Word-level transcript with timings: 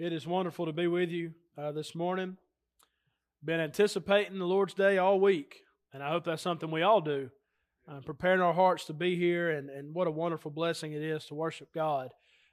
It 0.00 0.14
is 0.14 0.26
wonderful 0.26 0.64
to 0.64 0.72
be 0.72 0.86
with 0.86 1.10
you 1.10 1.34
uh, 1.58 1.72
this 1.72 1.94
morning. 1.94 2.38
Been 3.44 3.60
anticipating 3.60 4.38
the 4.38 4.46
Lord's 4.46 4.72
Day 4.72 4.96
all 4.96 5.20
week, 5.20 5.56
and 5.92 6.02
I 6.02 6.08
hope 6.08 6.24
that's 6.24 6.40
something 6.40 6.70
we 6.70 6.80
all 6.80 7.02
do. 7.02 7.28
Uh, 7.86 8.00
preparing 8.06 8.40
our 8.40 8.54
hearts 8.54 8.86
to 8.86 8.94
be 8.94 9.14
here, 9.14 9.50
and, 9.50 9.68
and 9.68 9.94
what 9.94 10.06
a 10.06 10.10
wonderful 10.10 10.50
blessing 10.50 10.94
it 10.94 11.02
is 11.02 11.26
to 11.26 11.34
worship 11.34 11.68
God. 11.74 12.08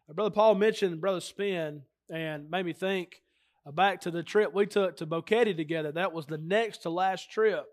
Uh, 0.10 0.14
Brother 0.14 0.30
Paul 0.30 0.56
mentioned 0.56 1.00
Brother 1.00 1.22
Spin 1.22 1.84
and 2.12 2.52
made 2.52 2.66
me 2.66 2.74
think 2.74 3.22
uh, 3.66 3.72
back 3.72 4.02
to 4.02 4.12
the 4.12 4.24
trip 4.24 4.54
we 4.54 4.66
took 4.66 4.98
to 4.98 5.08
Boquete 5.08 5.56
together. 5.56 5.94
That 5.94 6.12
was 6.12 6.26
the 6.26 6.38
next 6.38 6.80
to 6.80 6.90
last 6.90 7.32
trip 7.32 7.64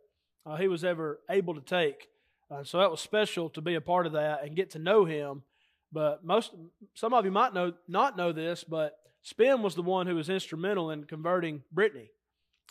uh, 0.47 0.55
he 0.55 0.69
was 0.69 0.85
ever 0.85 1.19
able 1.29 1.57
to 1.57 1.61
take. 1.61 2.07
Uh, 2.49 2.63
so 2.63 2.79
that 2.79 2.93
was 2.93 3.01
special 3.01 3.51
to 3.51 3.61
be 3.61 3.75
a 3.75 3.81
part 3.81 4.07
of 4.07 4.13
that 4.13 4.45
and 4.45 4.55
get 4.55 4.71
to 4.71 4.79
know 4.79 5.05
him. 5.05 5.43
But 5.91 6.25
most, 6.25 6.53
some 6.95 7.13
of 7.13 7.25
you 7.25 7.33
might 7.33 7.55
know 7.55 7.73
not 7.89 8.17
know 8.17 8.31
this, 8.31 8.63
but 8.63 9.01
Spin 9.25 9.63
was 9.63 9.75
the 9.75 9.83
one 9.83 10.07
who 10.07 10.15
was 10.15 10.29
instrumental 10.29 10.91
in 10.91 11.05
converting 11.05 11.63
Brittany. 11.73 12.11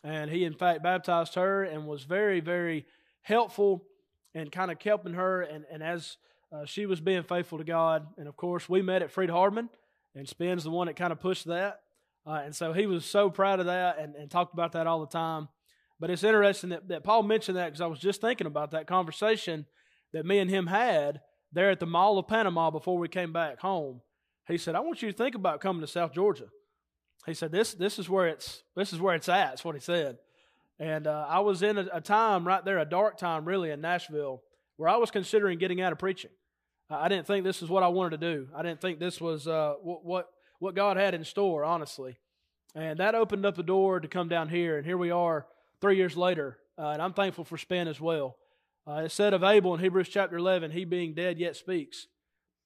And 0.04 0.30
he, 0.30 0.46
in 0.46 0.54
fact, 0.54 0.84
baptized 0.84 1.34
her 1.34 1.64
and 1.64 1.88
was 1.88 2.04
very, 2.04 2.40
very 2.40 2.86
helpful 3.24 3.84
and 4.36 4.52
kind 4.52 4.72
of 4.72 4.82
helping 4.82 5.16
her. 5.16 5.42
And, 5.42 5.66
and 5.72 5.82
as 5.82 6.18
uh, 6.52 6.66
she 6.66 6.86
was 6.86 7.02
being 7.02 7.24
faithful 7.24 7.58
to 7.58 7.64
God, 7.64 8.06
and 8.18 8.28
of 8.28 8.38
course, 8.38 8.70
we 8.70 8.84
met 8.84 9.02
at 9.02 9.12
Freed-Hardeman, 9.12 9.70
and 10.14 10.30
Spin's 10.30 10.64
the 10.64 10.70
one 10.70 10.86
that 10.86 10.96
kind 10.96 11.12
of 11.12 11.20
pushed 11.20 11.46
that. 11.48 11.82
Uh, 12.26 12.42
and 12.46 12.56
so 12.56 12.72
he 12.72 12.86
was 12.86 13.04
so 13.04 13.32
proud 13.32 13.60
of 13.60 13.66
that 13.66 13.98
and, 13.98 14.16
and 14.16 14.30
talked 14.30 14.54
about 14.54 14.74
that 14.74 14.86
all 14.86 15.00
the 15.00 15.08
time. 15.08 15.50
But 16.00 16.12
it's 16.12 16.24
interesting 16.24 16.70
that, 16.70 16.88
that 16.90 17.04
Paul 17.04 17.24
mentioned 17.24 17.58
that 17.58 17.66
because 17.66 17.82
I 17.82 17.88
was 17.88 18.00
just 18.00 18.22
thinking 18.22 18.48
about 18.48 18.72
that 18.72 18.86
conversation 18.86 19.66
that 20.12 20.26
me 20.26 20.38
and 20.38 20.52
him 20.52 20.68
had 20.68 21.22
there 21.52 21.72
at 21.72 21.80
the 21.80 21.88
Mall 21.88 22.20
of 22.20 22.28
Panama 22.28 22.70
before 22.70 23.00
we 23.00 23.08
came 23.08 23.34
back 23.34 23.60
home. 23.60 24.02
He 24.48 24.58
said, 24.58 24.76
I 24.76 24.82
want 24.82 25.02
you 25.02 25.12
to 25.12 25.18
think 25.18 25.36
about 25.36 25.62
coming 25.62 25.82
to 25.82 25.88
South 25.88 26.14
Georgia. 26.14 26.48
He 27.26 27.34
said, 27.34 27.52
This, 27.52 27.74
this, 27.74 28.00
is, 28.00 28.10
where 28.10 28.28
it's, 28.28 28.64
this 28.76 28.92
is 28.94 29.00
where 29.00 29.16
it's 29.16 29.30
at. 29.30 29.52
That's 29.52 29.66
what 29.66 29.76
he 29.76 29.82
said. 29.82 30.18
And 30.80 31.08
uh, 31.08 31.26
I 31.30 31.40
was 31.40 31.62
in 31.62 31.78
a, 31.78 31.88
a, 31.94 32.02
time 32.02 32.46
right 32.46 32.64
there, 32.66 32.80
a 32.80 32.86
dark 32.86 33.18
time 33.18 33.46
really 33.46 33.70
in 33.70 33.80
Nashville, 33.80 34.42
where 34.78 34.90
I 34.90 34.98
was 34.98 35.12
considering 35.12 35.60
getting 35.60 35.82
out 35.82 35.92
of 35.92 36.00
preaching. 36.00 36.32
I 36.90 37.08
didn't 37.08 37.28
think 37.28 37.46
this 37.46 37.62
is 37.62 37.70
what 37.70 37.84
I 37.84 37.88
wanted 37.88 38.20
to 38.22 38.36
do. 38.36 38.48
I 38.56 38.62
didn't 38.62 38.82
think 38.82 39.00
this 39.00 39.22
was 39.22 39.48
uh, 39.48 39.76
what, 39.82 40.04
what, 40.04 40.30
what 40.60 40.76
God 40.76 40.98
had 40.98 41.14
in 41.14 41.24
store, 41.24 41.64
honestly. 41.64 42.18
And 42.76 43.00
that 43.00 43.16
opened 43.16 43.46
up 43.46 43.56
the 43.56 43.64
door 43.64 44.00
to 44.00 44.08
come 44.08 44.28
down 44.28 44.50
here. 44.50 44.78
And 44.78 44.86
here 44.86 44.98
we 44.98 45.12
are 45.12 45.46
three 45.80 45.96
years 45.96 46.18
later. 46.18 46.58
Uh, 46.78 46.90
and 46.90 47.02
I'm 47.02 47.14
thankful 47.14 47.46
for 47.46 47.58
Spin 47.58 47.88
as 47.88 48.02
well. 48.02 48.36
Uh, 48.86 49.04
it 49.06 49.12
said 49.12 49.34
of 49.34 49.44
Abel 49.44 49.74
in 49.74 49.80
Hebrews 49.80 50.10
chapter 50.10 50.36
11, 50.36 50.72
he 50.72 50.84
being 50.84 51.14
dead 51.14 51.40
yet 51.40 51.56
speaks. 51.56 52.08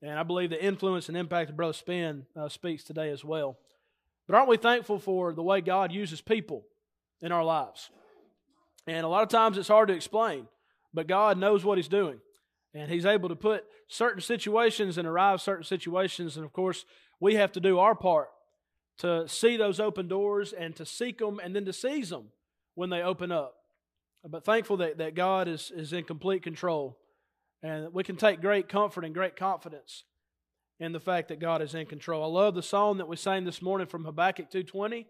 And 0.01 0.19
I 0.19 0.23
believe 0.23 0.49
the 0.49 0.63
influence 0.63 1.07
and 1.09 1.17
impact 1.17 1.49
of 1.49 1.57
Brother 1.57 1.73
Spin 1.73 2.25
uh, 2.35 2.49
speaks 2.49 2.83
today 2.83 3.09
as 3.09 3.23
well. 3.25 3.57
But 4.27 4.35
aren't 4.35 4.49
we 4.49 4.57
thankful 4.57 4.99
for 4.99 5.33
the 5.33 5.43
way 5.43 5.61
God 5.61 5.91
uses 5.91 6.21
people 6.21 6.65
in 7.21 7.31
our 7.31 7.43
lives? 7.43 7.89
And 8.85 9.05
a 9.05 9.09
lot 9.09 9.23
of 9.23 9.29
times 9.29 9.57
it's 9.57 9.67
hard 9.67 9.87
to 9.87 9.95
explain, 9.95 10.47
but 10.93 11.07
God 11.07 11.37
knows 11.37 11.65
what 11.65 11.77
He's 11.77 11.87
doing. 11.87 12.19
And 12.73 12.91
He's 12.91 13.05
able 13.05 13.29
to 13.29 13.35
put 13.35 13.65
certain 13.87 14.21
situations 14.21 14.97
and 14.97 15.07
arrive 15.07 15.41
certain 15.41 15.63
situations. 15.63 16.35
And 16.35 16.45
of 16.45 16.53
course, 16.53 16.85
we 17.19 17.35
have 17.35 17.51
to 17.53 17.59
do 17.59 17.79
our 17.79 17.95
part 17.95 18.29
to 18.99 19.27
see 19.27 19.57
those 19.57 19.79
open 19.79 20.07
doors 20.07 20.53
and 20.53 20.75
to 20.75 20.85
seek 20.85 21.19
them 21.19 21.39
and 21.43 21.55
then 21.55 21.65
to 21.65 21.73
seize 21.73 22.09
them 22.09 22.25
when 22.75 22.89
they 22.89 23.01
open 23.01 23.31
up. 23.31 23.55
But 24.27 24.43
thankful 24.43 24.77
that, 24.77 24.97
that 24.97 25.15
God 25.15 25.47
is, 25.47 25.71
is 25.73 25.93
in 25.93 26.03
complete 26.03 26.43
control. 26.43 26.97
And 27.63 27.93
we 27.93 28.03
can 28.03 28.17
take 28.17 28.41
great 28.41 28.69
comfort 28.69 29.03
and 29.03 29.13
great 29.13 29.35
confidence 29.35 30.03
in 30.79 30.91
the 30.91 30.99
fact 30.99 31.29
that 31.29 31.39
God 31.39 31.61
is 31.61 31.73
in 31.73 31.87
control. 31.87 32.23
I 32.23 32.27
love 32.27 32.53
the 32.53 32.61
song 32.61 32.97
that 32.97 33.07
we 33.07 33.15
sang 33.15 33.45
this 33.45 33.61
morning 33.61 33.87
from 33.87 34.05
Habakkuk 34.05 34.51
2.20. 34.51 35.05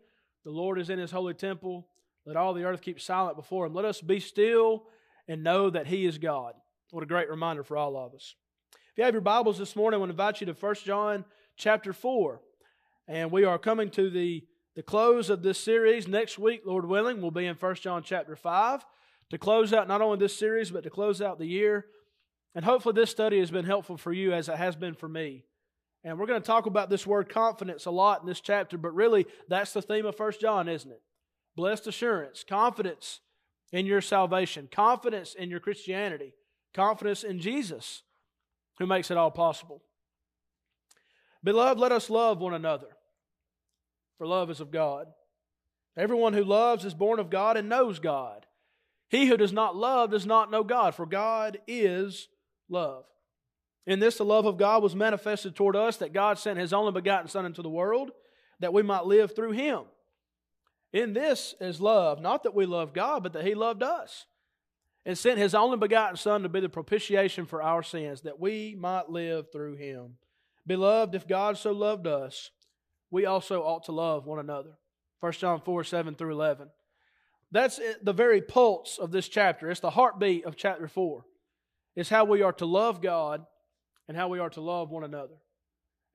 The 0.46 0.52
Lord 0.52 0.80
is 0.80 0.90
in 0.90 1.00
his 1.00 1.12
holy 1.12 1.34
temple. 1.34 1.88
Let 2.26 2.38
all 2.38 2.54
the 2.54 2.64
earth 2.64 2.82
keep 2.82 3.02
silent 3.02 3.36
before 3.36 3.66
him. 3.66 3.74
Let 3.74 3.86
us 3.86 4.00
be 4.00 4.20
still 4.20 4.84
and 5.28 5.44
know 5.44 5.70
that 5.70 5.88
he 5.88 6.06
is 6.06 6.18
God. 6.18 6.54
What 6.92 7.04
a 7.04 7.08
great 7.08 7.30
reminder 7.30 7.64
for 7.64 7.76
all 7.76 7.98
of 7.98 8.14
us. 8.14 8.36
If 8.72 8.98
you 8.98 9.04
have 9.04 9.14
your 9.14 9.22
Bibles 9.22 9.58
this 9.58 9.76
morning, 9.76 9.98
I 9.98 10.00
want 10.00 10.10
to 10.10 10.14
invite 10.14 10.40
you 10.40 10.48
to 10.48 10.54
1 10.54 10.76
John 10.86 11.26
chapter 11.58 11.92
4. 11.92 12.42
And 13.10 13.30
we 13.30 13.44
are 13.44 13.60
coming 13.60 13.90
to 13.92 14.10
the, 14.10 14.46
the 14.76 14.84
close 14.84 15.30
of 15.30 15.44
this 15.44 15.60
series. 15.60 16.08
Next 16.08 16.40
week, 16.40 16.62
Lord 16.66 16.86
willing, 16.86 17.22
we'll 17.22 17.32
be 17.32 17.46
in 17.46 17.56
1 17.56 17.76
John 17.76 18.04
chapter 18.04 18.38
5 18.38 18.86
to 19.30 19.38
close 19.38 19.74
out 19.74 19.88
not 19.90 20.02
only 20.02 20.18
this 20.18 20.38
series, 20.38 20.72
but 20.72 20.84
to 20.84 20.90
close 20.90 21.22
out 21.22 21.40
the 21.40 21.46
year. 21.46 21.86
And 22.58 22.66
hopefully, 22.66 22.94
this 22.94 23.12
study 23.12 23.40
has 23.40 23.52
been 23.52 23.66
helpful 23.66 23.98
for 23.98 24.12
you 24.12 24.34
as 24.34 24.50
it 24.50 24.58
has 24.58 24.76
been 24.76 24.96
for 24.96 25.08
me. 25.08 25.46
And 26.04 26.18
we're 26.18 26.26
going 26.26 26.42
to 26.42 26.48
talk 26.48 26.66
about 26.66 26.90
this 26.90 27.06
word 27.06 27.30
confidence 27.30 27.86
a 27.86 27.92
lot 27.92 28.22
in 28.22 28.28
this 28.28 28.42
chapter, 28.42 28.80
but 28.80 28.96
really, 28.96 29.28
that's 29.48 29.74
the 29.74 29.82
theme 29.84 30.08
of 30.08 30.18
First 30.18 30.42
John, 30.42 30.68
isn't 30.68 30.90
it? 30.90 31.04
Blessed 31.56 31.86
assurance, 31.86 32.44
confidence 32.44 33.20
in 33.72 33.86
your 33.86 34.02
salvation, 34.02 34.70
confidence 34.72 35.36
in 35.36 35.52
your 35.52 35.60
Christianity, 35.60 36.34
confidence 36.74 37.24
in 37.24 37.40
Jesus, 37.40 38.02
who 38.80 38.88
makes 38.88 39.12
it 39.12 39.18
all 39.18 39.30
possible. 39.30 39.84
Beloved, 41.44 41.80
let 41.80 41.92
us 41.92 42.10
love 42.10 42.40
one 42.40 42.56
another, 42.56 42.88
for 44.18 44.26
love 44.26 44.50
is 44.50 44.62
of 44.62 44.72
God. 44.72 45.06
Everyone 45.96 46.34
who 46.34 46.44
loves 46.44 46.86
is 46.86 46.96
born 46.96 47.20
of 47.20 47.30
God 47.30 47.56
and 47.56 47.70
knows 47.70 48.00
God. 48.00 48.48
He 49.10 49.28
who 49.28 49.38
does 49.38 49.54
not 49.54 49.76
love 49.76 50.10
does 50.10 50.26
not 50.26 50.50
know 50.50 50.64
God, 50.64 50.96
for 50.96 51.06
God 51.06 51.60
is 51.68 52.30
love. 52.70 53.06
In 53.86 54.00
this, 54.00 54.18
the 54.18 54.26
love 54.26 54.46
of 54.46 54.58
God 54.58 54.84
was 54.84 54.96
manifested 54.96 55.56
toward 55.56 55.76
us 55.76 55.98
that 55.98 56.14
God 56.14 56.38
sent 56.38 56.60
His 56.60 56.74
only 56.74 56.92
begotten 56.92 57.30
Son 57.30 57.46
into 57.46 57.62
the 57.62 57.70
world 57.70 58.12
that 58.60 58.74
we 58.74 58.82
might 58.82 59.06
live 59.06 59.36
through 59.36 59.52
Him. 59.52 59.84
In 60.92 61.14
this 61.14 61.56
is 61.62 61.80
love, 61.80 62.22
not 62.22 62.44
that 62.44 62.56
we 62.56 62.66
love 62.66 62.94
God, 62.94 63.24
but 63.24 63.34
that 63.34 63.46
He 63.46 63.56
loved 63.56 63.84
us 63.84 64.26
and 65.06 65.18
sent 65.18 65.40
His 65.40 65.56
only 65.56 65.78
begotten 65.78 66.18
Son 66.18 66.44
to 66.44 66.50
be 66.50 66.60
the 66.60 66.68
propitiation 66.68 67.46
for 67.46 67.64
our 67.64 67.82
sins, 67.82 68.22
that 68.22 68.40
we 68.40 68.76
might 68.78 69.10
live 69.10 69.52
through 69.52 69.76
Him. 69.76 70.18
Beloved, 70.66 71.16
if 71.16 71.28
God 71.28 71.58
so 71.58 71.72
loved 71.72 72.08
us, 72.08 72.52
we 73.10 73.26
also 73.26 73.62
ought 73.62 73.86
to 73.86 73.94
love 73.94 74.26
one 74.26 74.40
another. 74.40 74.72
1 75.22 75.32
John 75.34 75.62
4 75.62 75.84
7 75.86 76.16
through 76.16 76.34
11. 76.34 76.68
That's 77.52 77.80
the 78.02 78.14
very 78.14 78.42
pulse 78.42 78.98
of 78.98 79.12
this 79.12 79.30
chapter. 79.30 79.72
It's 79.72 79.80
the 79.80 79.92
heartbeat 79.92 80.46
of 80.46 80.58
chapter 80.58 80.90
4. 80.90 81.24
It's 81.98 82.10
how 82.10 82.24
we 82.24 82.42
are 82.42 82.54
to 82.54 82.66
love 82.66 83.02
God 83.02 83.46
and 84.08 84.16
how 84.16 84.30
we 84.30 84.40
are 84.40 84.50
to 84.52 84.62
love 84.62 84.90
one 84.90 85.04
another. 85.04 85.34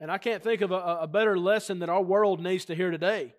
And 0.01 0.11
I 0.11 0.17
can't 0.17 0.43
think 0.43 0.63
of 0.63 0.71
a, 0.71 1.01
a 1.03 1.07
better 1.07 1.39
lesson 1.39 1.81
that 1.81 1.91
our 1.91 2.03
world 2.03 2.41
needs 2.41 2.65
to 2.67 2.75
hear 2.75 2.91
today 2.91 3.35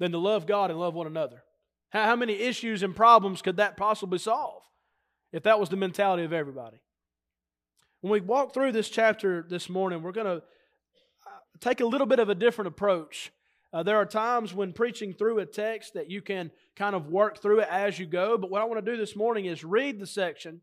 than 0.00 0.10
to 0.10 0.18
love 0.18 0.46
God 0.46 0.70
and 0.70 0.80
love 0.80 0.94
one 0.94 1.06
another. 1.06 1.44
How, 1.90 2.04
how 2.06 2.16
many 2.16 2.32
issues 2.32 2.82
and 2.82 2.96
problems 2.96 3.42
could 3.42 3.58
that 3.58 3.76
possibly 3.76 4.18
solve 4.18 4.64
if 5.32 5.44
that 5.44 5.60
was 5.60 5.68
the 5.68 5.76
mentality 5.76 6.24
of 6.24 6.32
everybody? 6.32 6.78
When 8.00 8.10
we 8.10 8.20
walk 8.20 8.52
through 8.52 8.72
this 8.72 8.88
chapter 8.88 9.44
this 9.48 9.68
morning, 9.68 10.02
we're 10.02 10.10
going 10.12 10.26
to 10.26 10.36
uh, 10.36 11.40
take 11.60 11.80
a 11.80 11.86
little 11.86 12.06
bit 12.08 12.18
of 12.18 12.28
a 12.28 12.34
different 12.34 12.68
approach 12.68 13.30
uh, 13.76 13.82
there 13.82 13.96
are 13.96 14.06
times 14.06 14.54
when 14.54 14.72
preaching 14.72 15.12
through 15.12 15.38
a 15.38 15.44
text 15.44 15.92
that 15.92 16.10
you 16.10 16.22
can 16.22 16.50
kind 16.76 16.94
of 16.94 17.08
work 17.08 17.42
through 17.42 17.60
it 17.60 17.68
as 17.70 17.98
you 17.98 18.06
go, 18.06 18.38
but 18.38 18.50
what 18.50 18.62
I 18.62 18.64
want 18.64 18.82
to 18.82 18.90
do 18.90 18.96
this 18.96 19.14
morning 19.14 19.44
is 19.44 19.64
read 19.64 20.00
the 20.00 20.06
section 20.06 20.62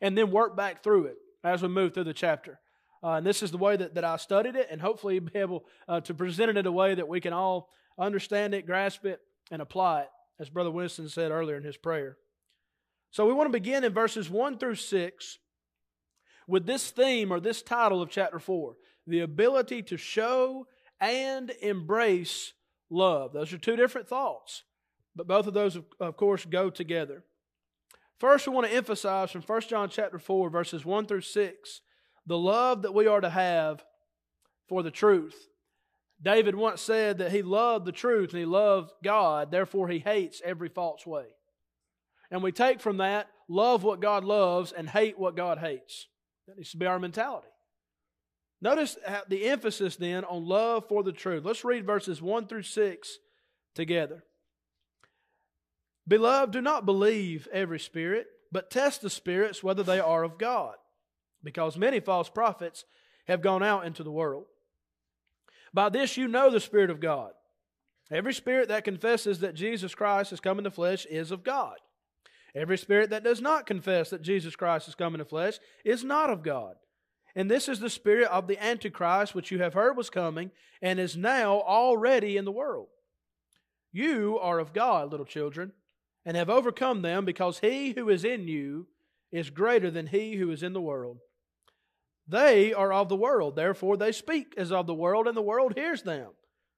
and 0.00 0.16
then 0.16 0.30
work 0.30 0.56
back 0.56 0.82
through 0.82 1.06
it 1.06 1.16
as 1.44 1.62
we 1.62 1.68
move 1.68 1.94
through 1.94 2.04
the 2.04 2.12
chapter. 2.14 2.58
Uh, 3.02 3.12
and 3.12 3.26
this 3.26 3.42
is 3.42 3.50
the 3.50 3.58
way 3.58 3.76
that, 3.76 3.94
that 3.94 4.04
I 4.04 4.16
studied 4.16 4.56
it, 4.56 4.68
and 4.70 4.80
hopefully 4.80 5.18
be 5.18 5.38
able 5.38 5.64
uh, 5.88 6.00
to 6.02 6.14
present 6.14 6.50
it 6.50 6.56
in 6.56 6.66
a 6.66 6.72
way 6.72 6.94
that 6.94 7.08
we 7.08 7.20
can 7.20 7.32
all 7.32 7.70
understand 7.98 8.54
it, 8.54 8.66
grasp 8.66 9.04
it, 9.06 9.20
and 9.50 9.62
apply 9.62 10.02
it, 10.02 10.08
as 10.38 10.50
Brother 10.50 10.70
Winston 10.70 11.08
said 11.08 11.30
earlier 11.30 11.56
in 11.56 11.64
his 11.64 11.76
prayer. 11.76 12.18
So 13.10 13.26
we 13.26 13.32
want 13.32 13.48
to 13.48 13.52
begin 13.52 13.84
in 13.84 13.92
verses 13.92 14.28
1 14.28 14.58
through 14.58 14.76
6 14.76 15.38
with 16.46 16.66
this 16.66 16.90
theme 16.90 17.32
or 17.32 17.40
this 17.40 17.62
title 17.62 18.02
of 18.02 18.10
chapter 18.10 18.38
4 18.38 18.74
the 19.06 19.20
ability 19.20 19.82
to 19.82 19.96
show 19.96 20.66
and 21.00 21.50
embrace 21.62 22.52
love. 22.90 23.32
Those 23.32 23.52
are 23.52 23.58
two 23.58 23.76
different 23.76 24.08
thoughts, 24.08 24.62
but 25.16 25.26
both 25.26 25.46
of 25.46 25.54
those, 25.54 25.78
of 25.98 26.16
course, 26.16 26.44
go 26.44 26.70
together. 26.70 27.24
First, 28.20 28.46
we 28.46 28.52
want 28.52 28.66
to 28.66 28.74
emphasize 28.74 29.30
from 29.30 29.40
1 29.40 29.60
John 29.62 29.88
chapter 29.88 30.18
4, 30.18 30.50
verses 30.50 30.84
1 30.84 31.06
through 31.06 31.22
6, 31.22 31.80
the 32.26 32.38
love 32.38 32.82
that 32.82 32.92
we 32.92 33.06
are 33.06 33.20
to 33.22 33.30
have 33.30 33.82
for 34.68 34.82
the 34.82 34.90
truth. 34.90 35.48
David 36.22 36.54
once 36.54 36.82
said 36.82 37.16
that 37.18 37.32
he 37.32 37.40
loved 37.40 37.86
the 37.86 37.92
truth 37.92 38.30
and 38.30 38.38
he 38.38 38.44
loved 38.44 38.92
God, 39.02 39.50
therefore 39.50 39.88
he 39.88 40.00
hates 40.00 40.42
every 40.44 40.68
false 40.68 41.06
way. 41.06 41.24
And 42.30 42.42
we 42.42 42.52
take 42.52 42.82
from 42.82 42.98
that, 42.98 43.28
love 43.48 43.84
what 43.84 44.00
God 44.02 44.22
loves 44.22 44.70
and 44.70 44.88
hate 44.88 45.18
what 45.18 45.34
God 45.34 45.56
hates. 45.56 46.06
That 46.46 46.58
needs 46.58 46.72
to 46.72 46.76
be 46.76 46.84
our 46.84 46.98
mentality. 46.98 47.48
Notice 48.60 48.98
the 49.28 49.46
emphasis 49.46 49.96
then 49.96 50.24
on 50.24 50.46
love 50.46 50.86
for 50.88 51.02
the 51.02 51.12
truth. 51.12 51.42
Let's 51.42 51.64
read 51.64 51.86
verses 51.86 52.20
1 52.20 52.48
through 52.48 52.64
6 52.64 53.18
together. 53.74 54.24
Beloved, 56.10 56.52
do 56.52 56.60
not 56.60 56.84
believe 56.84 57.46
every 57.52 57.78
spirit, 57.78 58.26
but 58.50 58.68
test 58.68 59.00
the 59.00 59.08
spirits 59.08 59.62
whether 59.62 59.84
they 59.84 60.00
are 60.00 60.24
of 60.24 60.38
God, 60.38 60.74
because 61.40 61.78
many 61.78 62.00
false 62.00 62.28
prophets 62.28 62.84
have 63.28 63.40
gone 63.40 63.62
out 63.62 63.86
into 63.86 64.02
the 64.02 64.10
world. 64.10 64.46
By 65.72 65.88
this 65.88 66.16
you 66.16 66.26
know 66.26 66.50
the 66.50 66.58
Spirit 66.58 66.90
of 66.90 66.98
God. 66.98 67.30
Every 68.10 68.34
spirit 68.34 68.66
that 68.70 68.82
confesses 68.82 69.38
that 69.38 69.54
Jesus 69.54 69.94
Christ 69.94 70.30
has 70.30 70.40
come 70.40 70.58
in 70.58 70.64
the 70.64 70.70
flesh 70.72 71.06
is 71.06 71.30
of 71.30 71.44
God. 71.44 71.76
Every 72.56 72.76
spirit 72.76 73.10
that 73.10 73.22
does 73.22 73.40
not 73.40 73.64
confess 73.64 74.10
that 74.10 74.20
Jesus 74.20 74.56
Christ 74.56 74.86
has 74.86 74.96
come 74.96 75.14
in 75.14 75.20
the 75.20 75.24
flesh 75.24 75.60
is 75.84 76.02
not 76.02 76.28
of 76.28 76.42
God. 76.42 76.74
And 77.36 77.48
this 77.48 77.68
is 77.68 77.78
the 77.78 77.88
spirit 77.88 78.26
of 78.26 78.48
the 78.48 78.60
Antichrist, 78.60 79.36
which 79.36 79.52
you 79.52 79.60
have 79.60 79.74
heard 79.74 79.96
was 79.96 80.10
coming 80.10 80.50
and 80.82 80.98
is 80.98 81.16
now 81.16 81.60
already 81.60 82.36
in 82.36 82.44
the 82.44 82.50
world. 82.50 82.88
You 83.92 84.40
are 84.42 84.58
of 84.58 84.72
God, 84.72 85.12
little 85.12 85.24
children, 85.24 85.70
and 86.24 86.36
have 86.36 86.50
overcome 86.50 87.02
them, 87.02 87.24
because 87.24 87.60
he 87.60 87.92
who 87.92 88.08
is 88.08 88.24
in 88.24 88.46
you 88.46 88.86
is 89.32 89.50
greater 89.50 89.90
than 89.90 90.08
he 90.08 90.36
who 90.36 90.50
is 90.50 90.62
in 90.62 90.72
the 90.72 90.80
world. 90.80 91.18
They 92.28 92.72
are 92.72 92.92
of 92.92 93.08
the 93.08 93.16
world, 93.16 93.56
therefore 93.56 93.96
they 93.96 94.12
speak 94.12 94.54
as 94.56 94.70
of 94.70 94.86
the 94.86 94.94
world, 94.94 95.26
and 95.26 95.36
the 95.36 95.42
world 95.42 95.74
hears 95.76 96.02
them. 96.02 96.30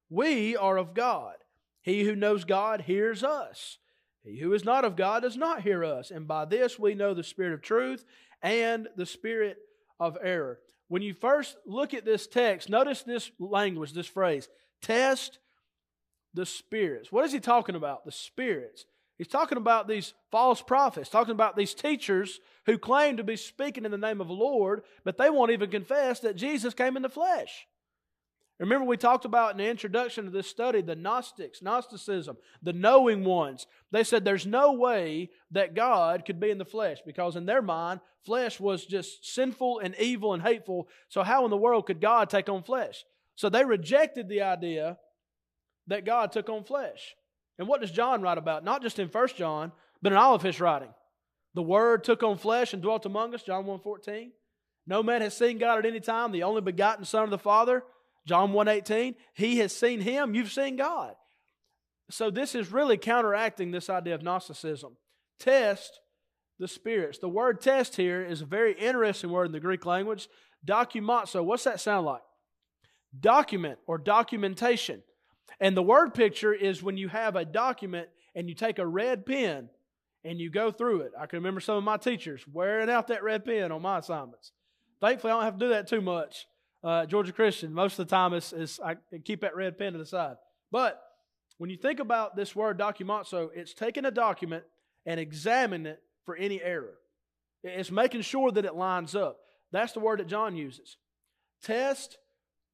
We 0.09 0.56
are 0.56 0.77
of 0.77 0.94
God. 0.94 1.37
He 1.83 2.05
who 2.05 2.15
knows 2.15 2.44
God 2.44 2.83
hears 2.83 3.25
us. 3.25 3.79
He 4.23 4.39
who 4.39 4.53
is 4.53 4.65
not 4.65 4.85
of 4.85 4.94
God 4.94 5.23
does 5.23 5.37
not 5.37 5.62
hear 5.62 5.85
us. 5.85 6.11
And 6.11 6.29
by 6.29 6.44
this 6.44 6.79
we 6.79 6.94
know 6.94 7.12
the 7.12 7.25
spirit 7.25 7.55
of 7.55 7.62
truth 7.62 8.05
and 8.41 8.89
the 8.97 9.06
spirit 9.06 9.59
of 9.99 10.17
error. 10.23 10.61
When 10.89 11.03
you 11.03 11.12
first 11.15 11.56
look 11.67 11.93
at 11.94 12.05
this 12.05 12.27
text, 12.27 12.69
notice 12.69 13.03
this 13.03 13.31
language, 13.39 13.93
this 13.93 14.06
phrase 14.06 14.49
test 14.81 15.39
the 16.35 16.47
spirits. 16.47 17.11
What 17.11 17.25
is 17.25 17.33
he 17.33 17.41
talking 17.41 17.75
about? 17.75 18.05
The 18.05 18.12
spirits. 18.12 18.87
He's 19.22 19.28
talking 19.28 19.56
about 19.56 19.86
these 19.86 20.14
false 20.32 20.60
prophets, 20.60 21.08
talking 21.08 21.30
about 21.30 21.54
these 21.54 21.74
teachers 21.74 22.40
who 22.66 22.76
claim 22.76 23.19
to 23.19 23.22
be 23.22 23.36
speaking 23.36 23.84
in 23.84 23.92
the 23.92 23.96
name 23.96 24.20
of 24.20 24.26
the 24.26 24.32
Lord, 24.32 24.82
but 25.04 25.16
they 25.16 25.30
won't 25.30 25.52
even 25.52 25.70
confess 25.70 26.19
that 26.20 26.34
Jesus 26.34 26.74
came 26.74 26.96
in 26.96 27.04
the 27.04 27.08
flesh. 27.08 27.69
Remember, 28.58 28.84
we 28.84 28.96
talked 28.96 29.24
about 29.24 29.52
in 29.52 29.58
the 29.58 29.69
introduction 29.69 30.24
to 30.24 30.32
this 30.32 30.48
study 30.48 30.82
the 30.82 30.96
Gnostics, 30.96 31.62
Gnosticism, 31.62 32.36
the 32.64 32.72
knowing 32.72 33.22
ones. 33.22 33.69
They 33.92 34.02
said 34.02 34.24
there's 34.24 34.44
no 34.44 34.72
way 34.72 35.30
that 35.52 35.76
God 35.76 36.24
could 36.24 36.40
be 36.40 36.50
in 36.50 36.58
the 36.58 36.64
flesh 36.64 36.98
because, 37.06 37.36
in 37.36 37.46
their 37.46 37.62
mind, 37.62 38.00
flesh 38.24 38.58
was 38.58 38.84
just 38.84 39.24
sinful 39.32 39.78
and 39.78 39.94
evil 40.00 40.34
and 40.34 40.42
hateful. 40.42 40.88
So, 41.08 41.22
how 41.22 41.44
in 41.44 41.52
the 41.52 41.56
world 41.56 41.86
could 41.86 42.00
God 42.00 42.28
take 42.28 42.48
on 42.48 42.64
flesh? 42.64 43.04
So, 43.36 43.48
they 43.48 43.64
rejected 43.64 44.28
the 44.28 44.42
idea 44.42 44.98
that 45.86 46.04
God 46.04 46.32
took 46.32 46.48
on 46.48 46.64
flesh. 46.64 47.14
And 47.58 47.69
what 47.69 47.81
does 47.81 47.90
John 47.90 48.22
write 48.22 48.38
about? 48.38 48.64
Not 48.64 48.82
just 48.82 48.99
in 48.99 49.08
1 49.08 49.28
John, 49.37 49.72
but 50.00 50.12
in 50.12 50.19
all 50.19 50.34
of 50.34 50.43
his 50.43 50.60
writing. 50.60 50.93
The 51.54 51.62
Word 51.62 52.02
took 52.02 52.22
on 52.22 52.38
flesh 52.38 52.72
and 52.72 52.82
dwelt 52.82 53.06
among 53.06 53.34
us, 53.34 53.43
John 53.43 53.64
1.14. 53.64 54.31
No 54.87 55.02
man 55.02 55.20
has 55.20 55.37
seen 55.37 55.58
God 55.58 55.78
at 55.78 55.87
any 55.87 56.00
time, 56.00 56.32
the 56.32 56.43
only 56.43 56.60
begotten 56.60 57.04
Son 57.04 57.25
of 57.25 57.31
the 57.31 57.38
Father 57.38 57.84
John 58.26 58.52
1:18, 58.52 59.16
he 59.34 59.58
has 59.58 59.75
seen 59.75 60.00
him, 60.00 60.34
you've 60.34 60.52
seen 60.52 60.76
God. 60.76 61.16
So 62.10 62.31
this 62.31 62.54
is 62.54 62.72
really 62.72 62.96
counteracting 62.96 63.70
this 63.70 63.88
idea 63.88 64.14
of 64.14 64.22
Gnosticism. 64.22 64.96
Test 65.38 66.00
the 66.58 66.69
spirits. 66.69 67.19
The 67.19 67.28
word 67.28 67.60
test 67.60 67.96
here 67.96 68.22
is 68.22 68.43
a 68.43 68.46
very 68.46 68.75
interesting 68.75 69.31
word 69.31 69.46
in 69.46 69.52
the 69.52 69.60
Greek 69.60 69.87
language. 69.87 70.28
Documazo. 70.64 71.44
What's 71.44 71.64
that 71.64 71.81
sound 71.81 72.06
like? 72.06 72.22
Document 73.19 73.78
or 73.87 73.98
documentation. 73.98 75.02
And 75.60 75.76
the 75.76 75.82
word 75.82 76.14
picture 76.14 76.52
is 76.52 76.82
when 76.82 76.96
you 76.96 77.08
have 77.08 77.37
a 77.37 77.44
document 77.44 78.08
and 78.34 78.49
you 78.49 78.54
take 78.54 78.78
a 78.78 78.87
red 78.87 79.26
pen 79.26 79.69
and 80.25 80.40
you 80.40 80.50
go 80.50 80.70
through 80.70 81.00
it. 81.02 81.12
I 81.19 81.26
can 81.26 81.38
remember 81.38 81.60
some 81.60 81.76
of 81.76 81.84
my 81.84 81.96
teachers 81.96 82.44
wearing 82.50 82.90
out 82.90 83.08
that 83.08 83.22
red 83.22 83.44
pen 83.44 83.72
on 83.72 83.82
my 83.82 83.99
assignments. 83.99 84.52
Thankfully, 85.00 85.32
I 85.32 85.37
don't 85.37 85.44
have 85.44 85.58
to 85.58 85.66
do 85.66 85.70
that 85.70 85.88
too 85.88 86.00
much 86.00 86.46
uh, 86.84 87.06
Georgia 87.06 87.32
Christian, 87.32 87.72
most 87.72 87.99
of 87.99 88.08
the 88.08 88.10
time 88.10 88.34
is, 88.34 88.52
is 88.52 88.81
I 88.84 88.96
keep 89.25 89.43
that 89.43 89.56
red 89.56 89.78
pen 89.78 89.93
to 89.93 89.99
the 89.99 90.06
side. 90.06 90.37
But 90.70 91.00
when 91.58 91.70
you 91.70 91.76
think 91.76 92.00
about 92.00 92.34
this 92.34 92.56
word 92.56 92.78
documazo, 92.78 93.50
it's 93.55 93.75
taking 93.75 94.05
a 94.05 94.10
document 94.10 94.64
and 95.06 95.20
examining 95.20 95.87
it 95.87 96.02
for 96.25 96.37
any 96.37 96.60
error. 96.60 96.94
It's 97.62 97.90
making 97.90 98.22
sure 98.22 98.50
that 98.50 98.64
it 98.64 98.75
lines 98.75 99.14
up. 99.14 99.38
That's 99.70 99.93
the 99.93 100.00
word 100.00 100.19
that 100.19 100.26
John 100.26 100.56
uses. 100.56 100.96
Test 101.62 102.19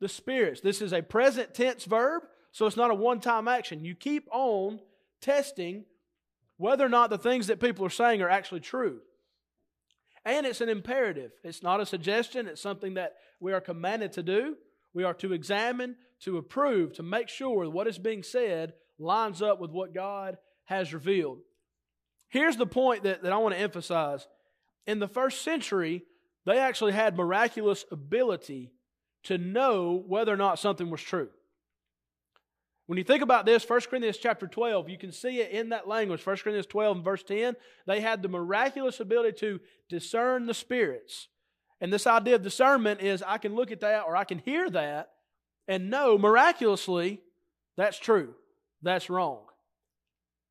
the 0.00 0.08
spirits. 0.08 0.62
This 0.62 0.80
is 0.80 0.92
a 0.92 1.02
present 1.02 1.52
tense 1.52 1.84
verb, 1.84 2.22
so 2.52 2.66
it's 2.66 2.76
not 2.76 2.90
a 2.90 2.94
one 2.94 3.20
time 3.20 3.48
action. 3.48 3.84
You 3.84 3.94
keep 3.94 4.28
on 4.32 4.80
testing 5.20 5.84
whether 6.56 6.84
or 6.84 6.88
not 6.88 7.10
the 7.10 7.18
things 7.18 7.46
that 7.46 7.60
people 7.60 7.84
are 7.86 7.90
saying 7.90 8.20
are 8.20 8.28
actually 8.28 8.60
true. 8.60 9.00
And 10.24 10.46
it's 10.46 10.60
an 10.60 10.68
imperative. 10.68 11.30
It's 11.44 11.62
not 11.62 11.80
a 11.80 11.86
suggestion, 11.86 12.46
it's 12.46 12.60
something 12.60 12.94
that 12.94 13.14
we 13.40 13.52
are 13.52 13.60
commanded 13.60 14.12
to 14.14 14.22
do. 14.22 14.56
We 14.92 15.04
are 15.04 15.14
to 15.14 15.32
examine, 15.32 15.96
to 16.20 16.38
approve, 16.38 16.94
to 16.94 17.02
make 17.02 17.28
sure 17.28 17.68
what 17.70 17.86
is 17.86 17.98
being 17.98 18.22
said 18.22 18.72
lines 18.98 19.40
up 19.42 19.60
with 19.60 19.70
what 19.70 19.94
God 19.94 20.38
has 20.64 20.92
revealed. 20.92 21.38
Here's 22.28 22.56
the 22.56 22.66
point 22.66 23.04
that, 23.04 23.22
that 23.22 23.32
I 23.32 23.36
want 23.38 23.54
to 23.54 23.60
emphasize. 23.60 24.26
In 24.86 24.98
the 24.98 25.08
first 25.08 25.42
century, 25.42 26.02
they 26.44 26.58
actually 26.58 26.92
had 26.92 27.16
miraculous 27.16 27.84
ability 27.90 28.72
to 29.24 29.38
know 29.38 30.02
whether 30.06 30.32
or 30.32 30.36
not 30.36 30.58
something 30.58 30.90
was 30.90 31.00
true. 31.00 31.28
When 32.88 32.96
you 32.96 33.04
think 33.04 33.22
about 33.22 33.44
this, 33.44 33.68
1 33.68 33.80
Corinthians 33.82 34.16
chapter 34.16 34.46
12, 34.46 34.88
you 34.88 34.96
can 34.96 35.12
see 35.12 35.40
it 35.40 35.50
in 35.50 35.68
that 35.68 35.86
language. 35.86 36.24
1 36.24 36.36
Corinthians 36.38 36.64
12 36.64 36.96
and 36.96 37.04
verse 37.04 37.22
10, 37.22 37.54
they 37.86 38.00
had 38.00 38.22
the 38.22 38.30
miraculous 38.30 38.98
ability 38.98 39.38
to 39.40 39.60
discern 39.90 40.46
the 40.46 40.54
spirits. 40.54 41.28
And 41.82 41.92
this 41.92 42.06
idea 42.06 42.36
of 42.36 42.42
discernment 42.42 43.02
is 43.02 43.22
I 43.22 43.36
can 43.36 43.54
look 43.54 43.70
at 43.70 43.80
that 43.80 44.04
or 44.06 44.16
I 44.16 44.24
can 44.24 44.38
hear 44.38 44.70
that 44.70 45.10
and 45.68 45.90
know 45.90 46.16
miraculously 46.16 47.20
that's 47.76 47.98
true, 47.98 48.34
that's 48.80 49.10
wrong. 49.10 49.42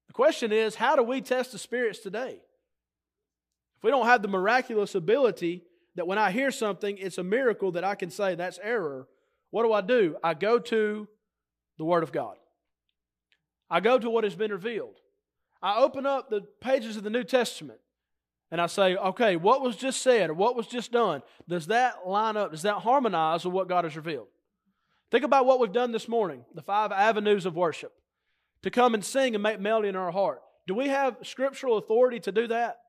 The 0.06 0.14
question 0.14 0.52
is, 0.52 0.76
how 0.76 0.96
do 0.96 1.02
we 1.02 1.22
test 1.22 1.54
the 1.54 1.58
spirits 1.58 1.98
today? 1.98 2.40
If 3.78 3.84
we 3.84 3.90
don't 3.90 4.06
have 4.06 4.22
the 4.22 4.28
miraculous 4.28 4.94
ability 4.94 5.64
that 5.96 6.06
when 6.06 6.20
I 6.20 6.30
hear 6.30 6.52
something, 6.52 7.00
it's 7.00 7.18
a 7.18 7.24
miracle 7.24 7.72
that 7.72 7.84
I 7.84 7.96
can 7.96 8.12
say 8.12 8.36
that's 8.36 8.60
error, 8.62 9.08
what 9.50 9.64
do 9.64 9.74
I 9.74 9.82
do? 9.82 10.18
I 10.24 10.36
go 10.36 10.60
to 10.60 11.08
the 11.78 11.86
Word 11.86 12.04
of 12.04 12.12
God. 12.12 12.36
I 13.70 13.80
go 13.80 13.98
to 14.00 14.10
what 14.10 14.24
has 14.24 14.36
been 14.36 14.52
revealed. 14.52 14.96
I 15.62 15.80
open 15.80 16.06
up 16.06 16.30
the 16.30 16.42
pages 16.62 16.98
of 16.98 17.04
the 17.04 17.10
New 17.10 17.24
Testament 17.24 17.80
and 18.52 18.62
I 18.62 18.68
say, 18.68 18.96
okay, 18.96 19.36
what 19.36 19.62
was 19.62 19.76
just 19.76 20.02
said 20.02 20.30
or 20.30 20.34
what 20.34 20.56
was 20.56 20.68
just 20.68 20.92
done, 20.92 21.22
does 21.50 21.68
that 21.68 22.08
line 22.08 22.38
up? 22.38 22.52
Does 22.52 22.62
that 22.62 22.76
harmonize 22.76 23.44
with 23.44 23.54
what 23.54 23.68
God 23.68 23.84
has 23.84 23.96
revealed? 23.96 24.28
Think 25.12 25.24
about 25.24 25.46
what 25.46 25.60
we've 25.60 25.72
done 25.72 25.92
this 25.92 26.08
morning, 26.08 26.46
the 26.54 26.62
five 26.62 26.92
avenues 26.92 27.46
of 27.46 27.56
worship, 27.56 27.94
to 28.64 28.70
come 28.70 28.94
and 28.94 29.04
sing 29.04 29.36
and 29.36 29.44
make 29.44 29.60
melody 29.60 29.90
in 29.90 29.96
our 29.96 30.12
heart. 30.12 30.42
Do 30.66 30.76
we 30.76 30.90
have 30.90 31.18
scriptural 31.24 31.78
authority 31.78 32.20
to 32.22 32.32
do 32.32 32.48
that? 32.48 32.80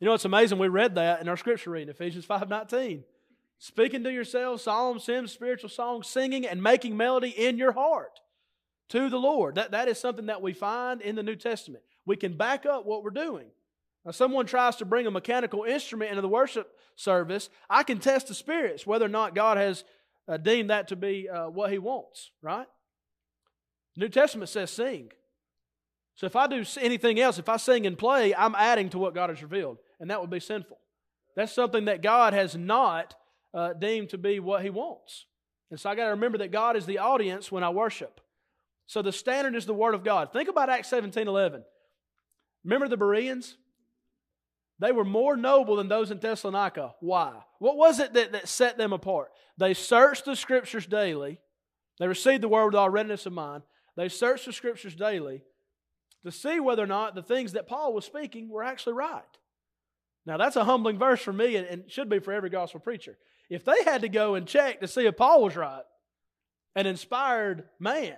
You 0.00 0.06
know, 0.06 0.14
it's 0.14 0.24
amazing. 0.24 0.58
We 0.58 0.68
read 0.68 0.96
that 0.96 1.20
in 1.20 1.28
our 1.28 1.36
scripture 1.36 1.70
reading, 1.70 1.88
Ephesians 1.88 2.26
5.19. 2.26 3.04
Speaking 3.62 4.02
to 4.02 4.12
yourselves, 4.12 4.64
psalms, 4.64 5.06
hymns, 5.06 5.30
spiritual 5.30 5.70
songs, 5.70 6.08
singing 6.08 6.44
and 6.44 6.60
making 6.60 6.96
melody 6.96 7.28
in 7.28 7.58
your 7.58 7.70
heart 7.70 8.18
to 8.88 9.08
the 9.08 9.18
Lord. 9.18 9.54
That, 9.54 9.70
that 9.70 9.86
is 9.86 10.00
something 10.00 10.26
that 10.26 10.42
we 10.42 10.52
find 10.52 11.00
in 11.00 11.14
the 11.14 11.22
New 11.22 11.36
Testament. 11.36 11.84
We 12.04 12.16
can 12.16 12.36
back 12.36 12.66
up 12.66 12.86
what 12.86 13.04
we're 13.04 13.10
doing. 13.10 13.46
Now, 14.04 14.10
someone 14.10 14.46
tries 14.46 14.74
to 14.76 14.84
bring 14.84 15.06
a 15.06 15.12
mechanical 15.12 15.62
instrument 15.62 16.10
into 16.10 16.22
the 16.22 16.28
worship 16.28 16.72
service, 16.96 17.50
I 17.70 17.84
can 17.84 18.00
test 18.00 18.26
the 18.26 18.34
spirits 18.34 18.84
whether 18.84 19.04
or 19.04 19.08
not 19.08 19.36
God 19.36 19.58
has 19.58 19.84
uh, 20.26 20.38
deemed 20.38 20.70
that 20.70 20.88
to 20.88 20.96
be 20.96 21.28
uh, 21.28 21.48
what 21.48 21.70
He 21.70 21.78
wants, 21.78 22.32
right? 22.42 22.66
New 23.96 24.08
Testament 24.08 24.48
says 24.48 24.72
sing. 24.72 25.12
So 26.16 26.26
if 26.26 26.34
I 26.34 26.48
do 26.48 26.64
anything 26.80 27.20
else, 27.20 27.38
if 27.38 27.48
I 27.48 27.58
sing 27.58 27.86
and 27.86 27.96
play, 27.96 28.34
I'm 28.34 28.56
adding 28.56 28.88
to 28.90 28.98
what 28.98 29.14
God 29.14 29.30
has 29.30 29.40
revealed, 29.40 29.78
and 30.00 30.10
that 30.10 30.20
would 30.20 30.30
be 30.30 30.40
sinful. 30.40 30.78
That's 31.36 31.52
something 31.52 31.84
that 31.84 32.02
God 32.02 32.32
has 32.32 32.56
not 32.56 33.14
uh, 33.54 33.72
deemed 33.74 34.10
to 34.10 34.18
be 34.18 34.40
what 34.40 34.62
He 34.62 34.70
wants. 34.70 35.26
And 35.70 35.80
so 35.80 35.90
I 35.90 35.94
got 35.94 36.04
to 36.04 36.10
remember 36.10 36.38
that 36.38 36.52
God 36.52 36.76
is 36.76 36.86
the 36.86 36.98
audience 36.98 37.50
when 37.50 37.64
I 37.64 37.70
worship. 37.70 38.20
So 38.86 39.00
the 39.00 39.12
standard 39.12 39.54
is 39.54 39.66
the 39.66 39.74
Word 39.74 39.94
of 39.94 40.04
God. 40.04 40.32
Think 40.32 40.48
about 40.48 40.68
Acts 40.68 40.88
17 40.88 41.26
11. 41.26 41.64
Remember 42.64 42.88
the 42.88 42.96
Bereans? 42.96 43.56
They 44.78 44.92
were 44.92 45.04
more 45.04 45.36
noble 45.36 45.76
than 45.76 45.88
those 45.88 46.10
in 46.10 46.18
Thessalonica. 46.18 46.94
Why? 47.00 47.34
What 47.58 47.76
was 47.76 48.00
it 48.00 48.14
that, 48.14 48.32
that 48.32 48.48
set 48.48 48.76
them 48.76 48.92
apart? 48.92 49.30
They 49.56 49.74
searched 49.74 50.24
the 50.24 50.34
scriptures 50.34 50.86
daily. 50.86 51.38
They 52.00 52.08
received 52.08 52.42
the 52.42 52.48
word 52.48 52.66
with 52.66 52.74
all 52.74 52.90
readiness 52.90 53.26
of 53.26 53.32
mind. 53.32 53.62
They 53.96 54.08
searched 54.08 54.46
the 54.46 54.52
scriptures 54.52 54.94
daily 54.94 55.42
to 56.24 56.32
see 56.32 56.58
whether 56.58 56.82
or 56.82 56.86
not 56.88 57.14
the 57.14 57.22
things 57.22 57.52
that 57.52 57.68
Paul 57.68 57.94
was 57.94 58.04
speaking 58.04 58.48
were 58.48 58.64
actually 58.64 58.94
right. 58.94 59.22
Now, 60.24 60.36
that's 60.36 60.56
a 60.56 60.64
humbling 60.64 60.98
verse 60.98 61.20
for 61.20 61.32
me 61.32 61.56
and, 61.56 61.66
and 61.66 61.90
should 61.90 62.08
be 62.08 62.18
for 62.18 62.32
every 62.32 62.50
gospel 62.50 62.80
preacher. 62.80 63.16
If 63.52 63.64
they 63.64 63.84
had 63.84 64.02
to 64.02 64.08
go 64.08 64.34
and 64.34 64.46
check 64.46 64.80
to 64.80 64.88
see 64.88 65.06
if 65.06 65.16
Paul 65.16 65.42
was 65.42 65.56
right, 65.56 65.84
an 66.74 66.86
inspired 66.86 67.64
man, 67.78 68.16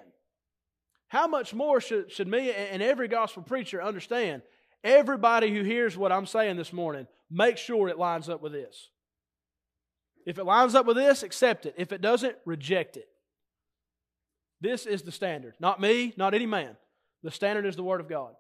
how 1.09 1.27
much 1.27 1.53
more 1.53 1.81
should, 1.81 2.11
should 2.11 2.29
me 2.29 2.53
and 2.53 2.83
every 2.83 3.09
gospel 3.09 3.43
preacher 3.43 3.83
understand 3.83 4.43
Everybody 4.85 5.51
who 5.51 5.63
hears 5.63 5.97
what 5.97 6.13
I'm 6.13 6.27
saying 6.27 6.59
this 6.59 6.73
morning, 6.73 7.07
make 7.31 7.57
sure 7.57 7.89
it 7.89 7.99
lines 7.99 8.29
up 8.29 8.43
with 8.43 8.53
this. 8.53 8.91
If 10.27 10.39
it 10.39 10.45
lines 10.45 10.75
up 10.75 10.85
with 10.85 10.97
this, 10.97 11.23
accept 11.23 11.65
it. 11.65 11.75
If 11.79 11.91
it 11.91 12.03
doesn't, 12.03 12.37
reject 12.45 12.99
it. 12.99 13.09
This 14.61 14.85
is 14.85 15.03
the 15.03 15.13
standard. 15.13 15.55
Not 15.59 15.81
me, 15.81 16.13
not 16.19 16.35
any 16.35 16.45
man. 16.45 16.77
The 17.23 17.31
standard 17.31 17.65
is 17.65 17.77
the 17.77 17.83
Word 17.83 18.03
of 18.03 18.09
God. 18.09 18.35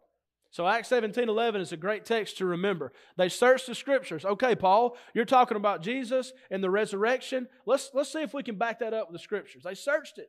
So 0.54 0.68
Acts 0.68 0.86
17 0.86 1.28
11 1.28 1.60
is 1.60 1.72
a 1.72 1.76
great 1.76 2.04
text 2.04 2.38
to 2.38 2.46
remember. 2.46 2.92
They 3.16 3.28
searched 3.28 3.66
the 3.66 3.74
scriptures. 3.74 4.24
Okay, 4.24 4.54
Paul, 4.54 4.96
you're 5.12 5.24
talking 5.24 5.56
about 5.56 5.82
Jesus 5.82 6.32
and 6.48 6.62
the 6.62 6.70
resurrection. 6.70 7.48
Let's, 7.66 7.90
let's 7.92 8.12
see 8.12 8.22
if 8.22 8.32
we 8.32 8.44
can 8.44 8.56
back 8.56 8.78
that 8.78 8.94
up 8.94 9.08
with 9.10 9.18
the 9.18 9.24
scriptures. 9.24 9.64
They 9.64 9.74
searched 9.74 10.16
it. 10.18 10.28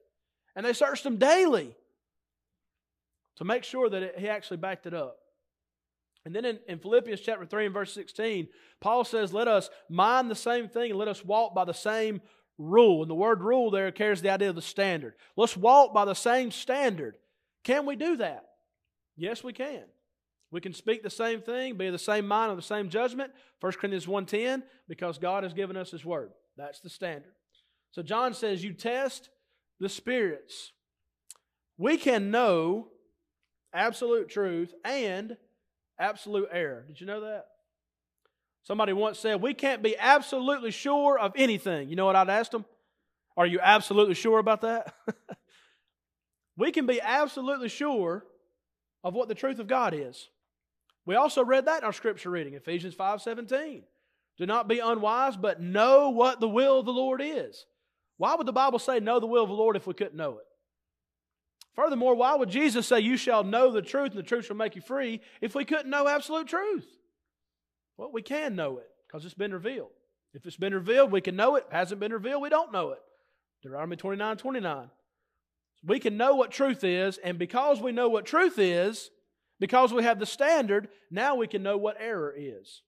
And 0.56 0.66
they 0.66 0.74
searched 0.74 1.04
them 1.04 1.18
daily 1.18 1.76
to 3.36 3.46
make 3.46 3.64
sure 3.64 3.88
that 3.88 4.02
it, 4.02 4.16
he 4.18 4.28
actually 4.28 4.58
backed 4.58 4.88
it 4.88 4.96
up. 4.96 5.16
And 6.26 6.36
then 6.36 6.44
in, 6.44 6.58
in, 6.68 6.80
Philippians 6.80 7.22
chapter 7.22 7.46
3 7.46 7.66
and 7.66 7.74
verse 7.76 7.94
16, 7.94 8.48
Paul 8.82 9.04
says, 9.04 9.32
Let 9.32 9.48
us 9.48 9.70
mind 9.90 10.32
the 10.32 10.36
same 10.36 10.68
thing 10.70 10.90
and 10.90 10.98
let 10.98 11.08
us 11.08 11.24
walk 11.24 11.54
by 11.54 11.66
the 11.66 11.72
same 11.72 12.20
rule. 12.58 13.04
And 13.04 13.12
the 13.12 13.14
word 13.14 13.44
rule 13.44 13.70
there 13.70 13.92
carries 13.92 14.24
the 14.24 14.32
idea 14.32 14.50
of 14.50 14.56
the 14.56 14.64
standard. 14.64 15.14
Let's 15.38 15.56
walk 15.56 15.94
by 15.94 16.06
the 16.06 16.16
same 16.16 16.50
standard. 16.50 17.16
Can 17.64 17.86
we 17.86 17.96
do 17.96 18.18
that? 18.18 18.44
Yes, 19.16 19.44
we 19.44 19.54
can. 19.54 19.84
We 20.52 20.62
can 20.62 20.74
speak 20.74 21.04
the 21.04 21.10
same 21.10 21.42
thing, 21.42 21.76
be 21.76 21.88
of 21.88 21.94
the 21.94 22.00
same 22.00 22.28
mind, 22.28 22.52
of 22.52 22.58
the 22.58 22.64
same 22.64 22.90
judgment. 22.90 23.32
1 23.60 23.74
Corinthians 23.74 24.06
1.10, 24.06 24.64
because 24.88 25.18
God 25.18 25.44
has 25.44 25.54
given 25.54 25.76
us 25.76 25.92
His 25.92 26.06
Word. 26.06 26.32
That's 26.58 26.80
the 26.80 26.90
standard. 26.90 27.34
So 27.92 28.02
John 28.02 28.34
says, 28.34 28.64
you 28.64 28.74
test 28.74 29.30
the 29.80 29.90
spirits. 29.90 30.72
We 31.78 31.98
can 31.98 32.32
know 32.32 32.88
absolute 33.74 34.30
truth 34.30 34.74
and 34.84 35.38
absolute 36.00 36.50
error. 36.52 36.86
Did 36.88 37.02
you 37.02 37.08
know 37.08 37.22
that? 37.22 37.48
Somebody 38.64 38.94
once 38.94 39.20
said, 39.20 39.42
We 39.42 39.54
can't 39.54 39.84
be 39.84 39.96
absolutely 39.98 40.72
sure 40.72 41.20
of 41.20 41.34
anything. 41.36 41.90
You 41.90 41.96
know 41.96 42.06
what 42.06 42.16
I'd 42.16 42.30
ask 42.30 42.52
them? 42.52 42.66
Are 43.38 43.46
you 43.46 43.60
absolutely 43.62 44.16
sure 44.16 44.40
about 44.40 44.62
that? 44.62 44.94
we 46.58 46.72
can 46.72 46.86
be 46.86 47.00
absolutely 47.02 47.70
sure 47.70 48.26
of 49.04 49.14
what 49.14 49.28
the 49.28 49.36
truth 49.36 49.60
of 49.60 49.68
God 49.68 49.94
is. 49.94 50.30
We 51.06 51.16
also 51.16 51.44
read 51.44 51.66
that 51.66 51.80
in 51.80 51.84
our 51.84 51.94
scripture 51.94 52.30
reading, 52.30 52.56
Ephesians 52.56 52.94
5 52.94 53.22
17. 53.22 53.84
Do 54.38 54.46
not 54.46 54.68
be 54.68 54.80
unwise, 54.80 55.38
but 55.38 55.62
know 55.62 56.10
what 56.10 56.40
the 56.40 56.50
will 56.50 56.80
of 56.80 56.86
the 56.86 56.92
Lord 56.92 57.22
is. 57.24 57.66
Why 58.18 58.36
would 58.36 58.48
the 58.48 58.54
Bible 58.54 58.80
say 58.80 59.00
know 59.00 59.20
the 59.20 59.28
will 59.28 59.44
of 59.44 59.50
the 59.50 59.56
Lord 59.56 59.76
if 59.76 59.88
we 59.88 59.94
couldn't 59.94 60.16
know 60.16 60.38
it? 60.38 60.46
Furthermore, 61.76 62.16
why 62.16 62.36
would 62.36 62.50
Jesus 62.50 62.88
say 62.88 63.02
you 63.02 63.18
shall 63.18 63.44
know 63.44 63.72
the 63.72 63.82
truth 63.82 64.12
and 64.12 64.20
the 64.20 64.24
truth 64.24 64.46
shall 64.46 64.56
make 64.56 64.76
you 64.76 64.82
free 64.82 65.22
if 65.42 65.56
we 65.56 65.66
couldn't 65.66 65.90
know 65.90 66.08
absolute 66.08 66.48
truth? 66.48 66.88
Well, 67.98 68.12
we 68.12 68.22
can 68.22 68.56
know 68.56 68.78
it 68.78 68.88
because 69.08 69.26
it's 69.26 69.34
been 69.34 69.54
revealed. 69.54 69.92
If 70.34 70.46
it's 70.46 70.58
been 70.58 70.74
revealed, 70.74 71.12
we 71.12 71.22
can 71.22 71.36
know 71.36 71.56
it. 71.56 71.66
it 71.70 71.74
Hasn't 71.74 72.00
been 72.00 72.14
revealed, 72.14 72.42
we 72.42 72.50
don't 72.50 72.72
know 72.72 72.92
it. 72.92 73.00
Deuteronomy 73.62 73.96
29 73.96 74.38
29. 74.38 74.90
We 75.86 76.00
can 76.00 76.18
know 76.18 76.36
what 76.36 76.52
truth 76.52 76.84
is, 76.84 77.18
and 77.18 77.38
because 77.38 77.82
we 77.82 77.92
know 77.92 78.10
what 78.10 78.26
truth 78.26 78.58
is, 78.58 79.12
because 79.60 79.94
we 79.94 80.04
have 80.04 80.20
the 80.20 80.26
standard, 80.26 80.90
now 81.10 81.36
we 81.36 81.48
can 81.48 81.64
know 81.64 81.78
what 81.78 81.98
error 82.00 82.34
is. 82.36 82.82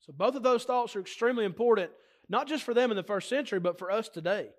So 0.00 0.12
both 0.16 0.34
of 0.34 0.42
those 0.42 0.64
thoughts 0.64 0.94
are 0.96 1.00
extremely 1.00 1.44
important, 1.44 1.90
not 2.28 2.46
just 2.46 2.62
for 2.62 2.74
them 2.74 2.90
in 2.90 2.96
the 2.96 3.02
first 3.02 3.28
century, 3.28 3.60
but 3.60 3.78
for 3.78 3.90
us 3.90 4.08
today. 4.08 4.50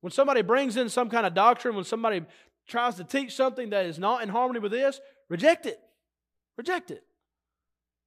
When 0.00 0.10
somebody 0.10 0.42
brings 0.42 0.76
in 0.76 0.88
some 0.88 1.10
kind 1.10 1.26
of 1.26 1.34
doctrine, 1.34 1.74
when 1.74 1.84
somebody 1.84 2.24
tries 2.66 2.96
to 2.96 3.04
teach 3.04 3.34
something 3.34 3.70
that 3.70 3.86
is 3.86 3.98
not 3.98 4.22
in 4.22 4.28
harmony 4.28 4.60
with 4.60 4.72
this, 4.72 5.00
reject 5.28 5.66
it. 5.66 5.78
Reject 6.56 6.90
it. 6.90 7.02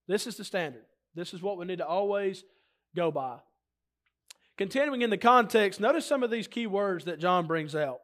This 0.07 0.27
is 0.27 0.35
the 0.35 0.43
standard. 0.43 0.85
This 1.15 1.33
is 1.33 1.41
what 1.41 1.57
we 1.57 1.65
need 1.65 1.77
to 1.77 1.87
always 1.87 2.43
go 2.95 3.11
by. 3.11 3.37
Continuing 4.57 5.01
in 5.01 5.09
the 5.09 5.17
context, 5.17 5.79
notice 5.79 6.05
some 6.05 6.23
of 6.23 6.31
these 6.31 6.47
key 6.47 6.67
words 6.67 7.05
that 7.05 7.19
John 7.19 7.47
brings 7.47 7.75
out. 7.75 7.99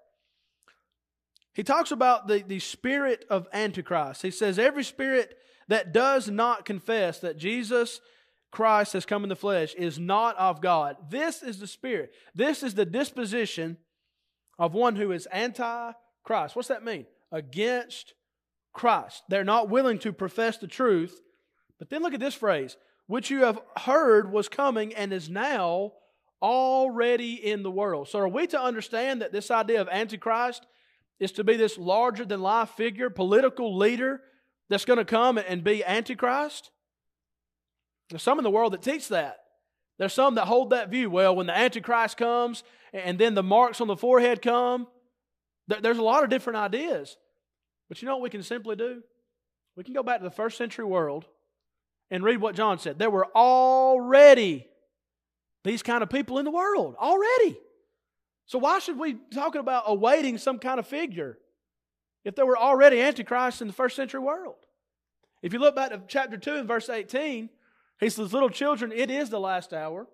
He 1.60 1.64
talks 1.64 1.92
about 1.92 2.30
the, 2.30 2.42
the 2.42 2.60
spirit 2.60 3.26
of 3.30 3.50
Antichrist. 3.52 4.22
He 4.22 4.32
says, 4.32 4.58
Every 4.58 4.86
spirit 4.86 5.38
that 5.68 5.92
does 5.92 6.30
not 6.30 6.64
confess 6.64 7.20
that 7.20 7.38
Jesus 7.38 8.00
Christ 8.50 8.94
has 8.94 9.06
come 9.06 9.24
in 9.24 9.30
the 9.30 9.36
flesh 9.36 9.74
is 9.74 10.00
not 10.00 10.38
of 10.38 10.62
God. 10.62 10.96
This 11.10 11.44
is 11.44 11.60
the 11.60 11.68
spirit. 11.68 12.14
This 12.34 12.64
is 12.64 12.76
the 12.76 12.86
disposition 12.86 13.76
of 14.58 14.74
one 14.74 14.96
who 14.96 15.12
is 15.12 15.26
anti 15.34 15.92
Christ. 16.24 16.56
What's 16.56 16.70
that 16.70 16.86
mean? 16.86 17.06
Against 17.30 18.14
Christ. 18.72 19.24
They're 19.28 19.44
not 19.44 19.70
willing 19.70 20.00
to 20.00 20.14
profess 20.14 20.60
the 20.60 20.66
truth. 20.66 21.20
But 21.78 21.90
then 21.90 22.04
look 22.04 22.14
at 22.14 22.22
this 22.22 22.36
phrase, 22.36 22.78
which 23.06 23.30
you 23.30 23.44
have 23.44 23.60
heard 23.80 24.32
was 24.32 24.48
coming 24.48 24.96
and 24.96 25.12
is 25.12 25.30
now 25.30 25.92
already 26.42 27.34
in 27.34 27.64
the 27.64 27.72
world. 27.72 28.08
So 28.08 28.20
are 28.20 28.30
we 28.30 28.48
to 28.48 28.62
understand 28.62 29.22
that 29.22 29.34
this 29.34 29.52
idea 29.52 29.82
of 29.82 29.90
Antichrist 29.90 30.66
is 31.20 31.32
to 31.34 31.44
be 31.44 31.58
this 31.58 31.78
larger 31.78 32.26
than 32.26 32.42
life 32.42 32.70
figure, 32.72 33.10
political 33.10 33.78
leader 33.78 34.22
that's 34.70 34.86
going 34.86 34.98
to 34.98 35.06
come 35.06 35.38
and 35.38 35.64
be 35.64 35.84
Antichrist? 35.84 36.72
There's 38.10 38.24
some 38.24 38.40
in 38.40 38.44
the 38.44 38.50
world 38.50 38.74
that 38.74 38.82
teach 38.82 39.10
that. 39.10 39.40
There's 39.98 40.14
some 40.14 40.36
that 40.36 40.46
hold 40.46 40.70
that 40.70 40.90
view. 40.90 41.10
Well, 41.10 41.36
when 41.36 41.48
the 41.48 41.58
Antichrist 41.58 42.18
comes 42.18 42.64
and 42.94 43.20
then 43.20 43.36
the 43.36 43.44
marks 43.44 43.82
on 43.82 43.88
the 43.88 43.98
forehead 43.98 44.42
come, 44.42 44.88
there's 45.68 45.98
a 45.98 46.04
lot 46.04 46.24
of 46.24 46.30
different 46.30 46.58
ideas. 46.58 47.18
But 47.90 48.02
you 48.02 48.08
know 48.08 48.16
what 48.16 48.24
we 48.24 48.30
can 48.30 48.44
simply 48.44 48.76
do? 48.76 49.04
We 49.76 49.84
can 49.84 49.94
go 49.94 50.04
back 50.04 50.20
to 50.20 50.24
the 50.24 50.32
first 50.32 50.58
century 50.58 50.86
world 50.86 51.26
and 52.10 52.24
read 52.24 52.42
what 52.42 52.56
John 52.56 52.80
said. 52.80 52.98
There 52.98 53.10
were 53.10 53.28
already 53.36 54.66
these 55.64 55.84
kind 55.84 56.02
of 56.02 56.10
people 56.10 56.40
in 56.40 56.46
the 56.46 56.52
world. 56.52 56.96
Already. 56.98 57.60
So 58.50 58.58
why 58.58 58.80
should 58.80 58.98
we 58.98 59.14
talking 59.32 59.62
about 59.62 59.84
awaiting 59.86 60.40
some 60.40 60.58
kind 60.58 60.80
of 60.80 60.88
figure 60.88 61.38
if 62.26 62.36
there 62.36 62.48
were 62.48 62.58
already 62.58 63.00
antichrists 63.00 63.62
in 63.62 63.68
the 63.68 63.74
first 63.74 63.96
century 63.96 64.22
world? 64.22 64.56
If 65.44 65.54
you 65.54 65.60
look 65.60 65.76
back 65.76 65.92
to 65.92 66.02
chapter 66.08 66.36
2 66.36 66.56
and 66.56 66.68
verse 66.68 66.90
18, 66.90 67.50
he 68.00 68.10
says, 68.10 68.34
Little 68.34 68.50
children, 68.50 68.92
it 68.92 69.12
is 69.12 69.30
the 69.30 69.40
last 69.40 69.72
hour. 69.72 70.08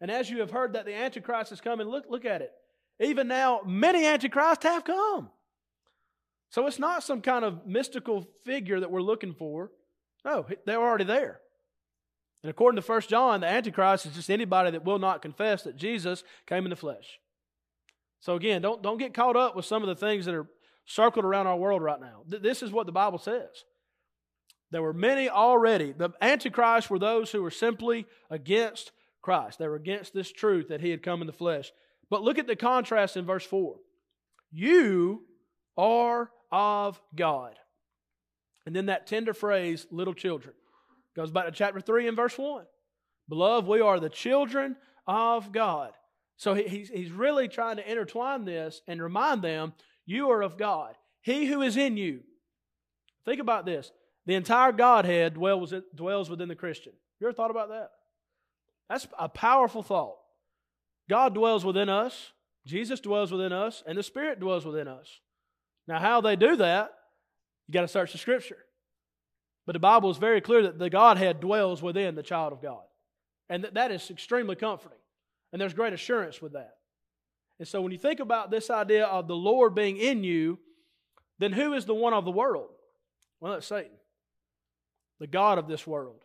And 0.00 0.10
as 0.10 0.28
you 0.28 0.40
have 0.40 0.50
heard 0.50 0.72
that 0.72 0.84
the 0.84 0.96
Antichrist 0.96 1.52
is 1.52 1.60
coming, 1.60 1.86
look, 1.86 2.06
look 2.10 2.24
at 2.24 2.42
it. 2.42 2.50
Even 2.98 3.28
now, 3.28 3.60
many 3.64 4.04
Antichrists 4.04 4.64
have 4.64 4.82
come. 4.82 5.30
So 6.50 6.66
it's 6.66 6.80
not 6.80 7.04
some 7.04 7.20
kind 7.20 7.44
of 7.44 7.68
mystical 7.68 8.26
figure 8.44 8.80
that 8.80 8.90
we're 8.90 9.00
looking 9.00 9.32
for. 9.32 9.70
No, 10.24 10.44
they're 10.64 10.82
already 10.82 11.04
there. 11.04 11.38
And 12.42 12.50
according 12.50 12.82
to 12.82 12.86
1 12.86 13.02
John, 13.02 13.42
the 13.42 13.46
Antichrist 13.46 14.06
is 14.06 14.14
just 14.16 14.28
anybody 14.28 14.72
that 14.72 14.84
will 14.84 14.98
not 14.98 15.22
confess 15.22 15.62
that 15.62 15.76
Jesus 15.76 16.24
came 16.46 16.64
in 16.66 16.70
the 16.70 16.76
flesh. 16.76 17.20
So 18.20 18.34
again, 18.34 18.62
don't, 18.62 18.82
don't 18.82 18.98
get 18.98 19.14
caught 19.14 19.36
up 19.36 19.54
with 19.54 19.64
some 19.64 19.82
of 19.82 19.88
the 19.88 19.94
things 19.94 20.26
that 20.26 20.34
are 20.34 20.46
circled 20.84 21.24
around 21.24 21.46
our 21.46 21.56
world 21.56 21.82
right 21.82 22.00
now. 22.00 22.22
This 22.26 22.62
is 22.62 22.70
what 22.70 22.86
the 22.86 22.92
Bible 22.92 23.18
says. 23.18 23.64
There 24.70 24.82
were 24.82 24.92
many 24.92 25.28
already. 25.28 25.92
The 25.92 26.10
Antichrist 26.20 26.90
were 26.90 26.98
those 26.98 27.30
who 27.30 27.42
were 27.42 27.50
simply 27.50 28.06
against 28.30 28.92
Christ. 29.22 29.58
They 29.58 29.68
were 29.68 29.76
against 29.76 30.12
this 30.12 30.32
truth 30.32 30.68
that 30.68 30.80
he 30.80 30.90
had 30.90 31.02
come 31.02 31.20
in 31.20 31.26
the 31.26 31.32
flesh. 31.32 31.72
But 32.10 32.22
look 32.22 32.38
at 32.38 32.46
the 32.46 32.56
contrast 32.56 33.16
in 33.16 33.24
verse 33.24 33.44
4. 33.44 33.76
You 34.52 35.22
are 35.76 36.30
of 36.50 37.00
God. 37.14 37.54
And 38.64 38.74
then 38.74 38.86
that 38.86 39.06
tender 39.06 39.34
phrase, 39.34 39.86
little 39.90 40.14
children, 40.14 40.54
goes 41.14 41.30
back 41.30 41.46
to 41.46 41.52
chapter 41.52 41.80
3 41.80 42.08
and 42.08 42.16
verse 42.16 42.36
1. 42.36 42.64
Beloved, 43.28 43.68
we 43.68 43.80
are 43.80 44.00
the 44.00 44.08
children 44.08 44.76
of 45.06 45.52
God. 45.52 45.92
So 46.36 46.54
he's, 46.54 46.88
he's 46.88 47.10
really 47.10 47.48
trying 47.48 47.76
to 47.76 47.90
intertwine 47.90 48.44
this 48.44 48.82
and 48.86 49.02
remind 49.02 49.42
them, 49.42 49.72
you 50.04 50.30
are 50.30 50.42
of 50.42 50.58
God. 50.58 50.94
He 51.22 51.46
who 51.46 51.62
is 51.62 51.76
in 51.76 51.96
you. 51.96 52.20
Think 53.24 53.40
about 53.40 53.66
this. 53.66 53.90
The 54.26 54.34
entire 54.34 54.72
Godhead 54.72 55.34
dwells, 55.34 55.72
dwells 55.94 56.28
within 56.30 56.48
the 56.48 56.54
Christian. 56.54 56.92
You 57.20 57.26
ever 57.26 57.34
thought 57.34 57.50
about 57.50 57.70
that? 57.70 57.90
That's 58.88 59.06
a 59.18 59.28
powerful 59.28 59.82
thought. 59.82 60.16
God 61.08 61.34
dwells 61.34 61.64
within 61.64 61.88
us, 61.88 62.32
Jesus 62.66 63.00
dwells 63.00 63.30
within 63.30 63.52
us, 63.52 63.82
and 63.86 63.96
the 63.96 64.02
Spirit 64.02 64.40
dwells 64.40 64.66
within 64.66 64.88
us. 64.88 65.20
Now, 65.86 66.00
how 66.00 66.20
they 66.20 66.34
do 66.34 66.56
that, 66.56 66.92
you 67.68 67.72
got 67.72 67.82
to 67.82 67.88
search 67.88 68.12
the 68.12 68.18
Scripture. 68.18 68.58
But 69.66 69.72
the 69.72 69.80
Bible 69.80 70.10
is 70.10 70.16
very 70.16 70.40
clear 70.40 70.62
that 70.62 70.78
the 70.78 70.90
Godhead 70.90 71.40
dwells 71.40 71.82
within 71.82 72.14
the 72.14 72.22
child 72.22 72.52
of 72.52 72.62
God. 72.62 72.82
And 73.48 73.64
that, 73.64 73.74
that 73.74 73.92
is 73.92 74.10
extremely 74.10 74.56
comforting. 74.56 74.98
And 75.56 75.60
there's 75.62 75.72
great 75.72 75.94
assurance 75.94 76.42
with 76.42 76.52
that. 76.52 76.74
And 77.58 77.66
so 77.66 77.80
when 77.80 77.90
you 77.90 77.96
think 77.96 78.20
about 78.20 78.50
this 78.50 78.68
idea 78.68 79.06
of 79.06 79.26
the 79.26 79.34
Lord 79.34 79.74
being 79.74 79.96
in 79.96 80.22
you, 80.22 80.58
then 81.38 81.50
who 81.50 81.72
is 81.72 81.86
the 81.86 81.94
one 81.94 82.12
of 82.12 82.26
the 82.26 82.30
world? 82.30 82.68
Well, 83.40 83.54
that's 83.54 83.66
Satan, 83.66 83.96
the 85.18 85.26
God 85.26 85.56
of 85.56 85.66
this 85.66 85.86
world. 85.86 86.20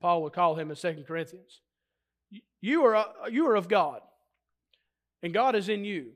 Paul 0.00 0.22
would 0.22 0.32
call 0.32 0.54
him 0.54 0.70
in 0.70 0.76
2 0.76 1.02
Corinthians. 1.08 1.60
You 2.60 2.84
are, 2.84 2.94
uh, 2.94 3.06
you 3.28 3.48
are 3.48 3.56
of 3.56 3.66
God, 3.66 4.00
and 5.24 5.34
God 5.34 5.56
is 5.56 5.68
in 5.68 5.84
you. 5.84 6.12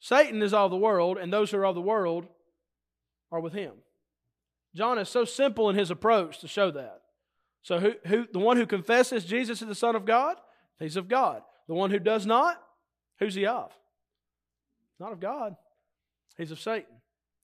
Satan 0.00 0.42
is 0.42 0.52
of 0.52 0.70
the 0.70 0.76
world, 0.76 1.16
and 1.16 1.32
those 1.32 1.50
who 1.50 1.56
are 1.56 1.64
of 1.64 1.74
the 1.74 1.80
world 1.80 2.26
are 3.30 3.40
with 3.40 3.54
him. 3.54 3.72
John 4.74 4.98
is 4.98 5.08
so 5.08 5.24
simple 5.24 5.70
in 5.70 5.76
his 5.76 5.90
approach 5.90 6.40
to 6.40 6.46
show 6.46 6.70
that. 6.72 7.00
So, 7.62 7.80
who, 7.80 7.92
who, 8.04 8.26
the 8.30 8.38
one 8.38 8.58
who 8.58 8.66
confesses 8.66 9.24
Jesus 9.24 9.62
is 9.62 9.68
the 9.68 9.74
Son 9.74 9.96
of 9.96 10.04
God, 10.04 10.36
he's 10.82 10.96
of 10.96 11.08
God. 11.08 11.42
The 11.68 11.74
one 11.74 11.90
who 11.90 11.98
does 11.98 12.26
not, 12.26 12.60
who's 13.18 13.34
he 13.34 13.46
of? 13.46 13.72
Not 14.98 15.12
of 15.12 15.20
God. 15.20 15.56
He's 16.36 16.50
of 16.50 16.60
Satan. 16.60 16.96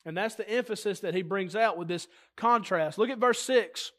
And 0.05 0.17
that's 0.17 0.37
the 0.37 0.49
emphasis 0.49 1.01
that 1.01 1.15
he 1.15 1.23
brings 1.23 1.55
out 1.55 1.77
with 1.77 1.89
this 1.89 2.09
contrast. 2.37 2.99
Look 2.99 3.11
at 3.11 3.19
verse 3.19 3.41
6. 3.43 3.93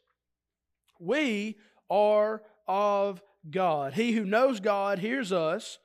We 0.98 1.58
are 1.88 2.42
of 2.66 3.22
God. 3.48 3.94
He 3.94 4.12
who 4.12 4.24
knows 4.24 4.60
God 4.60 4.98
hears 4.98 5.32
us. 5.32 5.78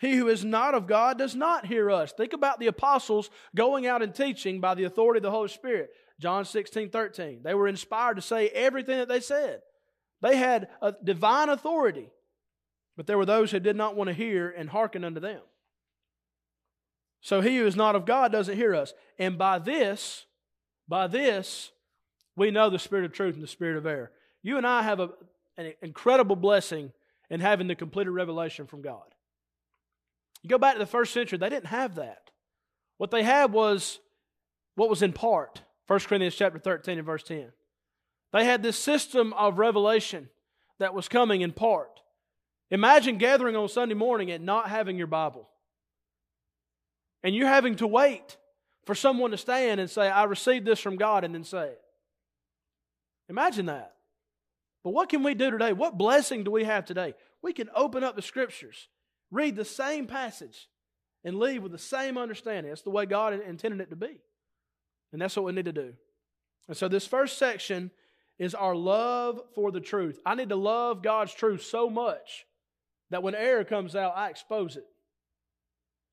He 0.00 0.16
who 0.16 0.28
is 0.28 0.44
not 0.44 0.74
of 0.74 0.86
God 0.86 1.18
does 1.18 1.34
not 1.34 1.66
hear 1.66 1.90
us. 1.90 2.12
Think 2.12 2.32
about 2.32 2.58
the 2.58 2.68
apostles 2.68 3.28
going 3.54 3.86
out 3.86 4.02
and 4.02 4.14
teaching 4.14 4.60
by 4.60 4.74
the 4.74 4.84
authority 4.84 5.18
of 5.18 5.22
the 5.22 5.30
Holy 5.30 5.48
Spirit. 5.48 5.90
John 6.18 6.44
16, 6.44 6.90
13. 6.90 7.40
They 7.42 7.54
were 7.54 7.68
inspired 7.68 8.14
to 8.14 8.22
say 8.22 8.48
everything 8.48 8.98
that 8.98 9.08
they 9.08 9.20
said. 9.20 9.60
They 10.22 10.36
had 10.36 10.68
a 10.80 10.94
divine 11.02 11.48
authority, 11.48 12.10
but 12.96 13.06
there 13.06 13.18
were 13.18 13.26
those 13.26 13.50
who 13.50 13.60
did 13.60 13.76
not 13.76 13.96
want 13.96 14.08
to 14.08 14.14
hear 14.14 14.50
and 14.50 14.70
hearken 14.70 15.04
unto 15.04 15.20
them. 15.20 15.40
So 17.20 17.40
he 17.40 17.58
who 17.58 17.66
is 17.66 17.76
not 17.76 17.96
of 17.96 18.06
God 18.06 18.32
doesn't 18.32 18.56
hear 18.56 18.74
us. 18.74 18.94
And 19.18 19.36
by 19.36 19.58
this, 19.58 20.24
by 20.88 21.06
this, 21.06 21.70
we 22.36 22.50
know 22.50 22.70
the 22.70 22.78
spirit 22.78 23.04
of 23.04 23.12
truth 23.12 23.34
and 23.34 23.42
the 23.42 23.48
spirit 23.48 23.76
of 23.76 23.86
error. 23.86 24.10
You 24.42 24.56
and 24.56 24.66
I 24.66 24.82
have 24.82 25.00
a, 25.00 25.10
an 25.56 25.74
incredible 25.82 26.36
blessing 26.36 26.92
in 27.28 27.40
having 27.40 27.68
the 27.68 27.74
completed 27.74 28.10
revelation 28.10 28.66
from 28.66 28.82
God. 28.82 29.14
You 30.42 30.48
go 30.48 30.58
back 30.58 30.74
to 30.74 30.78
the 30.78 30.86
first 30.86 31.12
century, 31.12 31.38
they 31.38 31.50
didn't 31.50 31.66
have 31.66 31.96
that. 31.96 32.30
What 32.96 33.10
they 33.10 33.22
had 33.22 33.52
was 33.52 34.00
what 34.74 34.90
was 34.90 35.02
in 35.02 35.12
part. 35.12 35.62
1 35.86 36.00
Corinthians 36.00 36.36
chapter 36.36 36.58
13 36.58 36.98
and 36.98 37.06
verse 37.06 37.22
10. 37.22 37.52
They 38.32 38.44
had 38.44 38.62
this 38.62 38.78
system 38.78 39.32
of 39.34 39.58
revelation 39.58 40.30
that 40.78 40.94
was 40.94 41.08
coming 41.08 41.40
in 41.42 41.52
part. 41.52 42.00
Imagine 42.70 43.18
gathering 43.18 43.56
on 43.56 43.68
Sunday 43.68 43.94
morning 43.94 44.30
and 44.30 44.46
not 44.46 44.68
having 44.68 44.96
your 44.96 45.08
Bible. 45.08 45.48
And 47.22 47.34
you're 47.34 47.48
having 47.48 47.76
to 47.76 47.86
wait 47.86 48.36
for 48.86 48.94
someone 48.94 49.32
to 49.32 49.36
stand 49.36 49.80
and 49.80 49.90
say, 49.90 50.08
I 50.08 50.24
received 50.24 50.66
this 50.66 50.80
from 50.80 50.96
God, 50.96 51.24
and 51.24 51.34
then 51.34 51.44
say 51.44 51.66
it. 51.66 51.80
Imagine 53.28 53.66
that. 53.66 53.94
But 54.82 54.90
what 54.90 55.08
can 55.08 55.22
we 55.22 55.34
do 55.34 55.50
today? 55.50 55.72
What 55.72 55.98
blessing 55.98 56.44
do 56.44 56.50
we 56.50 56.64
have 56.64 56.84
today? 56.84 57.14
We 57.42 57.52
can 57.52 57.68
open 57.74 58.02
up 58.02 58.16
the 58.16 58.22
scriptures, 58.22 58.88
read 59.30 59.56
the 59.56 59.64
same 59.64 60.06
passage, 60.06 60.68
and 61.24 61.38
leave 61.38 61.62
with 61.62 61.72
the 61.72 61.78
same 61.78 62.16
understanding. 62.16 62.70
That's 62.70 62.82
the 62.82 62.90
way 62.90 63.04
God 63.04 63.34
intended 63.34 63.80
it 63.80 63.90
to 63.90 63.96
be. 63.96 64.20
And 65.12 65.20
that's 65.20 65.36
what 65.36 65.44
we 65.44 65.52
need 65.52 65.66
to 65.66 65.72
do. 65.72 65.92
And 66.68 66.76
so, 66.76 66.88
this 66.88 67.06
first 67.06 67.36
section 67.36 67.90
is 68.38 68.54
our 68.54 68.74
love 68.74 69.40
for 69.54 69.70
the 69.70 69.80
truth. 69.80 70.18
I 70.24 70.34
need 70.34 70.48
to 70.48 70.56
love 70.56 71.02
God's 71.02 71.34
truth 71.34 71.62
so 71.62 71.90
much 71.90 72.46
that 73.10 73.22
when 73.22 73.34
error 73.34 73.64
comes 73.64 73.96
out, 73.96 74.16
I 74.16 74.28
expose 74.28 74.76
it. 74.76 74.84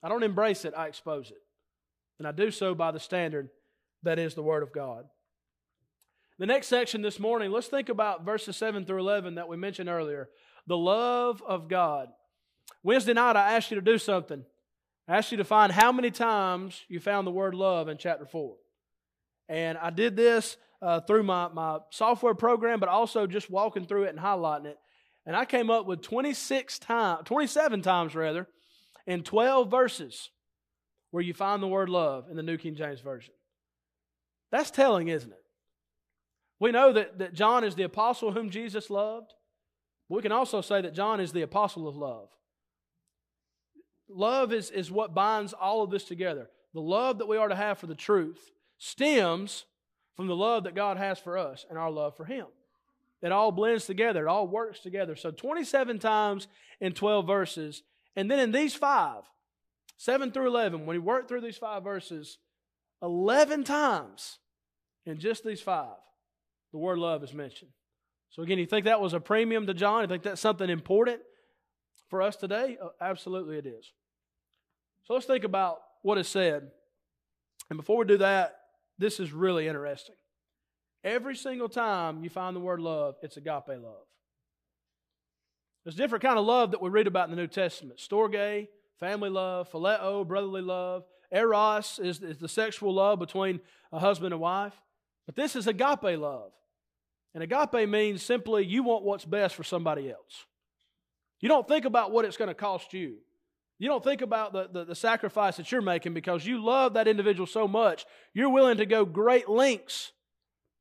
I 0.03 0.09
don't 0.09 0.23
embrace 0.23 0.65
it, 0.65 0.73
I 0.75 0.87
expose 0.87 1.31
it. 1.31 1.37
And 2.19 2.27
I 2.27 2.31
do 2.31 2.51
so 2.51 2.73
by 2.73 2.91
the 2.91 2.99
standard 2.99 3.49
that 4.03 4.19
is 4.19 4.35
the 4.35 4.43
Word 4.43 4.63
of 4.63 4.73
God. 4.73 5.05
The 6.39 6.45
next 6.45 6.67
section 6.67 7.01
this 7.01 7.19
morning, 7.19 7.51
let's 7.51 7.67
think 7.67 7.89
about 7.89 8.23
verses 8.23 8.55
7 8.57 8.85
through 8.85 8.99
11 8.99 9.35
that 9.35 9.47
we 9.47 9.57
mentioned 9.57 9.89
earlier. 9.89 10.29
The 10.67 10.77
love 10.77 11.41
of 11.47 11.67
God. 11.67 12.09
Wednesday 12.83 13.13
night, 13.13 13.35
I 13.35 13.55
asked 13.55 13.71
you 13.71 13.75
to 13.75 13.81
do 13.81 13.97
something. 13.97 14.43
I 15.07 15.17
asked 15.17 15.31
you 15.31 15.37
to 15.37 15.43
find 15.43 15.71
how 15.71 15.91
many 15.91 16.11
times 16.11 16.83
you 16.89 16.99
found 16.99 17.25
the 17.25 17.31
word 17.31 17.55
love 17.55 17.87
in 17.87 17.97
chapter 17.97 18.25
4. 18.25 18.55
And 19.49 19.77
I 19.77 19.89
did 19.89 20.15
this 20.15 20.57
uh, 20.81 20.99
through 21.01 21.23
my, 21.23 21.47
my 21.47 21.79
software 21.89 22.35
program, 22.35 22.79
but 22.79 22.89
also 22.89 23.25
just 23.25 23.49
walking 23.49 23.85
through 23.85 24.03
it 24.03 24.09
and 24.09 24.19
highlighting 24.19 24.65
it. 24.65 24.77
And 25.27 25.35
I 25.35 25.43
came 25.43 25.69
up 25.69 25.85
with 25.85 26.01
26 26.01 26.79
times, 26.79 27.23
27 27.25 27.81
times 27.81 28.15
rather, 28.15 28.47
in 29.05 29.23
12 29.23 29.69
verses 29.69 30.29
where 31.11 31.21
you 31.21 31.33
find 31.33 31.61
the 31.61 31.67
word 31.67 31.89
love 31.89 32.29
in 32.31 32.37
the 32.37 32.43
New 32.43 32.57
King 32.57 32.75
James 32.75 33.01
Version. 33.01 33.33
That's 34.51 34.71
telling, 34.71 35.09
isn't 35.09 35.31
it? 35.31 35.43
We 36.61 36.71
know 36.71 36.93
that, 36.93 37.19
that 37.19 37.33
John 37.33 37.65
is 37.65 37.75
the 37.75 37.83
apostle 37.83 38.31
whom 38.31 38.49
Jesus 38.49 38.89
loved. 38.89 39.33
we 40.07 40.21
can 40.21 40.31
also 40.31 40.61
say 40.61 40.81
that 40.81 40.95
John 40.95 41.19
is 41.19 41.33
the 41.33 41.41
apostle 41.41 41.89
of 41.89 41.97
love. 41.97 42.29
Love 44.09 44.53
is, 44.53 44.71
is 44.71 44.89
what 44.89 45.13
binds 45.13 45.51
all 45.51 45.83
of 45.83 45.91
this 45.91 46.05
together. 46.05 46.49
The 46.73 46.79
love 46.79 47.17
that 47.17 47.27
we 47.27 47.35
are 47.35 47.49
to 47.49 47.55
have 47.55 47.79
for 47.79 47.87
the 47.87 47.95
truth 47.95 48.51
stems 48.77 49.65
from 50.15 50.27
the 50.27 50.35
love 50.35 50.63
that 50.63 50.73
God 50.73 50.95
has 50.95 51.19
for 51.19 51.37
us 51.37 51.65
and 51.69 51.77
our 51.77 51.91
love 51.91 52.15
for 52.15 52.23
Him. 52.23 52.45
It 53.21 53.31
all 53.31 53.51
blends 53.51 53.85
together, 53.85 54.27
it 54.27 54.29
all 54.29 54.47
works 54.47 54.79
together. 54.79 55.15
So 55.15 55.31
27 55.31 55.99
times 55.99 56.47
in 56.79 56.93
12 56.93 57.25
verses, 57.25 57.83
and 58.15 58.29
then 58.29 58.39
in 58.39 58.51
these 58.51 58.75
five, 58.75 59.23
7 59.97 60.31
through 60.31 60.47
11, 60.47 60.85
when 60.85 60.95
he 60.95 60.99
worked 60.99 61.27
through 61.27 61.41
these 61.41 61.57
five 61.57 61.83
verses, 61.83 62.37
11 63.01 63.63
times 63.63 64.37
in 65.05 65.19
just 65.19 65.43
these 65.43 65.61
five, 65.61 65.95
the 66.71 66.77
word 66.77 66.99
love 66.99 67.23
is 67.23 67.33
mentioned. 67.33 67.71
So, 68.29 68.43
again, 68.43 68.59
you 68.59 68.65
think 68.65 68.85
that 68.85 69.01
was 69.01 69.13
a 69.13 69.19
premium 69.19 69.65
to 69.67 69.73
John? 69.73 70.01
You 70.01 70.07
think 70.07 70.23
that's 70.23 70.41
something 70.41 70.69
important 70.69 71.21
for 72.09 72.21
us 72.21 72.35
today? 72.35 72.77
Uh, 72.81 72.89
absolutely, 72.99 73.57
it 73.57 73.65
is. 73.65 73.91
So, 75.05 75.13
let's 75.13 75.25
think 75.25 75.43
about 75.43 75.79
what 76.01 76.17
is 76.17 76.27
said. 76.27 76.69
And 77.69 77.77
before 77.77 77.97
we 77.97 78.05
do 78.05 78.17
that, 78.17 78.59
this 78.97 79.19
is 79.19 79.31
really 79.31 79.67
interesting. 79.67 80.15
Every 81.07 81.37
single 81.37 81.69
time 81.69 82.21
you 82.21 82.29
find 82.29 82.53
the 82.53 82.59
word 82.59 82.81
love, 82.81 83.15
it's 83.21 83.37
agape 83.37 83.69
love. 83.69 84.05
There's 85.85 85.95
different 85.95 86.21
kind 86.21 86.37
of 86.37 86.45
love 86.45 86.71
that 86.71 86.81
we 86.81 86.89
read 86.89 87.07
about 87.07 87.29
in 87.29 87.35
the 87.35 87.41
New 87.41 87.47
Testament. 87.47 87.97
Storge, 87.97 88.67
family 88.99 89.29
love, 89.29 89.71
phileo, 89.71 90.27
brotherly 90.27 90.61
love. 90.61 91.05
Eros 91.31 91.97
is, 92.03 92.21
is 92.21 92.39
the 92.39 92.49
sexual 92.49 92.93
love 92.93 93.19
between 93.19 93.61
a 93.93 93.99
husband 93.99 94.33
and 94.33 94.41
wife. 94.41 94.73
But 95.25 95.37
this 95.37 95.55
is 95.55 95.65
agape 95.65 96.19
love. 96.19 96.51
And 97.33 97.41
agape 97.41 97.87
means 97.87 98.21
simply 98.21 98.65
you 98.65 98.83
want 98.83 99.05
what's 99.05 99.23
best 99.23 99.55
for 99.55 99.63
somebody 99.63 100.11
else. 100.11 100.45
You 101.39 101.47
don't 101.47 101.69
think 101.69 101.85
about 101.85 102.11
what 102.11 102.25
it's 102.25 102.35
going 102.35 102.49
to 102.49 102.53
cost 102.53 102.93
you. 102.93 103.19
You 103.79 103.87
don't 103.87 104.03
think 104.03 104.21
about 104.21 104.51
the, 104.51 104.67
the, 104.73 104.83
the, 104.83 104.95
sacrifice 104.95 105.55
that 105.55 105.71
you're 105.71 105.81
making 105.81 106.13
because 106.13 106.45
you 106.45 106.61
love 106.61 106.95
that 106.95 107.07
individual 107.07 107.47
so 107.47 107.65
much, 107.65 108.05
you're 108.33 108.49
willing 108.49 108.77
to 108.77 108.85
go 108.85 109.05
great 109.05 109.47
lengths 109.47 110.11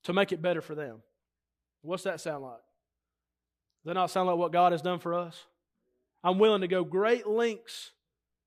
to 0.06 0.12
make 0.12 0.32
it 0.32 0.42
better 0.42 0.60
for 0.60 0.74
them. 0.74 1.02
What's 1.82 2.04
that 2.04 2.20
sound 2.20 2.42
like? 2.42 2.54
Does 3.82 3.90
that 3.90 3.94
not 3.94 4.10
sound 4.10 4.28
like 4.28 4.36
what 4.36 4.52
God 4.52 4.72
has 4.72 4.82
done 4.82 4.98
for 4.98 5.14
us? 5.14 5.44
I'm 6.24 6.38
willing 6.38 6.62
to 6.62 6.68
go 6.68 6.82
great 6.82 7.26
lengths 7.26 7.92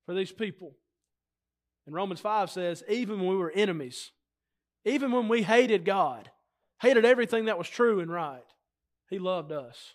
for 0.04 0.14
these 0.14 0.32
people. 0.32 0.74
And 1.86 1.94
Romans 1.94 2.20
5 2.20 2.50
says, 2.50 2.82
even 2.88 3.20
when 3.20 3.28
we 3.28 3.36
were 3.36 3.50
enemies, 3.50 4.10
even 4.84 5.12
when 5.12 5.28
we 5.28 5.42
hated 5.42 5.84
God, 5.84 6.30
hated 6.80 7.04
everything 7.04 7.46
that 7.46 7.58
was 7.58 7.68
true 7.68 8.00
and 8.00 8.10
right, 8.10 8.44
He 9.08 9.18
loved 9.18 9.52
us. 9.52 9.94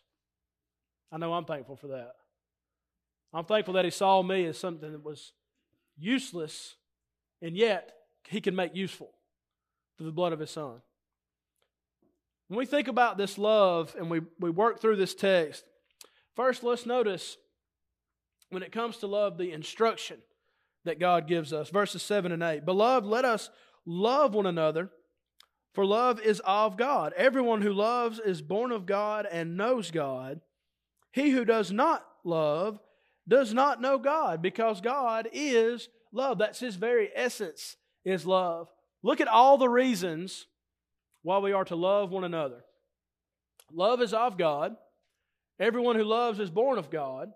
I 1.12 1.18
know 1.18 1.34
I'm 1.34 1.46
thankful 1.46 1.76
for 1.76 1.88
that. 1.88 2.14
I'm 3.34 3.46
thankful 3.46 3.76
that 3.76 3.86
He 3.86 3.92
saw 3.92 4.22
me 4.22 4.46
as 4.46 4.58
something 4.58 4.92
that 4.92 5.04
was 5.04 5.32
useless, 5.98 6.76
and 7.42 7.56
yet 7.56 7.92
He 8.28 8.42
can 8.42 8.56
make 8.56 8.76
useful 8.76 9.12
through 9.98 10.08
the 10.08 10.14
blood 10.14 10.34
of 10.34 10.40
His 10.40 10.52
Son. 10.52 10.82
When 12.48 12.60
we 12.60 12.66
think 12.66 12.88
about 12.88 13.18
this 13.18 13.38
love 13.38 13.96
and 13.98 14.10
we, 14.10 14.22
we 14.40 14.50
work 14.50 14.80
through 14.80 14.98
this 14.98 15.16
text, 15.16 15.64
first 16.36 16.64
let's 16.64 16.86
notice 16.86 17.38
when 18.50 18.64
it 18.64 18.72
comes 18.72 18.98
to 18.98 19.08
love 19.08 19.38
the 19.38 19.52
instruction 19.52 20.18
that 20.86 21.00
God 21.00 21.28
gives 21.28 21.52
us. 21.52 21.70
Verses 21.70 22.04
7 22.04 22.32
and 22.32 22.44
8. 22.44 22.64
Beloved, 22.66 23.08
let 23.08 23.26
us 23.26 23.50
love 23.86 24.36
one 24.36 24.46
another, 24.46 24.92
for 25.74 25.86
love 25.86 26.20
is 26.22 26.42
of 26.46 26.78
God. 26.78 27.14
Everyone 27.18 27.62
who 27.62 27.74
loves 27.74 28.20
is 28.20 28.42
born 28.42 28.72
of 28.72 28.86
God 28.86 29.28
and 29.30 29.58
knows 29.58 29.90
God. 29.90 30.42
He 31.12 31.32
who 31.32 31.46
does 31.46 31.72
not 31.72 32.06
love 32.24 32.80
does 33.28 33.54
not 33.54 33.82
know 33.82 33.98
God, 33.98 34.44
because 34.44 34.82
God 34.82 35.28
is 35.34 35.90
love. 36.12 36.38
That's 36.38 36.60
his 36.60 36.76
very 36.76 37.10
essence, 37.16 37.76
is 38.04 38.26
love. 38.26 38.68
Look 39.02 39.20
at 39.20 39.28
all 39.28 39.58
the 39.58 39.70
reasons 39.70 40.46
why 41.26 41.40
we 41.40 41.54
are 41.54 41.66
to 41.66 41.76
love 41.76 42.12
one 42.12 42.24
another. 42.24 42.64
Love 43.74 44.00
is 44.00 44.14
of 44.14 44.38
God. 44.38 44.76
Everyone 45.60 45.96
who 45.96 46.04
loves 46.04 46.40
is 46.40 46.52
born 46.52 46.78
of 46.78 46.92
God. 46.92 47.30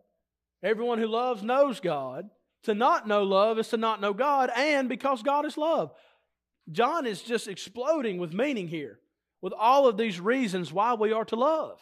Everyone 0.62 1.00
who 1.00 1.08
loves 1.08 1.42
knows 1.42 1.80
God. 1.80 2.30
To 2.64 2.76
not 2.76 3.08
know 3.08 3.24
love 3.24 3.58
is 3.58 3.70
to 3.70 3.78
not 3.78 4.00
know 4.00 4.14
God, 4.14 4.52
and 4.56 4.88
because 4.88 5.24
God 5.24 5.44
is 5.44 5.58
love. 5.58 5.92
John 6.72 7.08
is 7.08 7.24
just 7.24 7.48
exploding 7.48 8.20
with 8.20 8.32
meaning 8.32 8.68
here, 8.68 9.00
with 9.42 9.54
all 9.54 9.88
of 9.88 9.98
these 9.98 10.20
reasons 10.20 10.72
why 10.72 10.94
we 10.94 11.12
are 11.12 11.26
to 11.26 11.36
love. 11.36 11.80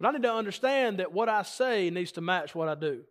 But 0.00 0.08
I 0.08 0.12
need 0.12 0.22
to 0.22 0.32
understand 0.32 1.00
that 1.00 1.12
what 1.12 1.28
I 1.28 1.42
say 1.42 1.90
needs 1.90 2.12
to 2.12 2.22
match 2.22 2.54
what 2.54 2.68
I 2.68 2.74
do. 2.74 3.02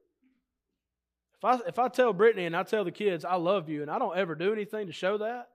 If 1.38 1.45
I, 1.45 1.60
if 1.67 1.78
I 1.78 1.88
tell 1.88 2.13
Brittany 2.13 2.45
and 2.47 2.56
I 2.56 2.63
tell 2.63 2.84
the 2.84 2.91
kids, 2.91 3.23
I 3.23 3.36
love 3.36 3.69
you, 3.69 3.84
and 3.84 3.91
I 3.91 4.00
don't 4.00 4.17
ever 4.17 4.34
do 4.34 4.54
anything 4.54 4.88
to 4.88 4.93
show 4.93 5.19
that, 5.19 5.50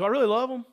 do 0.00 0.06
I 0.06 0.08
really 0.08 0.26
love 0.26 0.48
them? 0.48 0.64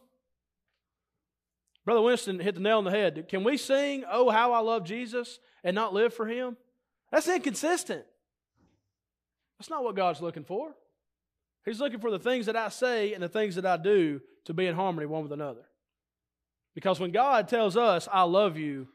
Brother 1.84 2.02
Winston 2.02 2.40
hit 2.40 2.56
the 2.56 2.62
nail 2.62 2.78
on 2.78 2.86
the 2.86 2.92
head. 2.92 3.28
Can 3.28 3.44
we 3.44 3.58
sing, 3.58 4.06
Oh, 4.10 4.30
how 4.30 4.54
I 4.54 4.60
love 4.60 4.86
Jesus, 4.86 5.40
and 5.66 5.76
not 5.76 5.94
live 5.94 6.14
for 6.14 6.26
him? 6.26 6.56
That's 7.12 7.28
inconsistent. 7.28 8.06
That's 9.60 9.70
not 9.70 9.84
what 9.84 9.98
God's 9.98 10.22
looking 10.22 10.46
for. 10.46 10.74
He's 11.66 11.82
looking 11.82 12.00
for 12.00 12.10
the 12.10 12.20
things 12.20 12.46
that 12.46 12.56
I 12.56 12.70
say 12.70 13.14
and 13.14 13.22
the 13.22 13.28
things 13.28 13.56
that 13.56 13.66
I 13.66 13.76
do 13.76 14.22
to 14.46 14.54
be 14.54 14.66
in 14.66 14.76
harmony 14.76 15.08
one 15.08 15.24
with 15.24 15.34
another. 15.34 15.66
Because 16.74 16.98
when 16.98 17.12
God 17.12 17.50
tells 17.50 17.76
us, 17.76 18.08
I 18.10 18.24
love 18.24 18.56
you, 18.56 18.88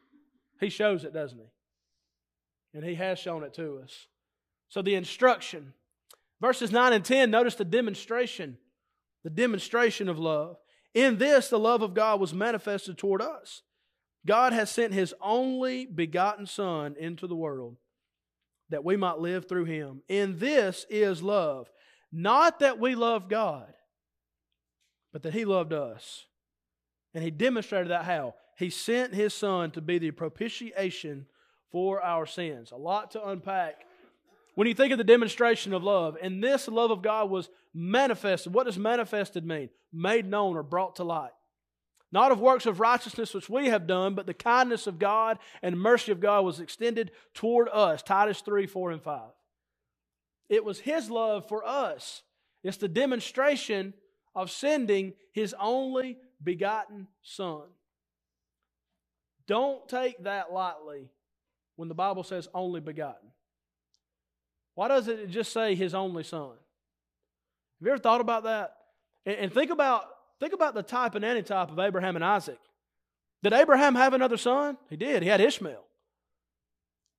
He 0.60 0.70
shows 0.70 1.04
it, 1.04 1.12
doesn't 1.12 1.38
He? 1.38 2.78
And 2.78 2.86
He 2.86 2.94
has 2.94 3.18
shown 3.18 3.42
it 3.42 3.52
to 3.54 3.80
us. 3.84 4.06
So 4.70 4.80
the 4.80 4.94
instruction, 4.94 5.74
verses 6.40 6.72
9 6.72 6.94
and 6.94 7.04
10, 7.04 7.30
notice 7.30 7.56
the 7.56 7.66
demonstration, 7.66 8.56
the 9.24 9.30
demonstration 9.30 10.08
of 10.08 10.18
love. 10.18 10.56
In 10.94 11.18
this, 11.18 11.48
the 11.48 11.58
love 11.58 11.82
of 11.82 11.94
God 11.94 12.20
was 12.20 12.34
manifested 12.34 12.98
toward 12.98 13.22
us. 13.22 13.62
God 14.26 14.52
has 14.52 14.70
sent 14.70 14.92
His 14.92 15.14
only 15.20 15.86
begotten 15.86 16.46
Son 16.46 16.94
into 16.98 17.26
the 17.26 17.34
world 17.36 17.76
that 18.70 18.84
we 18.84 18.96
might 18.96 19.18
live 19.18 19.48
through 19.48 19.64
Him. 19.64 20.02
In 20.08 20.38
this 20.38 20.86
is 20.88 21.22
love. 21.22 21.70
Not 22.10 22.60
that 22.60 22.78
we 22.78 22.94
love 22.94 23.28
God, 23.28 23.72
but 25.12 25.22
that 25.22 25.34
He 25.34 25.44
loved 25.44 25.72
us. 25.72 26.26
And 27.14 27.24
He 27.24 27.30
demonstrated 27.30 27.90
that 27.90 28.04
how? 28.04 28.34
He 28.58 28.70
sent 28.70 29.14
His 29.14 29.34
Son 29.34 29.70
to 29.72 29.80
be 29.80 29.98
the 29.98 30.10
propitiation 30.10 31.26
for 31.70 32.02
our 32.02 32.26
sins. 32.26 32.70
A 32.70 32.76
lot 32.76 33.12
to 33.12 33.28
unpack. 33.28 33.84
When 34.54 34.68
you 34.68 34.74
think 34.74 34.92
of 34.92 34.98
the 34.98 35.04
demonstration 35.04 35.72
of 35.72 35.82
love, 35.82 36.16
and 36.20 36.42
this 36.42 36.68
love 36.68 36.90
of 36.90 37.02
God 37.02 37.30
was 37.30 37.48
manifested. 37.74 38.52
What 38.52 38.66
does 38.66 38.78
manifested 38.78 39.46
mean? 39.46 39.70
Made 39.92 40.26
known 40.26 40.56
or 40.56 40.62
brought 40.62 40.96
to 40.96 41.04
light. 41.04 41.30
Not 42.10 42.30
of 42.30 42.40
works 42.40 42.66
of 42.66 42.78
righteousness 42.78 43.32
which 43.32 43.48
we 43.48 43.68
have 43.68 43.86
done, 43.86 44.14
but 44.14 44.26
the 44.26 44.34
kindness 44.34 44.86
of 44.86 44.98
God 44.98 45.38
and 45.62 45.80
mercy 45.80 46.12
of 46.12 46.20
God 46.20 46.44
was 46.44 46.60
extended 46.60 47.10
toward 47.32 47.70
us. 47.70 48.02
Titus 48.02 48.42
3, 48.42 48.66
4, 48.66 48.90
and 48.90 49.02
5. 49.02 49.20
It 50.50 50.64
was 50.64 50.80
His 50.80 51.10
love 51.10 51.48
for 51.48 51.66
us. 51.66 52.22
It's 52.62 52.76
the 52.76 52.88
demonstration 52.88 53.94
of 54.34 54.50
sending 54.50 55.14
His 55.32 55.54
only 55.58 56.18
begotten 56.42 57.08
Son. 57.22 57.62
Don't 59.46 59.88
take 59.88 60.22
that 60.24 60.52
lightly 60.52 61.08
when 61.76 61.88
the 61.88 61.94
Bible 61.94 62.22
says 62.22 62.48
only 62.52 62.80
begotten. 62.80 63.30
Why 64.74 64.88
doesn't 64.88 65.18
it 65.18 65.30
just 65.30 65.52
say 65.52 65.74
His 65.74 65.94
only 65.94 66.24
Son? 66.24 66.50
Have 66.50 67.86
you 67.86 67.92
ever 67.92 67.98
thought 67.98 68.20
about 68.20 68.44
that? 68.44 68.76
And, 69.26 69.52
think 69.52 69.70
about 69.70 70.04
think 70.40 70.52
about 70.52 70.74
the 70.74 70.82
type 70.82 71.14
and 71.14 71.24
antitype 71.24 71.70
of 71.70 71.78
Abraham 71.78 72.16
and 72.16 72.24
Isaac. 72.24 72.58
Did 73.42 73.52
Abraham 73.52 73.94
have 73.94 74.14
another 74.14 74.36
son? 74.36 74.76
He 74.88 74.96
did. 74.96 75.22
He 75.22 75.28
had 75.28 75.40
Ishmael. 75.40 75.84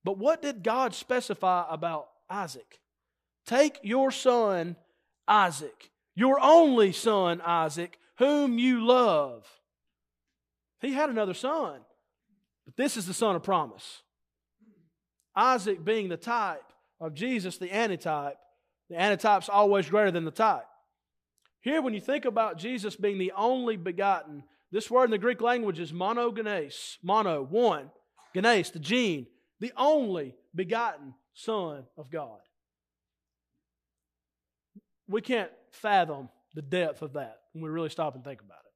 But 0.04 0.18
what 0.18 0.42
did 0.42 0.62
God 0.62 0.94
specify 0.94 1.64
about 1.68 2.08
Isaac? 2.28 2.80
Take 3.46 3.78
your 3.82 4.10
son, 4.10 4.76
Isaac, 5.28 5.90
your 6.14 6.38
only 6.40 6.92
son, 6.92 7.40
Isaac, 7.42 7.98
whom 8.18 8.58
you 8.58 8.86
love. 8.86 9.46
He 10.80 10.92
had 10.92 11.10
another 11.10 11.34
son, 11.34 11.80
but 12.64 12.76
this 12.76 12.96
is 12.96 13.06
the 13.06 13.14
son 13.14 13.36
of 13.36 13.42
promise. 13.42 14.02
Isaac 15.34 15.84
being 15.84 16.08
the 16.08 16.16
type 16.16 16.64
of 17.00 17.14
Jesus, 17.14 17.58
the 17.58 17.72
antitype. 17.74 18.36
The 18.90 18.96
antitype's 18.96 19.48
always 19.48 19.88
greater 19.88 20.10
than 20.10 20.24
the 20.24 20.30
type. 20.30 20.66
Here, 21.60 21.80
when 21.80 21.94
you 21.94 22.00
think 22.00 22.24
about 22.24 22.58
Jesus 22.58 22.96
being 22.96 23.18
the 23.18 23.32
only 23.36 23.76
begotten, 23.76 24.44
this 24.70 24.90
word 24.90 25.04
in 25.04 25.10
the 25.10 25.18
Greek 25.18 25.40
language 25.40 25.80
is 25.80 25.92
monogenes. 25.92 26.98
Mono, 27.02 27.42
one. 27.42 27.90
Genes, 28.34 28.70
the 28.70 28.78
gene. 28.78 29.26
The 29.60 29.72
only 29.76 30.34
begotten 30.54 31.14
Son 31.32 31.84
of 31.96 32.10
God 32.10 32.40
we 35.08 35.20
can't 35.20 35.50
fathom 35.70 36.28
the 36.54 36.62
depth 36.62 37.02
of 37.02 37.14
that 37.14 37.40
when 37.52 37.62
we 37.62 37.70
really 37.70 37.88
stop 37.88 38.14
and 38.14 38.24
think 38.24 38.40
about 38.40 38.58
it. 38.64 38.72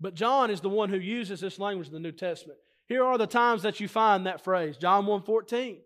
But 0.00 0.14
John 0.14 0.50
is 0.50 0.60
the 0.60 0.68
one 0.68 0.90
who 0.90 0.98
uses 0.98 1.40
this 1.40 1.58
language 1.58 1.88
in 1.88 1.92
the 1.92 2.00
New 2.00 2.12
Testament. 2.12 2.58
Here 2.88 3.04
are 3.04 3.18
the 3.18 3.26
times 3.26 3.62
that 3.62 3.80
you 3.80 3.88
find 3.88 4.26
that 4.26 4.42
phrase. 4.42 4.76
John 4.76 5.06
1:14, 5.06 5.78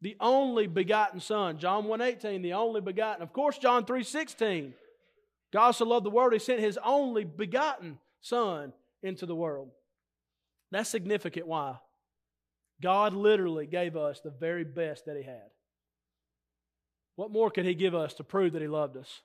the 0.00 0.16
only 0.20 0.66
begotten 0.66 1.20
son. 1.20 1.58
John 1.58 1.84
1:18, 1.84 2.42
the 2.42 2.54
only 2.54 2.80
begotten. 2.80 3.22
Of 3.22 3.32
course, 3.32 3.58
John 3.58 3.84
3:16. 3.84 4.74
God 5.52 5.72
so 5.72 5.84
loved 5.84 6.06
the 6.06 6.10
world, 6.10 6.32
he 6.32 6.38
sent 6.38 6.60
his 6.60 6.78
only 6.78 7.24
begotten 7.24 7.98
son 8.20 8.72
into 9.02 9.26
the 9.26 9.34
world. 9.34 9.70
That's 10.70 10.88
significant. 10.88 11.46
Why? 11.46 11.78
God 12.80 13.12
literally 13.12 13.66
gave 13.66 13.96
us 13.96 14.20
the 14.20 14.30
very 14.30 14.64
best 14.64 15.06
that 15.06 15.16
he 15.16 15.22
had. 15.22 15.50
What 17.16 17.30
more 17.30 17.50
could 17.50 17.66
he 17.66 17.74
give 17.74 17.94
us 17.94 18.14
to 18.14 18.24
prove 18.24 18.52
that 18.52 18.62
he 18.62 18.68
loved 18.68 18.96
us 18.96 19.20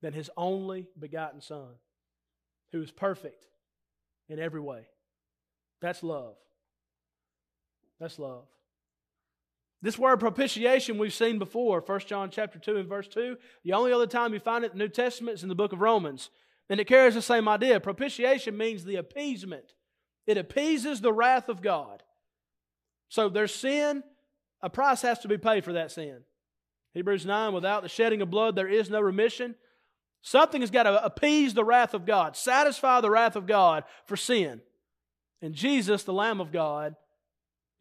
than 0.00 0.12
his 0.12 0.30
only 0.36 0.86
begotten 0.98 1.40
Son, 1.40 1.74
who 2.70 2.80
is 2.80 2.92
perfect 2.92 3.46
in 4.28 4.38
every 4.38 4.60
way? 4.60 4.86
That's 5.80 6.02
love. 6.02 6.36
That's 7.98 8.18
love. 8.18 8.44
This 9.82 9.98
word 9.98 10.20
propitiation 10.20 10.96
we've 10.96 11.12
seen 11.12 11.40
before, 11.40 11.80
1 11.80 12.00
John 12.00 12.30
chapter 12.30 12.58
2 12.58 12.76
and 12.76 12.88
verse 12.88 13.08
2. 13.08 13.36
The 13.64 13.72
only 13.72 13.92
other 13.92 14.06
time 14.06 14.32
you 14.32 14.38
find 14.38 14.64
it 14.64 14.72
in 14.72 14.78
the 14.78 14.84
New 14.84 14.88
Testament 14.88 15.34
is 15.34 15.42
in 15.42 15.48
the 15.48 15.56
book 15.56 15.72
of 15.72 15.80
Romans. 15.80 16.30
And 16.70 16.78
it 16.78 16.86
carries 16.86 17.14
the 17.14 17.22
same 17.22 17.48
idea. 17.48 17.80
Propitiation 17.80 18.56
means 18.56 18.84
the 18.84 18.96
appeasement. 18.96 19.74
It 20.24 20.38
appeases 20.38 21.00
the 21.00 21.12
wrath 21.12 21.48
of 21.48 21.62
God. 21.62 22.04
So 23.08 23.28
there's 23.28 23.54
sin, 23.54 24.04
a 24.62 24.70
price 24.70 25.02
has 25.02 25.18
to 25.18 25.28
be 25.28 25.36
paid 25.36 25.64
for 25.64 25.72
that 25.72 25.90
sin. 25.90 26.20
Hebrews 26.94 27.26
9, 27.26 27.52
without 27.52 27.82
the 27.82 27.88
shedding 27.88 28.22
of 28.22 28.30
blood, 28.30 28.54
there 28.54 28.68
is 28.68 28.88
no 28.88 29.00
remission. 29.00 29.56
Something 30.22 30.60
has 30.60 30.70
got 30.70 30.84
to 30.84 31.04
appease 31.04 31.54
the 31.54 31.64
wrath 31.64 31.92
of 31.92 32.06
God, 32.06 32.36
satisfy 32.36 33.00
the 33.00 33.10
wrath 33.10 33.34
of 33.34 33.46
God 33.46 33.82
for 34.06 34.16
sin. 34.16 34.60
And 35.40 35.54
Jesus, 35.54 36.04
the 36.04 36.12
Lamb 36.12 36.40
of 36.40 36.52
God, 36.52 36.94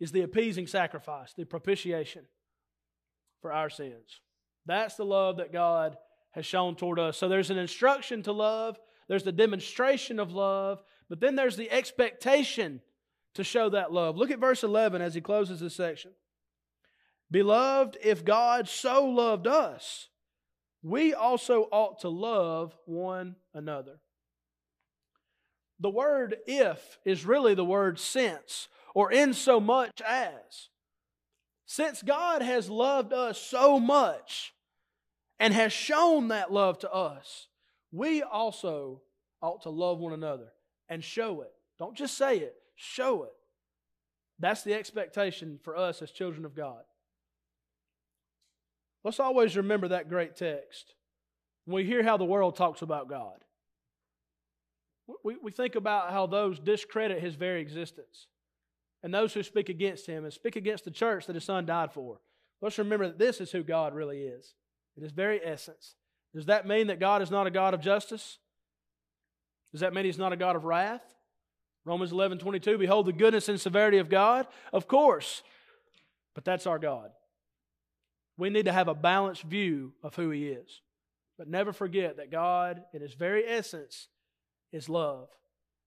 is 0.02 0.12
the 0.12 0.24
appeasing 0.24 0.66
sacrifice, 0.68 1.32
the 1.34 1.46
propitiation 1.46 2.26
for 3.42 3.54
our 3.54 3.70
sins. 3.70 4.20
That's 4.66 4.96
the 4.96 5.06
love 5.06 5.38
that 5.38 5.54
God 5.54 5.96
has 6.32 6.46
shown 6.46 6.76
toward 6.76 7.00
us. 7.00 7.18
So 7.18 7.30
there's 7.30 7.52
an 7.52 7.60
instruction 7.60 8.24
to 8.24 8.32
love, 8.32 8.80
there's 9.08 9.24
the 9.24 9.32
demonstration 9.32 10.20
of 10.20 10.34
love, 10.34 10.82
but 11.08 11.20
then 11.20 11.36
there's 11.36 11.56
the 11.56 11.70
expectation 11.70 12.82
to 13.36 13.44
show 13.44 13.70
that 13.70 13.94
love. 13.94 14.18
Look 14.18 14.32
at 14.32 14.40
verse 14.40 14.64
11 14.64 15.02
as 15.02 15.14
he 15.14 15.22
closes 15.22 15.60
this 15.60 15.76
section. 15.76 16.12
Beloved, 17.30 17.98
if 18.04 18.26
God 18.26 18.68
so 18.68 19.06
loved 19.06 19.48
us, 19.48 20.10
we 20.82 21.14
also 21.14 21.68
ought 21.72 22.00
to 22.02 22.10
love 22.10 22.76
one 22.86 23.36
another. 23.54 24.00
The 25.80 25.90
word 25.90 26.38
if 26.48 26.98
is 27.06 27.26
really 27.26 27.54
the 27.54 27.66
word 27.66 28.00
since 28.00 28.68
or 28.94 29.12
in 29.12 29.34
so 29.34 29.60
much 29.60 30.02
as. 30.06 30.70
Since 31.66 32.04
God 32.04 32.42
has 32.42 32.70
loved 32.70 33.14
us 33.14 33.40
so 33.40 33.80
much 33.80 34.54
and 35.40 35.54
has 35.54 35.72
shown 35.72 36.28
that 36.28 36.52
love 36.52 36.80
to 36.80 36.92
us, 36.92 37.48
we 37.92 38.22
also 38.22 39.02
ought 39.42 39.62
to 39.64 39.70
love 39.70 40.00
one 40.00 40.14
another 40.14 40.50
and 40.90 41.04
show 41.04 41.42
it. 41.42 41.52
Don't 41.80 41.96
just 41.96 42.18
say 42.18 42.40
it, 42.40 42.56
show 42.76 43.24
it. 43.24 43.34
That's 44.40 44.64
the 44.64 44.74
expectation 44.74 45.60
for 45.64 45.78
us 45.78 46.02
as 46.02 46.12
children 46.12 46.46
of 46.46 46.56
God. 46.56 46.82
Let's 49.04 49.20
always 49.20 49.56
remember 49.56 49.88
that 49.90 50.10
great 50.10 50.36
text. 50.36 50.94
When 51.66 51.76
we 51.76 51.86
hear 51.86 52.04
how 52.04 52.18
the 52.18 52.26
world 52.26 52.56
talks 52.56 52.82
about 52.82 53.10
God, 53.10 53.38
we, 55.24 55.38
we 55.42 55.52
think 55.52 55.76
about 55.76 56.12
how 56.12 56.28
those 56.28 56.60
discredit 56.60 57.22
his 57.22 57.36
very 57.36 57.62
existence 57.62 58.28
and 59.04 59.14
those 59.14 59.34
who 59.34 59.44
speak 59.44 59.70
against 59.70 60.06
him 60.06 60.24
and 60.24 60.34
speak 60.34 60.56
against 60.56 60.86
the 60.86 60.92
church 60.92 61.26
that 61.26 61.36
his 61.36 61.44
son 61.44 61.66
died 61.66 61.92
for. 61.92 62.20
Let's 62.62 62.78
remember 62.78 63.08
that 63.08 63.18
this 63.18 63.42
is 63.42 63.52
who 63.52 63.64
God 63.64 63.96
really 63.96 64.20
is 64.20 64.54
in 64.96 65.04
his 65.04 65.12
very 65.12 65.40
essence. 65.44 65.96
Does 66.34 66.46
that 66.46 66.68
mean 66.68 66.88
that 66.88 67.00
God 67.00 67.22
is 67.22 67.32
not 67.32 67.48
a 67.48 67.52
God 67.52 67.74
of 67.74 67.82
justice? 67.82 68.38
Does 69.72 69.82
that 69.82 69.94
mean 69.94 70.06
he's 70.06 70.18
not 70.18 70.34
a 70.34 70.38
God 70.38 70.56
of 70.56 70.66
wrath? 70.66 71.02
Romans 71.86 72.12
11 72.12 72.38
22, 72.38 72.78
behold 72.78 73.08
the 73.08 73.14
goodness 73.14 73.50
and 73.50 73.60
severity 73.60 73.98
of 73.98 74.10
God? 74.10 74.48
Of 74.72 74.88
course. 74.88 75.42
But 76.36 76.46
that's 76.46 76.68
our 76.68 76.80
God. 76.80 77.10
We 78.38 78.50
need 78.50 78.66
to 78.66 78.72
have 78.72 78.88
a 78.88 78.96
balanced 78.96 79.44
view 79.44 79.94
of 80.04 80.16
who 80.16 80.30
He 80.30 80.48
is. 80.48 80.82
But 81.38 81.48
never 81.48 81.74
forget 81.74 82.18
that 82.18 82.32
God, 82.32 82.84
in 82.94 83.02
His 83.02 83.14
very 83.14 83.46
essence, 83.48 84.08
is 84.72 84.90
love. 84.90 85.28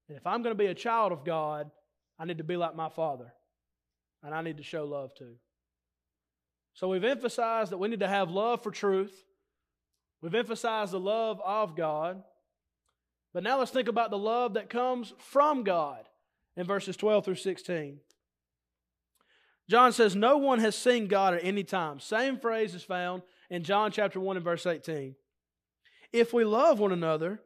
And 0.08 0.16
if 0.16 0.26
I'm 0.26 0.42
going 0.42 0.54
to 0.54 0.62
be 0.62 0.66
a 0.66 0.74
child 0.74 1.12
of 1.12 1.24
God, 1.24 1.70
I 2.18 2.24
need 2.24 2.38
to 2.38 2.44
be 2.44 2.56
like 2.56 2.76
my 2.76 2.88
Father. 2.88 3.32
And 4.22 4.34
I 4.34 4.42
need 4.42 4.56
to 4.56 4.62
show 4.62 4.84
love 4.84 5.14
too. 5.14 5.34
So 6.74 6.88
we've 6.88 7.04
emphasized 7.04 7.72
that 7.72 7.78
we 7.78 7.88
need 7.88 8.00
to 8.00 8.08
have 8.08 8.30
love 8.30 8.62
for 8.62 8.70
truth. 8.70 9.24
We've 10.20 10.34
emphasized 10.34 10.92
the 10.92 11.00
love 11.00 11.40
of 11.44 11.76
God. 11.76 12.22
But 13.32 13.42
now 13.42 13.58
let's 13.58 13.70
think 13.70 13.88
about 13.88 14.10
the 14.10 14.18
love 14.18 14.54
that 14.54 14.70
comes 14.70 15.12
from 15.18 15.64
God 15.64 16.08
in 16.56 16.66
verses 16.66 16.96
12 16.96 17.24
through 17.24 17.34
16. 17.34 17.98
John 19.68 19.92
says, 19.92 20.14
No 20.14 20.38
one 20.38 20.58
has 20.60 20.76
seen 20.76 21.06
God 21.06 21.34
at 21.34 21.44
any 21.44 21.64
time. 21.64 22.00
Same 22.00 22.38
phrase 22.38 22.74
is 22.74 22.82
found 22.82 23.22
in 23.50 23.62
John 23.62 23.90
chapter 23.90 24.20
1 24.20 24.36
and 24.36 24.44
verse 24.44 24.66
18. 24.66 25.14
If 26.12 26.32
we 26.32 26.44
love 26.44 26.78
one 26.78 26.92
another, 26.92 27.40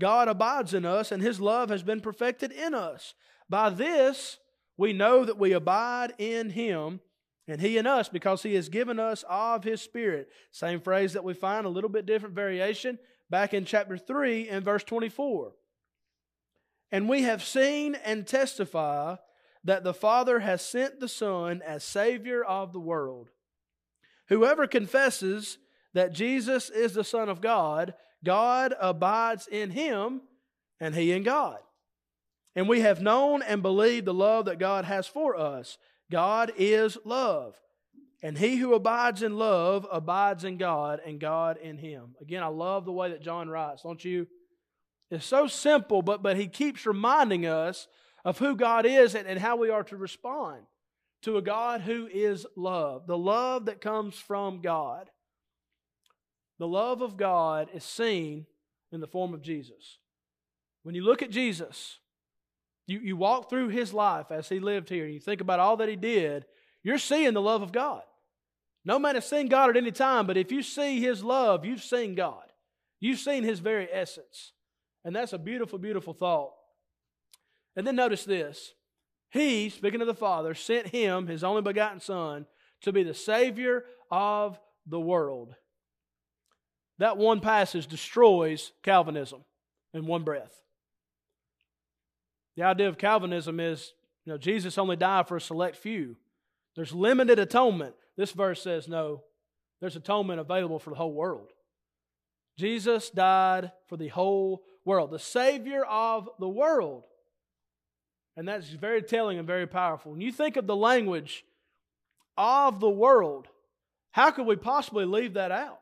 God 0.00 0.28
abides 0.28 0.74
in 0.74 0.84
us, 0.84 1.12
and 1.12 1.22
his 1.22 1.40
love 1.40 1.68
has 1.70 1.82
been 1.82 2.00
perfected 2.00 2.52
in 2.52 2.74
us. 2.74 3.14
By 3.48 3.70
this 3.70 4.38
we 4.76 4.92
know 4.92 5.24
that 5.24 5.38
we 5.38 5.52
abide 5.52 6.14
in 6.18 6.50
him, 6.50 7.00
and 7.46 7.60
he 7.60 7.78
in 7.78 7.86
us, 7.86 8.08
because 8.08 8.42
he 8.42 8.54
has 8.54 8.68
given 8.68 8.98
us 8.98 9.24
of 9.28 9.64
his 9.64 9.82
Spirit. 9.82 10.28
Same 10.50 10.80
phrase 10.80 11.12
that 11.12 11.24
we 11.24 11.34
find, 11.34 11.66
a 11.66 11.70
little 11.70 11.90
bit 11.90 12.06
different 12.06 12.34
variation, 12.34 12.98
back 13.30 13.54
in 13.54 13.64
chapter 13.64 13.96
3 13.96 14.48
and 14.48 14.64
verse 14.64 14.82
24. 14.84 15.52
And 16.90 17.08
we 17.08 17.22
have 17.22 17.42
seen 17.42 17.94
and 17.96 18.26
testify 18.26 19.16
that 19.64 19.84
the 19.84 19.94
Father 19.94 20.40
has 20.40 20.62
sent 20.62 21.00
the 21.00 21.08
Son 21.08 21.62
as 21.62 21.84
Savior 21.84 22.44
of 22.44 22.72
the 22.72 22.80
world. 22.80 23.30
Whoever 24.28 24.66
confesses 24.66 25.58
that 25.92 26.12
Jesus 26.12 26.70
is 26.70 26.94
the 26.94 27.04
Son 27.04 27.28
of 27.28 27.40
God, 27.40 27.94
God 28.24 28.74
abides 28.80 29.46
in 29.46 29.70
him, 29.70 30.22
and 30.80 30.94
he 30.94 31.12
in 31.12 31.22
God. 31.22 31.58
And 32.56 32.68
we 32.68 32.80
have 32.80 33.02
known 33.02 33.42
and 33.42 33.62
believed 33.62 34.06
the 34.06 34.14
love 34.14 34.44
that 34.44 34.58
God 34.58 34.84
has 34.84 35.06
for 35.06 35.36
us. 35.36 35.78
God 36.10 36.52
is 36.56 36.96
love. 37.04 37.56
And 38.22 38.38
he 38.38 38.56
who 38.56 38.74
abides 38.74 39.22
in 39.22 39.36
love 39.36 39.86
abides 39.92 40.44
in 40.44 40.56
God, 40.56 41.00
and 41.04 41.20
God 41.20 41.58
in 41.58 41.76
him. 41.76 42.14
Again, 42.22 42.42
I 42.42 42.46
love 42.46 42.84
the 42.84 42.92
way 42.92 43.10
that 43.10 43.22
John 43.22 43.50
writes, 43.50 43.82
don't 43.82 44.02
you? 44.02 44.26
It's 45.10 45.26
so 45.26 45.46
simple, 45.46 46.00
but, 46.00 46.22
but 46.22 46.36
he 46.36 46.46
keeps 46.46 46.86
reminding 46.86 47.44
us 47.44 47.86
of 48.24 48.38
who 48.38 48.56
God 48.56 48.86
is 48.86 49.14
and, 49.14 49.28
and 49.28 49.38
how 49.38 49.56
we 49.56 49.68
are 49.68 49.84
to 49.84 49.96
respond 49.96 50.62
to 51.22 51.36
a 51.36 51.42
God 51.42 51.82
who 51.82 52.06
is 52.06 52.46
love, 52.56 53.06
the 53.06 53.18
love 53.18 53.66
that 53.66 53.80
comes 53.80 54.14
from 54.14 54.60
God. 54.60 55.10
The 56.58 56.66
love 56.66 57.02
of 57.02 57.16
God 57.16 57.68
is 57.74 57.84
seen 57.84 58.46
in 58.92 59.00
the 59.00 59.06
form 59.06 59.34
of 59.34 59.42
Jesus. 59.42 59.98
When 60.82 60.94
you 60.94 61.02
look 61.02 61.22
at 61.22 61.30
Jesus, 61.30 61.98
you, 62.86 63.00
you 63.00 63.16
walk 63.16 63.48
through 63.48 63.68
his 63.68 63.94
life 63.94 64.30
as 64.30 64.48
he 64.48 64.60
lived 64.60 64.88
here, 64.88 65.04
and 65.04 65.14
you 65.14 65.20
think 65.20 65.40
about 65.40 65.60
all 65.60 65.76
that 65.78 65.88
he 65.88 65.96
did, 65.96 66.44
you're 66.82 66.98
seeing 66.98 67.32
the 67.32 67.40
love 67.40 67.62
of 67.62 67.72
God. 67.72 68.02
No 68.84 68.98
man 68.98 69.14
has 69.14 69.28
seen 69.28 69.48
God 69.48 69.70
at 69.70 69.76
any 69.76 69.92
time, 69.92 70.26
but 70.26 70.36
if 70.36 70.52
you 70.52 70.62
see 70.62 71.00
his 71.00 71.24
love, 71.24 71.64
you've 71.64 71.82
seen 71.82 72.14
God. 72.14 72.44
You've 73.00 73.18
seen 73.18 73.42
his 73.42 73.60
very 73.60 73.88
essence. 73.90 74.52
And 75.04 75.16
that's 75.16 75.32
a 75.32 75.38
beautiful, 75.38 75.78
beautiful 75.78 76.12
thought. 76.12 76.52
And 77.76 77.86
then 77.86 77.96
notice 77.96 78.24
this 78.24 78.74
He, 79.30 79.70
speaking 79.70 80.00
of 80.00 80.06
the 80.06 80.14
Father, 80.14 80.54
sent 80.54 80.88
him, 80.88 81.26
his 81.26 81.44
only 81.44 81.62
begotten 81.62 82.00
Son, 82.00 82.46
to 82.82 82.92
be 82.92 83.02
the 83.02 83.14
Savior 83.14 83.84
of 84.10 84.58
the 84.86 85.00
world. 85.00 85.54
That 86.98 87.16
one 87.16 87.40
passage 87.40 87.86
destroys 87.86 88.72
Calvinism 88.82 89.44
in 89.92 90.06
one 90.06 90.22
breath. 90.22 90.63
The 92.56 92.62
idea 92.62 92.88
of 92.88 92.98
Calvinism 92.98 93.60
is, 93.60 93.92
you 94.24 94.32
know, 94.32 94.38
Jesus 94.38 94.78
only 94.78 94.96
died 94.96 95.28
for 95.28 95.36
a 95.36 95.40
select 95.40 95.76
few. 95.76 96.16
There's 96.76 96.92
limited 96.92 97.38
atonement. 97.38 97.94
This 98.16 98.32
verse 98.32 98.62
says 98.62 98.88
no, 98.88 99.22
there's 99.80 99.96
atonement 99.96 100.40
available 100.40 100.78
for 100.78 100.90
the 100.90 100.96
whole 100.96 101.12
world. 101.12 101.50
Jesus 102.56 103.10
died 103.10 103.72
for 103.88 103.96
the 103.96 104.08
whole 104.08 104.62
world, 104.84 105.10
the 105.10 105.18
Savior 105.18 105.84
of 105.84 106.28
the 106.38 106.48
world. 106.48 107.04
And 108.36 108.46
that's 108.46 108.68
very 108.68 109.02
telling 109.02 109.38
and 109.38 109.46
very 109.46 109.66
powerful. 109.66 110.12
When 110.12 110.20
you 110.20 110.32
think 110.32 110.56
of 110.56 110.66
the 110.66 110.76
language 110.76 111.44
of 112.36 112.80
the 112.80 112.90
world, 112.90 113.48
how 114.12 114.30
could 114.30 114.46
we 114.46 114.56
possibly 114.56 115.04
leave 115.04 115.34
that 115.34 115.50
out? 115.50 115.80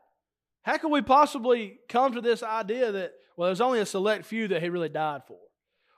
How 0.63 0.77
could 0.77 0.91
we 0.91 1.01
possibly 1.01 1.79
come 1.89 2.13
to 2.13 2.21
this 2.21 2.41
idea 2.41 2.91
that, 2.91 3.13
well, 3.35 3.47
there's 3.47 3.61
only 3.61 3.79
a 3.79 3.85
select 3.85 4.25
few 4.25 4.47
that 4.49 4.61
he 4.61 4.69
really 4.69 4.89
died 4.89 5.23
for? 5.27 5.37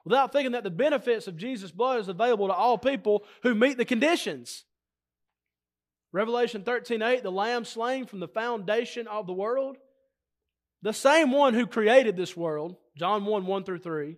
Without 0.05 0.31
thinking 0.31 0.51
that 0.51 0.63
the 0.63 0.69
benefits 0.69 1.27
of 1.27 1.35
Jesus' 1.35 1.71
blood 1.71 1.99
is 1.99 2.07
available 2.07 2.47
to 2.47 2.53
all 2.53 2.77
people 2.77 3.23
who 3.41 3.55
meet 3.55 3.77
the 3.77 3.85
conditions. 3.85 4.63
Revelation 6.11 6.63
13 6.63 7.01
8, 7.01 7.23
the 7.23 7.31
Lamb 7.31 7.65
slain 7.65 8.05
from 8.05 8.19
the 8.21 8.27
foundation 8.27 9.07
of 9.07 9.27
the 9.27 9.33
world. 9.33 9.77
The 10.83 10.93
same 10.93 11.31
one 11.31 11.55
who 11.55 11.65
created 11.65 12.15
this 12.15 12.37
world, 12.37 12.75
John 12.95 13.25
1 13.25 13.47
1 13.47 13.63
through 13.63 13.79
3, 13.79 14.15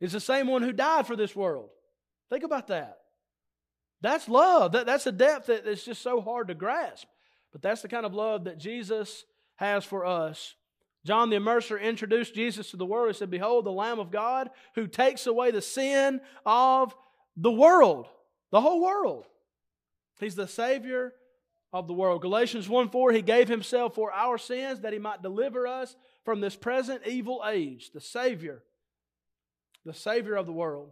is 0.00 0.12
the 0.12 0.20
same 0.20 0.46
one 0.46 0.62
who 0.62 0.72
died 0.72 1.06
for 1.06 1.14
this 1.14 1.36
world. 1.36 1.68
Think 2.30 2.44
about 2.44 2.68
that. 2.68 2.98
That's 4.00 4.28
love. 4.28 4.72
That, 4.72 4.86
that's 4.86 5.06
a 5.06 5.12
depth 5.12 5.46
that 5.46 5.66
is 5.66 5.84
just 5.84 6.02
so 6.02 6.20
hard 6.20 6.48
to 6.48 6.54
grasp. 6.54 7.06
But 7.52 7.62
that's 7.62 7.82
the 7.82 7.88
kind 7.88 8.06
of 8.06 8.14
love 8.14 8.44
that 8.44 8.58
Jesus 8.58 9.24
has 9.56 9.84
for 9.84 10.06
us. 10.06 10.54
John 11.04 11.30
the 11.30 11.36
Immerser 11.36 11.80
introduced 11.80 12.34
Jesus 12.34 12.70
to 12.70 12.76
the 12.76 12.86
world. 12.86 13.08
He 13.08 13.16
said, 13.16 13.30
Behold, 13.30 13.64
the 13.64 13.72
Lamb 13.72 13.98
of 13.98 14.10
God 14.10 14.50
who 14.74 14.86
takes 14.86 15.26
away 15.26 15.50
the 15.50 15.62
sin 15.62 16.20
of 16.44 16.94
the 17.36 17.52
world, 17.52 18.08
the 18.50 18.60
whole 18.60 18.82
world. 18.82 19.26
He's 20.20 20.34
the 20.34 20.48
Savior 20.48 21.12
of 21.72 21.86
the 21.86 21.94
world. 21.94 22.22
Galatians 22.22 22.68
1 22.68 22.90
4, 22.90 23.12
He 23.12 23.22
gave 23.22 23.48
Himself 23.48 23.94
for 23.94 24.12
our 24.12 24.38
sins 24.38 24.80
that 24.80 24.92
He 24.92 24.98
might 24.98 25.22
deliver 25.22 25.66
us 25.66 25.96
from 26.24 26.40
this 26.40 26.56
present 26.56 27.02
evil 27.06 27.42
age. 27.46 27.90
The 27.92 28.00
Savior, 28.00 28.62
the 29.84 29.94
Savior 29.94 30.34
of 30.34 30.46
the 30.46 30.52
world. 30.52 30.90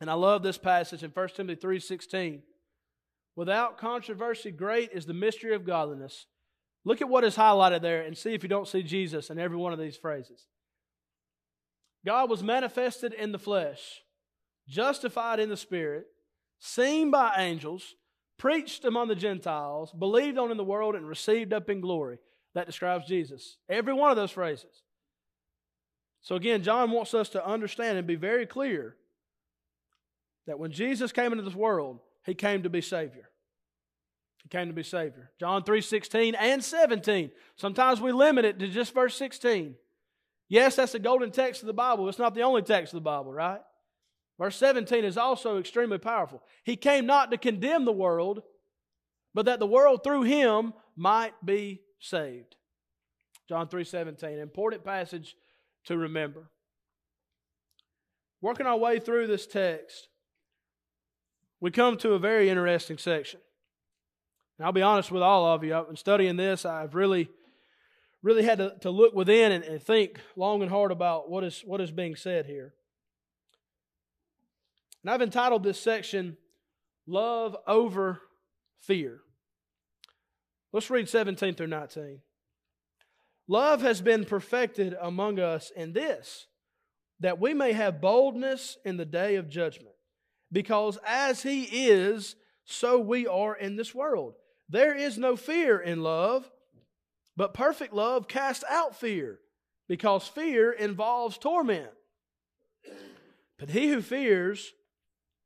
And 0.00 0.10
I 0.10 0.14
love 0.14 0.42
this 0.42 0.58
passage 0.58 1.02
in 1.02 1.10
1 1.10 1.28
Timothy 1.30 1.60
3 1.60 1.80
16. 1.80 2.42
Without 3.36 3.78
controversy, 3.78 4.50
great 4.52 4.92
is 4.92 5.06
the 5.06 5.14
mystery 5.14 5.54
of 5.54 5.66
godliness. 5.66 6.26
Look 6.84 7.00
at 7.00 7.08
what 7.08 7.24
is 7.24 7.36
highlighted 7.36 7.80
there 7.80 8.02
and 8.02 8.16
see 8.16 8.34
if 8.34 8.42
you 8.42 8.48
don't 8.48 8.68
see 8.68 8.82
Jesus 8.82 9.30
in 9.30 9.38
every 9.38 9.56
one 9.56 9.72
of 9.72 9.78
these 9.78 9.96
phrases. 9.96 10.46
God 12.04 12.28
was 12.28 12.42
manifested 12.42 13.14
in 13.14 13.32
the 13.32 13.38
flesh, 13.38 14.02
justified 14.68 15.40
in 15.40 15.48
the 15.48 15.56
spirit, 15.56 16.06
seen 16.58 17.10
by 17.10 17.34
angels, 17.38 17.94
preached 18.36 18.84
among 18.84 19.08
the 19.08 19.14
Gentiles, 19.14 19.92
believed 19.98 20.36
on 20.36 20.50
in 20.50 20.58
the 20.58 20.64
world, 20.64 20.94
and 20.94 21.08
received 21.08 21.52
up 21.52 21.70
in 21.70 21.80
glory. 21.80 22.18
That 22.54 22.66
describes 22.66 23.06
Jesus. 23.06 23.56
Every 23.68 23.94
one 23.94 24.10
of 24.10 24.16
those 24.16 24.30
phrases. 24.30 24.82
So 26.20 26.36
again, 26.36 26.62
John 26.62 26.90
wants 26.90 27.14
us 27.14 27.30
to 27.30 27.46
understand 27.46 27.98
and 27.98 28.06
be 28.06 28.14
very 28.14 28.46
clear 28.46 28.96
that 30.46 30.58
when 30.58 30.70
Jesus 30.70 31.12
came 31.12 31.32
into 31.32 31.44
this 31.44 31.54
world, 31.54 32.00
he 32.24 32.34
came 32.34 32.62
to 32.62 32.70
be 32.70 32.80
Savior. 32.80 33.28
He 34.44 34.50
came 34.50 34.68
to 34.68 34.74
be 34.74 34.82
Savior. 34.82 35.30
John 35.40 35.64
3 35.64 35.80
16 35.80 36.34
and 36.34 36.62
17. 36.62 37.30
Sometimes 37.56 38.00
we 38.00 38.12
limit 38.12 38.44
it 38.44 38.58
to 38.60 38.68
just 38.68 38.94
verse 38.94 39.16
16. 39.16 39.74
Yes, 40.48 40.76
that's 40.76 40.92
the 40.92 40.98
golden 40.98 41.30
text 41.30 41.62
of 41.62 41.66
the 41.66 41.72
Bible. 41.72 42.08
It's 42.08 42.18
not 42.18 42.34
the 42.34 42.42
only 42.42 42.62
text 42.62 42.92
of 42.92 42.98
the 42.98 43.04
Bible, 43.04 43.32
right? 43.32 43.60
Verse 44.38 44.56
17 44.56 45.04
is 45.04 45.16
also 45.16 45.58
extremely 45.58 45.98
powerful. 45.98 46.42
He 46.62 46.76
came 46.76 47.06
not 47.06 47.30
to 47.30 47.38
condemn 47.38 47.86
the 47.86 47.92
world, 47.92 48.42
but 49.32 49.46
that 49.46 49.60
the 49.60 49.66
world 49.66 50.04
through 50.04 50.22
him 50.22 50.74
might 50.94 51.32
be 51.44 51.80
saved. 51.98 52.56
John 53.48 53.68
3 53.68 53.82
17. 53.82 54.38
Important 54.38 54.84
passage 54.84 55.34
to 55.86 55.96
remember. 55.96 56.50
Working 58.42 58.66
our 58.66 58.76
way 58.76 58.98
through 58.98 59.26
this 59.26 59.46
text, 59.46 60.08
we 61.60 61.70
come 61.70 61.96
to 61.98 62.12
a 62.12 62.18
very 62.18 62.50
interesting 62.50 62.98
section. 62.98 63.40
And 64.58 64.66
I'll 64.66 64.72
be 64.72 64.82
honest 64.82 65.10
with 65.10 65.22
all 65.22 65.46
of 65.46 65.64
you, 65.64 65.74
been 65.86 65.96
studying 65.96 66.36
this, 66.36 66.64
I've 66.64 66.94
really, 66.94 67.28
really 68.22 68.44
had 68.44 68.58
to, 68.58 68.76
to 68.82 68.90
look 68.90 69.14
within 69.14 69.52
and, 69.52 69.64
and 69.64 69.82
think 69.82 70.20
long 70.36 70.62
and 70.62 70.70
hard 70.70 70.92
about 70.92 71.28
what 71.28 71.42
is, 71.42 71.62
what 71.64 71.80
is 71.80 71.90
being 71.90 72.14
said 72.14 72.46
here. 72.46 72.74
And 75.02 75.10
I've 75.10 75.22
entitled 75.22 75.64
this 75.64 75.80
section, 75.80 76.36
Love 77.06 77.56
Over 77.66 78.20
Fear. 78.80 79.20
Let's 80.72 80.90
read 80.90 81.08
17 81.08 81.54
through 81.54 81.66
19. 81.66 82.20
Love 83.46 83.82
has 83.82 84.00
been 84.00 84.24
perfected 84.24 84.96
among 85.00 85.38
us 85.38 85.70
in 85.76 85.92
this, 85.92 86.46
that 87.20 87.38
we 87.38 87.52
may 87.52 87.72
have 87.72 88.00
boldness 88.00 88.78
in 88.84 88.96
the 88.96 89.04
day 89.04 89.34
of 89.34 89.48
judgment. 89.48 89.94
Because 90.50 90.98
as 91.06 91.42
He 91.42 91.64
is, 91.64 92.36
so 92.64 92.98
we 92.98 93.26
are 93.26 93.54
in 93.54 93.76
this 93.76 93.94
world. 93.94 94.34
There 94.74 94.92
is 94.92 95.16
no 95.16 95.36
fear 95.36 95.78
in 95.78 96.02
love, 96.02 96.50
but 97.36 97.54
perfect 97.54 97.94
love 97.94 98.26
casts 98.26 98.64
out 98.68 98.96
fear, 98.96 99.38
because 99.86 100.26
fear 100.26 100.72
involves 100.72 101.38
torment. 101.38 101.92
But 103.56 103.70
he 103.70 103.86
who 103.86 104.02
fears 104.02 104.72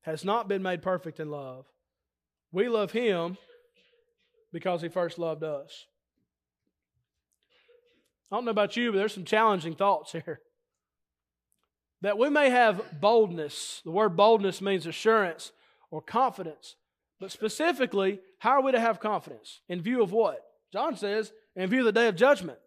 has 0.00 0.24
not 0.24 0.48
been 0.48 0.62
made 0.62 0.80
perfect 0.80 1.20
in 1.20 1.30
love. 1.30 1.66
We 2.52 2.70
love 2.70 2.92
him 2.92 3.36
because 4.50 4.80
he 4.80 4.88
first 4.88 5.18
loved 5.18 5.44
us. 5.44 5.84
I 8.32 8.36
don't 8.36 8.46
know 8.46 8.50
about 8.50 8.78
you, 8.78 8.92
but 8.92 8.96
there's 8.96 9.12
some 9.12 9.26
challenging 9.26 9.74
thoughts 9.74 10.12
here. 10.12 10.40
That 12.00 12.16
we 12.16 12.30
may 12.30 12.48
have 12.48 12.98
boldness. 12.98 13.82
The 13.84 13.90
word 13.90 14.16
boldness 14.16 14.62
means 14.62 14.86
assurance 14.86 15.52
or 15.90 16.00
confidence 16.00 16.76
but 17.20 17.32
specifically, 17.32 18.20
how 18.38 18.52
are 18.52 18.62
we 18.62 18.72
to 18.72 18.80
have 18.80 19.00
confidence? 19.00 19.60
In 19.68 19.80
view 19.80 20.02
of 20.02 20.12
what? 20.12 20.44
John 20.72 20.96
says, 20.96 21.32
in 21.56 21.68
view 21.68 21.80
of 21.80 21.86
the 21.86 21.92
day 21.92 22.08
of 22.08 22.16
judgment. 22.16 22.58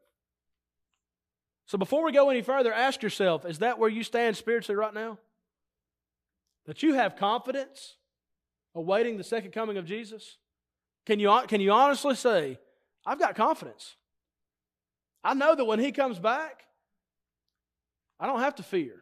So 1.67 1.77
before 1.77 2.03
we 2.03 2.11
go 2.11 2.29
any 2.29 2.41
further, 2.41 2.73
ask 2.73 3.01
yourself 3.01 3.45
is 3.45 3.59
that 3.59 3.79
where 3.79 3.89
you 3.89 4.03
stand 4.03 4.35
spiritually 4.35 4.75
right 4.75 4.93
now? 4.93 5.17
That 6.65 6.83
you 6.83 6.93
have 6.93 7.15
confidence 7.15 7.95
awaiting 8.75 9.17
the 9.17 9.23
second 9.23 9.51
coming 9.51 9.77
of 9.77 9.85
Jesus? 9.85 10.37
Can 11.05 11.19
you, 11.19 11.41
can 11.47 11.61
you 11.61 11.71
honestly 11.71 12.15
say, 12.15 12.59
I've 13.05 13.19
got 13.19 13.35
confidence? 13.35 13.95
I 15.23 15.33
know 15.33 15.55
that 15.55 15.65
when 15.65 15.79
He 15.79 15.91
comes 15.91 16.19
back, 16.19 16.63
I 18.19 18.27
don't 18.27 18.41
have 18.41 18.55
to 18.55 18.63
fear. 18.63 19.01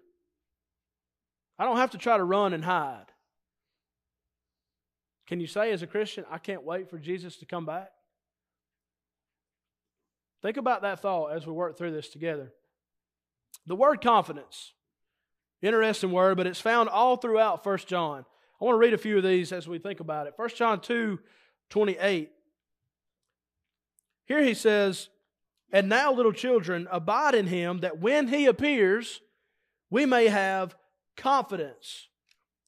I 1.57 1.65
don't 1.65 1.77
have 1.77 1.91
to 1.91 1.97
try 1.97 2.17
to 2.17 2.23
run 2.23 2.53
and 2.53 2.63
hide. 2.63 3.08
Can 5.29 5.39
you 5.39 5.45
say, 5.45 5.71
as 5.71 5.83
a 5.83 5.87
Christian, 5.87 6.25
I 6.31 6.39
can't 6.39 6.63
wait 6.63 6.89
for 6.89 6.97
Jesus 6.97 7.37
to 7.37 7.45
come 7.45 7.63
back? 7.63 7.91
Think 10.41 10.57
about 10.57 10.81
that 10.81 11.01
thought 11.01 11.33
as 11.33 11.45
we 11.45 11.53
work 11.53 11.77
through 11.77 11.91
this 11.91 12.09
together. 12.09 12.51
The 13.67 13.75
word 13.75 14.01
confidence, 14.01 14.73
interesting 15.61 16.11
word, 16.11 16.35
but 16.35 16.47
it's 16.47 16.59
found 16.59 16.89
all 16.89 17.15
throughout 17.15 17.63
1 17.63 17.77
John. 17.85 18.25
I 18.59 18.65
want 18.65 18.73
to 18.73 18.79
read 18.79 18.95
a 18.95 18.97
few 18.97 19.17
of 19.17 19.23
these 19.23 19.51
as 19.51 19.67
we 19.67 19.77
think 19.77 19.99
about 19.99 20.25
it. 20.25 20.33
1 20.35 20.49
John 20.55 20.81
2 20.81 21.19
28. 21.69 22.31
Here 24.25 24.43
he 24.43 24.55
says, 24.55 25.09
And 25.71 25.89
now, 25.89 26.11
little 26.11 26.33
children, 26.33 26.87
abide 26.89 27.35
in 27.35 27.45
him, 27.45 27.81
that 27.81 27.99
when 27.99 28.29
he 28.29 28.47
appears, 28.47 29.21
we 29.91 30.07
may 30.07 30.27
have 30.29 30.75
confidence 31.15 32.07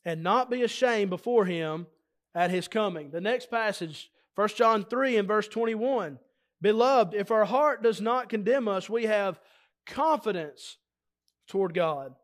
and 0.05 0.21
not 0.21 0.51
be 0.51 0.61
ashamed 0.61 1.09
before 1.09 1.45
him 1.45 1.87
at 2.33 2.51
his 2.51 2.67
coming. 2.67 3.11
The 3.11 3.21
next 3.21 3.49
passage, 3.51 4.09
1 4.35 4.49
John 4.49 4.85
3 4.85 5.17
and 5.17 5.27
verse 5.27 5.47
21. 5.47 6.19
Beloved, 6.61 7.13
if 7.13 7.31
our 7.31 7.45
heart 7.45 7.81
does 7.81 7.99
not 7.99 8.29
condemn 8.29 8.67
us, 8.67 8.89
we 8.89 9.05
have 9.05 9.39
confidence 9.85 10.77
toward 11.47 11.73
God. 11.73 12.15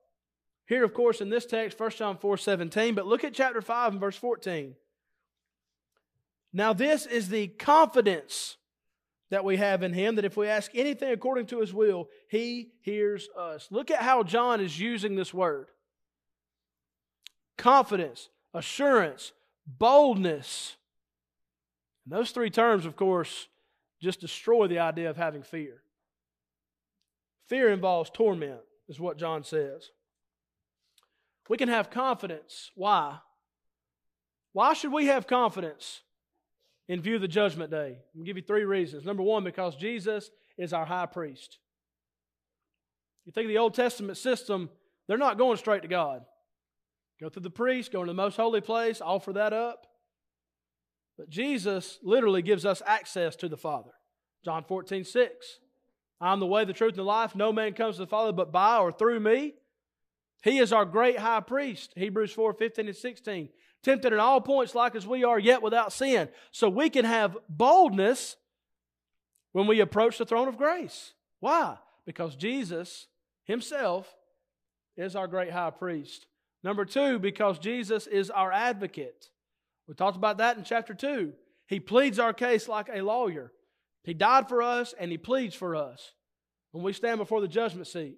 Here, 0.67 0.84
of 0.84 0.93
course, 0.93 1.22
in 1.22 1.30
this 1.30 1.46
text, 1.46 1.80
1 1.80 1.91
John 1.91 2.17
4 2.17 2.38
17, 2.38 2.93
but 2.93 3.08
look 3.08 3.24
at 3.24 3.34
chapter 3.34 3.62
5 3.62 3.93
and 3.93 4.02
verse 4.02 4.17
14. 4.17 4.76
Now, 6.54 6.74
this 6.74 7.06
is 7.06 7.30
the 7.30 7.48
confidence 7.48 8.58
that 9.30 9.43
we 9.43 9.58
have 9.58 9.84
in 9.84 9.93
Him 9.93 10.15
that 10.15 10.26
if 10.26 10.38
we 10.38 10.48
ask 10.48 10.72
anything 10.74 11.12
according 11.12 11.48
to 11.48 11.60
His 11.60 11.74
will, 11.74 12.10
He 12.30 12.72
hears 12.82 13.30
us. 13.38 13.67
Look 13.72 13.91
at 13.91 14.02
how 14.02 14.24
John 14.24 14.62
is 14.62 14.80
using 14.80 15.15
this 15.15 15.34
word 15.34 15.67
confidence, 17.58 18.30
assurance, 18.54 19.34
boldness. 19.67 20.75
And 22.06 22.17
those 22.17 22.32
three 22.32 22.49
terms, 22.49 22.86
of 22.86 22.95
course, 22.95 23.47
just 24.01 24.21
destroy 24.21 24.67
the 24.67 24.80
idea 24.80 25.10
of 25.10 25.17
having 25.17 25.43
fear. 25.43 25.82
Fear 27.47 27.71
involves 27.71 28.10
torment, 28.10 28.62
is 28.88 28.99
what 28.99 29.17
John 29.17 29.43
says. 29.43 29.91
We 31.49 31.58
can 31.58 31.69
have 31.69 31.89
confidence. 31.89 32.71
Why? 32.75 33.17
Why 34.53 34.73
should 34.73 34.91
we 34.91 35.06
have 35.06 35.27
confidence 35.27 36.01
in 36.88 37.01
view 37.01 37.15
of 37.15 37.21
the 37.21 37.27
judgment 37.27 37.71
day? 37.71 37.99
I'll 38.17 38.23
give 38.23 38.38
you 38.38 38.43
three 38.43 38.65
reasons. 38.65 39.06
Number 39.06 39.23
one, 39.23 39.43
because 39.43 39.75
Jesus 39.75 40.30
is 40.58 40.73
our 40.73 40.86
high 40.86 41.06
priest. 41.06 41.60
You 43.25 43.32
think 43.32 43.45
of 43.45 43.49
the 43.49 43.58
Old 43.58 43.73
Testament 43.73 44.17
system, 44.17 44.69
they're 45.08 45.17
not 45.17 45.38
going 45.38 45.58
straight 45.58 45.84
to 45.84 45.88
God. 45.88 46.23
Go 47.19 47.30
through 47.30 47.43
the 47.43 47.49
priest, 47.49 47.91
go 47.91 48.01
into 48.01 48.12
the 48.12 48.17
most 48.17 48.38
holy 48.38 48.62
place, 48.62 49.01
offer 49.01 49.34
that 49.34 49.53
up. 49.53 49.88
But 51.17 51.30
Jesus 51.30 51.97
literally 52.03 52.43
gives 52.43 52.65
us 52.65 52.82
access 52.86 53.36
to 53.38 53.49
the 53.49 53.58
Father. 53.58 53.91
John 54.45 54.63
14, 54.63 55.03
6. 55.03 55.60
I'm 56.21 56.39
the 56.39 56.45
way, 56.45 56.63
the 56.63 56.73
truth, 56.73 56.91
and 56.91 56.99
the 56.99 57.03
life. 57.03 57.36
No 57.36 57.51
man 57.51 57.73
comes 57.73 57.95
to 57.95 58.03
the 58.03 58.08
Father 58.08 58.32
but 58.32 58.51
by 58.51 58.77
or 58.77 58.91
through 58.91 59.19
me. 59.19 59.53
He 60.43 60.60
is 60.60 60.71
our 60.71 60.86
great 60.86 61.17
high 61.17 61.39
priest, 61.39 61.93
Hebrews 61.95 62.32
4 62.32 62.53
15 62.53 62.88
and 62.88 62.95
16. 62.95 63.49
Tempted 63.84 64.13
in 64.13 64.19
all 64.19 64.41
points 64.41 64.75
like 64.75 64.95
as 64.95 65.08
we 65.08 65.23
are, 65.23 65.39
yet 65.39 65.62
without 65.62 65.93
sin. 65.93 66.30
So 66.51 66.69
we 66.69 66.89
can 66.89 67.06
have 67.06 67.38
boldness 67.49 68.36
when 69.51 69.67
we 69.67 69.80
approach 69.80 70.17
the 70.17 70.25
throne 70.25 70.47
of 70.47 70.58
grace. 70.58 71.13
Why? 71.39 71.77
Because 72.06 72.36
Jesus 72.36 73.08
Himself 73.45 74.08
is 74.95 75.15
our 75.15 75.27
great 75.27 75.51
high 75.51 75.71
priest. 75.71 76.25
Number 76.63 76.86
two, 76.86 77.20
because 77.20 77.60
Jesus 77.60 78.08
is 78.08 78.30
our 78.30 78.52
advocate. 78.52 79.30
We 79.88 79.93
talked 79.93 80.17
about 80.17 80.39
that 80.39 80.58
in 80.58 80.63
chapter 80.63 80.93
2. 80.93 81.34
He 81.67 81.80
pleads 81.80 82.20
our 82.20 82.34
case 82.34 82.67
like 82.67 82.89
a 82.93 83.02
lawyer. 83.02 83.52
He 84.04 84.13
died 84.13 84.50
for 84.50 84.62
us 84.62 84.93
and 85.00 85.12
He 85.12 85.17
pleads 85.17 85.56
for 85.56 85.76
us. 85.76 86.13
When 86.72 86.84
we 86.84 86.93
stand 86.93 87.20
before 87.20 87.41
the 87.41 87.48
judgment 87.48 87.88
seat, 87.88 88.17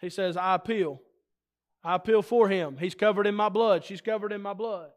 He 0.00 0.08
says, 0.08 0.36
I 0.36 0.54
appeal. 0.54 1.00
I 1.84 1.96
appeal 1.96 2.22
for 2.22 2.48
him. 2.48 2.76
He's 2.78 2.94
covered 2.94 3.26
in 3.26 3.34
my 3.34 3.48
blood. 3.48 3.84
She's 3.84 4.00
covered 4.00 4.32
in 4.32 4.40
my 4.40 4.52
blood. 4.52 4.90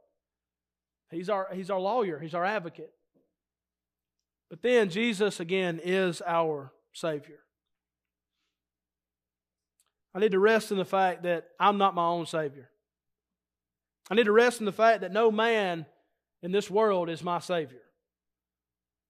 He's 1.10 1.30
our, 1.30 1.48
he's 1.54 1.70
our 1.70 1.80
lawyer, 1.80 2.20
he's 2.20 2.34
our 2.34 2.46
advocate. 2.46 2.92
But 4.50 4.62
then 4.62 4.90
Jesus, 4.90 5.40
again, 5.40 5.80
is 5.84 6.22
our 6.26 6.72
Savior. 6.94 7.40
I 10.16 10.20
need 10.20 10.32
to 10.32 10.40
rest 10.40 10.72
in 10.72 10.78
the 10.78 10.86
fact 10.86 11.24
that 11.24 11.50
I'm 11.60 11.78
not 11.78 11.94
my 11.94 12.06
own 12.06 12.26
Savior. 12.26 12.70
I 14.10 14.16
need 14.16 14.26
to 14.26 14.32
rest 14.32 14.62
in 14.62 14.66
the 14.66 14.72
fact 14.72 15.02
that 15.02 15.12
no 15.12 15.30
man 15.30 15.86
in 16.42 16.54
this 16.54 16.72
world 16.72 17.10
is 17.10 17.22
my 17.22 17.40
Savior. 17.40 17.82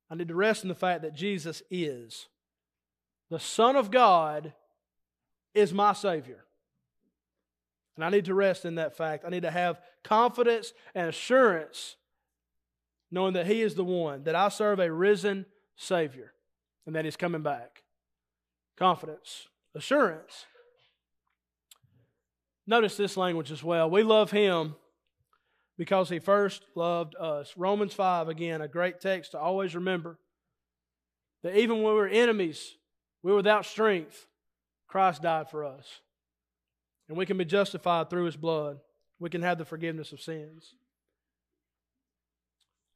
I 0.10 0.16
need 0.16 0.30
to 0.30 0.36
rest 0.36 0.64
in 0.64 0.70
the 0.70 0.76
fact 0.76 1.04
that 1.04 1.14
Jesus 1.14 1.62
is. 1.70 2.26
The 3.30 3.40
Son 3.40 3.76
of 3.76 3.92
God 3.92 4.54
is 5.54 5.74
my 5.74 5.94
Savior. 5.94 6.44
And 7.96 8.04
I 8.04 8.10
need 8.10 8.26
to 8.26 8.34
rest 8.34 8.66
in 8.66 8.76
that 8.76 8.98
fact. 8.98 9.26
I 9.26 9.30
need 9.30 9.44
to 9.44 9.52
have 9.52 9.80
confidence 10.04 10.74
and 10.96 11.08
assurance 11.08 11.98
knowing 13.12 13.34
that 13.34 13.46
He 13.46 13.62
is 13.62 13.76
the 13.76 13.84
one, 13.84 14.24
that 14.24 14.36
I 14.36 14.50
serve 14.50 14.80
a 14.80 14.92
risen 14.92 15.46
Savior, 15.76 16.34
and 16.88 16.96
that 16.96 17.06
He's 17.06 17.16
coming 17.16 17.44
back. 17.44 17.84
Confidence, 18.76 19.48
assurance. 19.76 20.46
Notice 22.68 22.98
this 22.98 23.18
language 23.18 23.52
as 23.52 23.64
well. 23.64 23.90
We 23.90 24.04
love 24.04 24.32
Him 24.32 24.76
because 25.78 26.10
He 26.10 26.20
first 26.20 26.64
loved 26.76 27.16
us. 27.16 27.54
Romans 27.56 27.94
5, 27.94 28.28
again, 28.28 28.62
a 28.62 28.68
great 28.68 29.00
text 29.00 29.32
to 29.32 29.40
always 29.40 29.76
remember 29.76 30.18
that 31.44 31.58
even 31.58 31.84
when 31.84 31.94
we 31.94 32.00
were 32.00 32.08
enemies, 32.08 32.76
we 33.22 33.32
were 33.32 33.38
without 33.38 33.66
strength, 33.66 34.26
Christ 34.88 35.22
died 35.22 35.50
for 35.50 35.64
us. 35.64 36.00
And 37.08 37.18
we 37.18 37.26
can 37.26 37.38
be 37.38 37.46
justified 37.46 38.10
through 38.10 38.26
his 38.26 38.36
blood. 38.36 38.80
We 39.20 39.30
can 39.30 39.44
have 39.44 39.58
the 39.58 39.66
forgiveness 39.66 40.12
of 40.12 40.22
sins. 40.22 40.74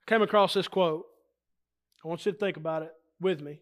I 0.02 0.10
came 0.10 0.24
across 0.24 0.56
this 0.56 0.68
quote. 0.68 1.06
I 2.04 2.08
want 2.08 2.26
you 2.26 2.32
to 2.32 2.38
think 2.38 2.58
about 2.58 2.82
it 2.82 2.94
with 3.22 3.42
me. 3.42 3.62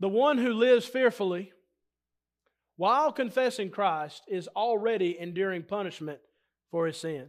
The 0.00 0.08
one 0.08 0.38
who 0.38 0.52
lives 0.52 0.86
fearfully 0.86 1.52
while 2.76 3.12
confessing 3.12 3.70
Christ 3.70 4.22
is 4.28 4.48
already 4.48 5.18
enduring 5.18 5.62
punishment 5.62 6.20
for 6.70 6.86
his 6.86 6.96
sin. 6.96 7.28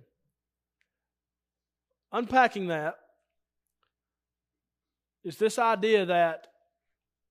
Unpacking 2.12 2.68
that 2.68 2.96
is 5.24 5.38
this 5.38 5.58
idea 5.58 6.06
that 6.06 6.48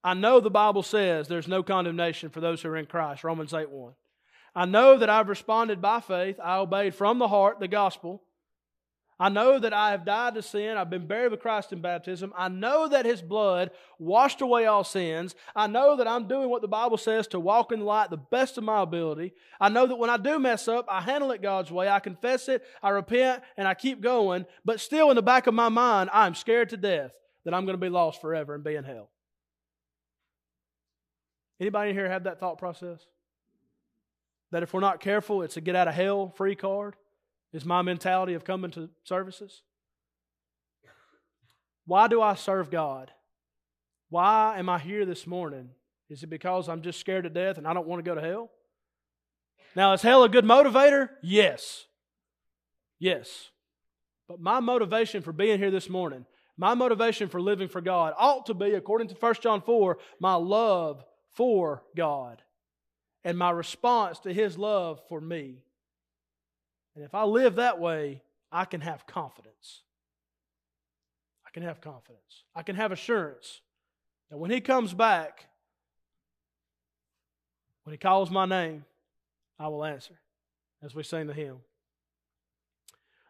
I 0.05 0.15
know 0.15 0.41
the 0.41 0.51
Bible 0.51 0.83
says 0.83 1.29
there's 1.29 1.49
no 1.49 1.63
condemnation 1.63 2.31
for 2.31 2.41
those 2.41 2.63
who 2.63 2.69
are 2.69 2.77
in 2.77 2.87
Christ, 2.87 3.23
Romans 3.23 3.55
8 3.55 3.71
1. 3.71 3.93
I 4.55 4.67
know 4.67 4.99
that 4.99 5.09
I've 5.09 5.29
responded 5.29 5.81
by 5.81 6.01
faith. 6.01 6.39
I 6.43 6.59
obeyed 6.59 6.95
from 6.95 7.19
the 7.19 7.29
heart 7.29 7.61
the 7.61 7.69
gospel. 7.69 8.23
I 9.23 9.29
know 9.29 9.57
that 9.57 9.73
I 9.73 9.93
have 9.93 10.05
died 10.05 10.35
to 10.35 10.43
sin. 10.43 10.77
I've 10.77 10.91
been 10.91 11.07
buried 11.07 11.31
with 11.31 11.39
Christ 11.39 11.73
in 11.73 11.81
baptism. 11.81 12.33
I 12.37 12.49
know 12.49 12.89
that 12.89 13.07
His 13.07 13.23
blood 13.23 13.71
washed 13.97 14.41
away 14.41 14.67
all 14.67 14.83
sins. 14.83 15.37
I 15.55 15.69
know 15.69 15.97
that 15.97 16.09
I'm 16.09 16.27
doing 16.27 16.51
what 16.51 16.61
the 16.61 16.67
Bible 16.67 16.97
says 16.97 17.29
to 17.29 17.39
walk 17.39 17.71
in 17.71 17.79
the 17.79 17.85
light 17.85 18.11
the 18.11 18.17
best 18.17 18.59
of 18.59 18.65
my 18.65 18.83
ability. 18.83 19.33
I 19.61 19.69
know 19.69 19.87
that 19.87 19.95
when 19.95 20.11
I 20.11 20.17
do 20.17 20.41
mess 20.41 20.67
up, 20.67 20.87
I 20.89 21.01
handle 21.01 21.31
it 21.31 21.41
God's 21.41 21.71
way. 21.71 21.89
I 21.89 22.01
confess 22.01 22.49
it, 22.49 22.65
I 22.83 22.89
repent, 22.89 23.45
and 23.57 23.69
I 23.69 23.75
keep 23.75 24.01
going. 24.01 24.45
But 24.65 24.81
still, 24.81 25.11
in 25.11 25.15
the 25.15 25.23
back 25.23 25.47
of 25.47 25.55
my 25.55 25.69
mind, 25.69 26.11
I'm 26.13 26.35
scared 26.35 26.71
to 26.71 26.77
death 26.77 27.13
that 27.45 27.55
I'm 27.55 27.65
going 27.65 27.79
to 27.79 27.81
be 27.81 27.91
lost 27.91 28.21
forever 28.21 28.57
and 28.57 28.65
be 28.65 28.75
in 28.75 28.83
hell. 28.83 29.09
Anybody 31.61 31.93
here 31.93 32.09
have 32.09 32.25
that 32.25 32.41
thought 32.41 32.59
process? 32.59 33.07
That 34.51 34.65
if 34.65 34.75
we're 34.75 34.81
not 34.81 34.99
careful, 34.99 35.43
it's 35.43 35.57
a 35.57 35.61
get 35.61 35.77
out 35.77 35.87
of 35.87 35.95
hell 35.95 36.35
free 36.37 36.57
card? 36.57 36.97
Is 37.53 37.65
my 37.65 37.83
mentality 37.83 38.35
of 38.35 38.45
coming 38.45 38.71
to 38.73 38.89
services? 39.05 39.63
Why 41.87 42.09
do 42.09 42.23
I 42.23 42.35
serve 42.35 42.71
God? 42.71 43.11
Why 44.09 44.59
am 44.59 44.69
I 44.69 44.79
here 44.79 45.05
this 45.05 45.27
morning? 45.27 45.71
Is 46.09 46.23
it 46.23 46.29
because 46.29 46.69
I'm 46.69 46.83
just 46.83 47.01
scared 47.01 47.25
to 47.25 47.31
death 47.31 47.59
and 47.59 47.67
I 47.67 47.75
don't 47.75 47.87
want 47.87 48.05
to 48.05 48.09
go 48.09 48.15
to 48.15 48.21
hell? 48.21 48.51
Now, 49.75 49.93
is 49.93 50.03
hell 50.03 50.23
a 50.23 50.29
good 50.29 50.45
motivator? 50.45 51.09
Yes. 51.23 51.87
Yes. 52.99 53.51
But 54.29 54.41
my 54.41 54.61
motivation 54.61 55.23
for 55.23 55.33
being 55.33 55.59
here 55.59 55.71
this 55.71 55.89
morning, 55.89 56.27
My 56.57 56.75
motivation 56.75 57.29
for 57.29 57.41
living 57.41 57.69
for 57.69 57.81
God 57.81 58.15
ought 58.19 58.47
to 58.47 58.55
be, 58.55 58.75
according 58.75 59.09
to 59.09 59.15
1 59.15 59.35
John 59.43 59.63
4, 59.63 59.99
my 60.21 60.35
love 60.35 61.05
for 61.31 61.83
God 61.97 62.43
and 63.25 63.39
my 63.39 63.51
response 63.51 64.19
to 64.21 64.33
His 64.33 64.59
love 64.59 65.01
for 65.09 65.21
me. 65.21 65.63
And 66.95 67.05
if 67.05 67.15
I 67.15 67.25
live 67.25 67.57
that 67.57 67.81
way, 67.81 68.23
I 68.51 68.65
can 68.65 68.81
have 68.83 69.07
confidence. 69.07 69.83
I 71.47 71.51
can 71.51 71.63
have 71.63 71.81
confidence. 71.81 72.45
I 72.55 72.63
can 72.63 72.77
have 72.77 72.93
assurance 72.93 73.61
that 74.31 74.39
when 74.39 74.51
He 74.51 74.61
comes 74.61 74.93
back, 74.93 75.47
when 77.85 77.93
He 77.93 77.99
calls 77.99 78.31
my 78.31 78.47
name, 78.47 78.85
I 79.59 79.69
will 79.69 79.85
answer 79.85 80.19
as 80.83 80.95
we 80.95 81.03
sing 81.03 81.27
the 81.27 81.35
hymn. 81.35 81.59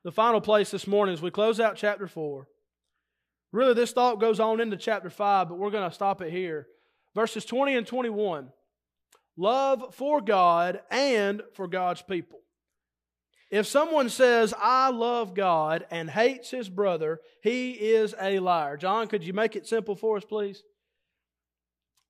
The 0.04 0.12
final 0.12 0.40
place 0.40 0.70
this 0.70 0.86
morning 0.86 1.12
as 1.12 1.22
we 1.22 1.30
close 1.30 1.60
out 1.60 1.76
chapter 1.76 2.08
4. 2.08 2.48
Really, 3.52 3.74
this 3.74 3.92
thought 3.92 4.18
goes 4.18 4.40
on 4.40 4.60
into 4.60 4.76
chapter 4.76 5.10
5, 5.10 5.48
but 5.48 5.58
we're 5.58 5.70
going 5.70 5.88
to 5.88 5.94
stop 5.94 6.22
it 6.22 6.32
here. 6.32 6.66
Verses 7.14 7.44
20 7.44 7.76
and 7.76 7.86
21 7.86 8.50
love 9.36 9.94
for 9.94 10.20
God 10.20 10.80
and 10.90 11.42
for 11.54 11.66
God's 11.66 12.02
people. 12.02 12.41
If 13.52 13.66
someone 13.66 14.08
says, 14.08 14.54
I 14.58 14.88
love 14.88 15.34
God 15.34 15.84
and 15.90 16.08
hates 16.08 16.50
his 16.50 16.70
brother, 16.70 17.20
he 17.42 17.72
is 17.72 18.14
a 18.18 18.38
liar. 18.38 18.78
John, 18.78 19.08
could 19.08 19.22
you 19.22 19.34
make 19.34 19.56
it 19.56 19.66
simple 19.66 19.94
for 19.94 20.16
us, 20.16 20.24
please? 20.24 20.62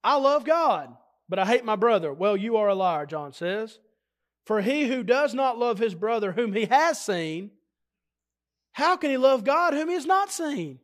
I 0.05 0.19
love 0.19 0.45
God, 0.45 0.97
but 1.29 1.41
I 1.41 1.45
hate 1.45 1.65
my 1.65 1.75
brother. 1.75 2.13
Well, 2.13 2.37
you 2.37 2.59
are 2.59 2.69
a 2.69 2.77
liar, 2.77 3.07
John 3.07 3.33
says. 3.33 3.81
For 4.47 4.61
he 4.61 4.87
who 4.87 5.03
does 5.03 5.35
not 5.35 5.59
love 5.59 5.81
his 5.81 5.97
brother 5.97 6.31
whom 6.31 6.53
he 6.53 6.67
has 6.67 7.01
seen, 7.01 7.51
how 8.71 8.97
can 8.97 9.11
he 9.11 9.17
love 9.17 9.43
God 9.43 9.75
whom 9.75 9.89
he 9.89 9.95
has 9.95 10.07
not 10.07 10.31
seen? 10.31 10.79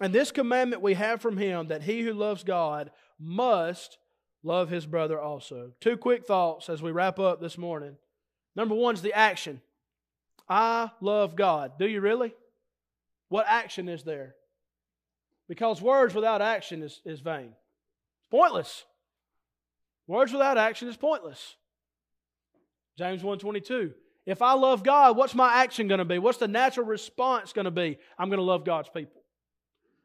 And 0.00 0.14
this 0.14 0.32
commandment 0.32 0.80
we 0.80 0.94
have 0.94 1.20
from 1.20 1.36
him 1.36 1.68
that 1.68 1.82
he 1.82 2.00
who 2.00 2.14
loves 2.14 2.44
God 2.44 2.90
must 3.20 3.98
love 4.42 4.70
his 4.70 4.86
brother 4.86 5.20
also. 5.20 5.72
Two 5.82 5.98
quick 5.98 6.24
thoughts 6.24 6.70
as 6.70 6.80
we 6.80 6.92
wrap 6.92 7.18
up 7.18 7.42
this 7.42 7.58
morning. 7.58 7.96
Number 8.54 8.74
one 8.74 8.94
is 8.94 9.02
the 9.02 9.12
action. 9.12 9.60
I 10.48 10.90
love 11.00 11.36
God. 11.36 11.72
Do 11.78 11.86
you 11.86 12.00
really? 12.00 12.34
What 13.28 13.46
action 13.48 13.88
is 13.88 14.02
there? 14.02 14.34
Because 15.48 15.80
words 15.80 16.14
without 16.14 16.42
action 16.42 16.82
is, 16.82 17.00
is 17.04 17.20
vain. 17.20 17.54
It's 18.18 18.28
pointless. 18.30 18.84
Words 20.06 20.32
without 20.32 20.58
action 20.58 20.88
is 20.88 20.96
pointless. 20.96 21.56
James 22.98 23.22
122. 23.22 23.92
If 24.26 24.42
I 24.42 24.52
love 24.52 24.84
God, 24.84 25.16
what's 25.16 25.34
my 25.34 25.62
action 25.62 25.88
going 25.88 25.98
to 25.98 26.04
be? 26.04 26.18
What's 26.18 26.38
the 26.38 26.48
natural 26.48 26.86
response 26.86 27.52
going 27.52 27.64
to 27.64 27.70
be? 27.70 27.98
I'm 28.18 28.28
going 28.28 28.38
to 28.38 28.44
love 28.44 28.64
God's 28.64 28.88
people. 28.88 29.22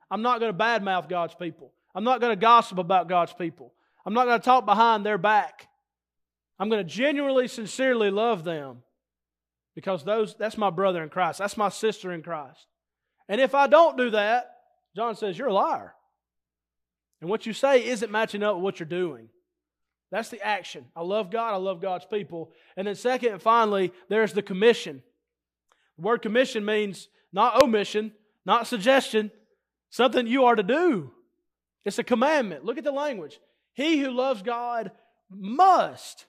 I'm 0.09 0.21
not 0.21 0.39
going 0.39 0.51
to 0.51 0.57
badmouth 0.57 1.09
God's 1.09 1.35
people. 1.35 1.71
I'm 1.93 2.03
not 2.03 2.21
going 2.21 2.31
to 2.31 2.39
gossip 2.39 2.77
about 2.77 3.09
God's 3.09 3.33
people. 3.33 3.73
I'm 4.05 4.13
not 4.13 4.25
going 4.25 4.39
to 4.39 4.45
talk 4.45 4.65
behind 4.65 5.05
their 5.05 5.17
back. 5.17 5.67
I'm 6.59 6.69
going 6.69 6.85
to 6.85 6.89
genuinely, 6.89 7.47
sincerely 7.47 8.09
love 8.09 8.43
them 8.43 8.83
because 9.75 10.03
those, 10.03 10.35
that's 10.35 10.57
my 10.57 10.69
brother 10.69 11.03
in 11.03 11.09
Christ. 11.09 11.39
That's 11.39 11.57
my 11.57 11.69
sister 11.69 12.11
in 12.11 12.23
Christ. 12.23 12.65
And 13.29 13.39
if 13.39 13.53
I 13.53 13.67
don't 13.67 13.97
do 13.97 14.09
that, 14.11 14.55
John 14.95 15.15
says, 15.15 15.37
you're 15.37 15.49
a 15.49 15.53
liar. 15.53 15.93
And 17.21 17.29
what 17.29 17.45
you 17.45 17.53
say 17.53 17.85
isn't 17.85 18.11
matching 18.11 18.43
up 18.43 18.55
with 18.55 18.63
what 18.63 18.79
you're 18.79 18.87
doing. 18.87 19.29
That's 20.11 20.29
the 20.29 20.41
action. 20.41 20.85
I 20.95 21.01
love 21.01 21.29
God. 21.29 21.53
I 21.53 21.57
love 21.57 21.81
God's 21.81 22.05
people. 22.05 22.51
And 22.75 22.87
then, 22.87 22.95
second 22.95 23.33
and 23.33 23.41
finally, 23.41 23.91
there's 24.09 24.33
the 24.33 24.41
commission. 24.41 25.03
The 25.97 26.03
word 26.03 26.21
commission 26.21 26.63
means 26.63 27.09
not 27.33 27.61
omission, 27.61 28.13
not 28.45 28.67
suggestion, 28.67 29.31
something 29.89 30.25
you 30.25 30.45
are 30.45 30.55
to 30.55 30.63
do. 30.63 31.11
It's 31.83 31.99
a 31.99 32.03
commandment. 32.03 32.65
Look 32.65 32.77
at 32.77 32.83
the 32.83 32.91
language. 32.91 33.39
He 33.73 33.99
who 33.99 34.11
loves 34.11 34.41
God 34.41 34.91
must 35.29 36.25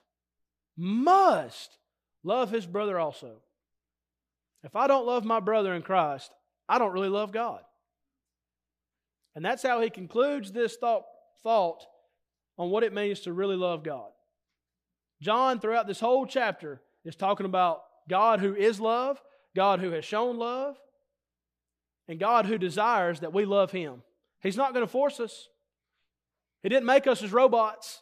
must 0.79 1.77
love 2.23 2.49
his 2.49 2.65
brother 2.65 2.97
also. 2.97 3.41
If 4.63 4.75
I 4.75 4.87
don't 4.87 5.05
love 5.05 5.25
my 5.25 5.41
brother 5.41 5.73
in 5.73 5.81
Christ, 5.81 6.31
I 6.69 6.79
don't 6.79 6.93
really 6.93 7.09
love 7.09 7.31
God. 7.33 7.61
And 9.35 9.43
that's 9.43 9.63
how 9.63 9.81
he 9.81 9.89
concludes 9.89 10.51
this 10.51 10.77
thought, 10.77 11.03
thought 11.43 11.85
on 12.57 12.69
what 12.69 12.83
it 12.83 12.93
means 12.93 13.21
to 13.21 13.33
really 13.33 13.55
love 13.55 13.83
God. 13.83 14.09
John, 15.21 15.59
throughout 15.59 15.85
this 15.87 15.99
whole 15.99 16.25
chapter, 16.25 16.81
is 17.03 17.15
talking 17.15 17.45
about 17.45 17.81
God 18.07 18.39
who 18.39 18.55
is 18.55 18.79
love, 18.79 19.21
God 19.55 19.79
who 19.79 19.91
has 19.91 20.05
shown 20.05 20.37
love, 20.37 20.77
and 22.07 22.19
God 22.19 22.45
who 22.45 22.57
desires 22.57 23.19
that 23.19 23.33
we 23.33 23.45
love 23.45 23.71
him. 23.71 24.01
He's 24.41 24.57
not 24.57 24.73
going 24.73 24.85
to 24.85 24.91
force 24.91 25.19
us. 25.19 25.49
He 26.63 26.69
didn't 26.69 26.85
make 26.85 27.05
us 27.05 27.21
as 27.21 27.33
robots, 27.33 28.01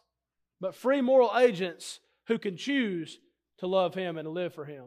but 0.61 0.75
free 0.75 1.01
moral 1.01 1.31
agents 1.37 1.99
who 2.27 2.37
can 2.37 2.57
choose 2.57 3.19
to 3.59 3.67
love 3.67 3.95
Him 3.95 4.17
and 4.17 4.25
to 4.25 4.29
live 4.29 4.53
for 4.53 4.65
Him. 4.65 4.85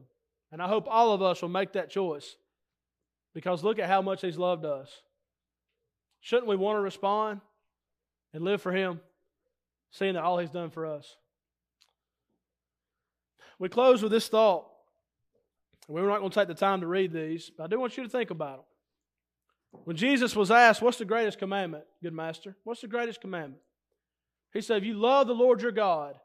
And 0.52 0.62
I 0.62 0.68
hope 0.68 0.86
all 0.88 1.12
of 1.12 1.22
us 1.22 1.42
will 1.42 1.48
make 1.48 1.72
that 1.72 1.90
choice 1.90 2.36
because 3.34 3.64
look 3.64 3.78
at 3.78 3.88
how 3.88 4.02
much 4.02 4.20
He's 4.20 4.38
loved 4.38 4.64
us. 4.64 4.90
Shouldn't 6.20 6.48
we 6.48 6.56
want 6.56 6.76
to 6.76 6.80
respond 6.80 7.40
and 8.34 8.44
live 8.44 8.60
for 8.60 8.72
Him, 8.72 9.00
seeing 9.90 10.14
that 10.14 10.22
all 10.22 10.38
He's 10.38 10.50
done 10.50 10.70
for 10.70 10.86
us? 10.86 11.16
We 13.58 13.68
close 13.68 14.02
with 14.02 14.12
this 14.12 14.28
thought. 14.28 14.66
We're 15.88 16.06
not 16.06 16.20
going 16.20 16.30
to 16.30 16.34
take 16.34 16.48
the 16.48 16.54
time 16.54 16.80
to 16.82 16.86
read 16.86 17.12
these, 17.12 17.50
but 17.56 17.64
I 17.64 17.66
do 17.66 17.80
want 17.80 17.96
you 17.96 18.04
to 18.04 18.08
think 18.08 18.30
about 18.30 18.56
them. 18.58 18.64
When 19.84 19.96
Jesus 19.96 20.36
was 20.36 20.50
asked, 20.50 20.82
What's 20.82 20.98
the 20.98 21.04
greatest 21.04 21.38
commandment, 21.38 21.84
good 22.02 22.12
master? 22.12 22.56
What's 22.64 22.80
the 22.80 22.88
greatest 22.88 23.20
commandment? 23.20 23.62
He 24.52 24.60
said, 24.60 24.78
If 24.78 24.84
you 24.84 24.94
love 24.94 25.26
the 25.26 25.34
Lord 25.34 25.62
your 25.62 25.72
God 25.72 26.16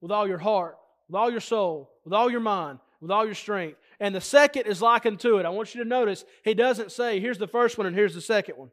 with 0.00 0.10
all 0.10 0.26
your 0.26 0.38
heart, 0.38 0.78
with 1.08 1.16
all 1.16 1.30
your 1.30 1.40
soul, 1.40 1.90
with 2.04 2.12
all 2.12 2.30
your 2.30 2.40
mind, 2.40 2.78
with 3.00 3.10
all 3.10 3.24
your 3.24 3.34
strength. 3.34 3.78
And 4.00 4.14
the 4.14 4.20
second 4.20 4.66
is 4.66 4.82
likened 4.82 5.20
to 5.20 5.38
it. 5.38 5.46
I 5.46 5.50
want 5.50 5.74
you 5.74 5.82
to 5.82 5.88
notice 5.88 6.24
he 6.44 6.54
doesn't 6.54 6.92
say, 6.92 7.20
here's 7.20 7.38
the 7.38 7.46
first 7.46 7.78
one 7.78 7.86
and 7.86 7.96
here's 7.96 8.14
the 8.14 8.20
second 8.20 8.56
one. 8.56 8.70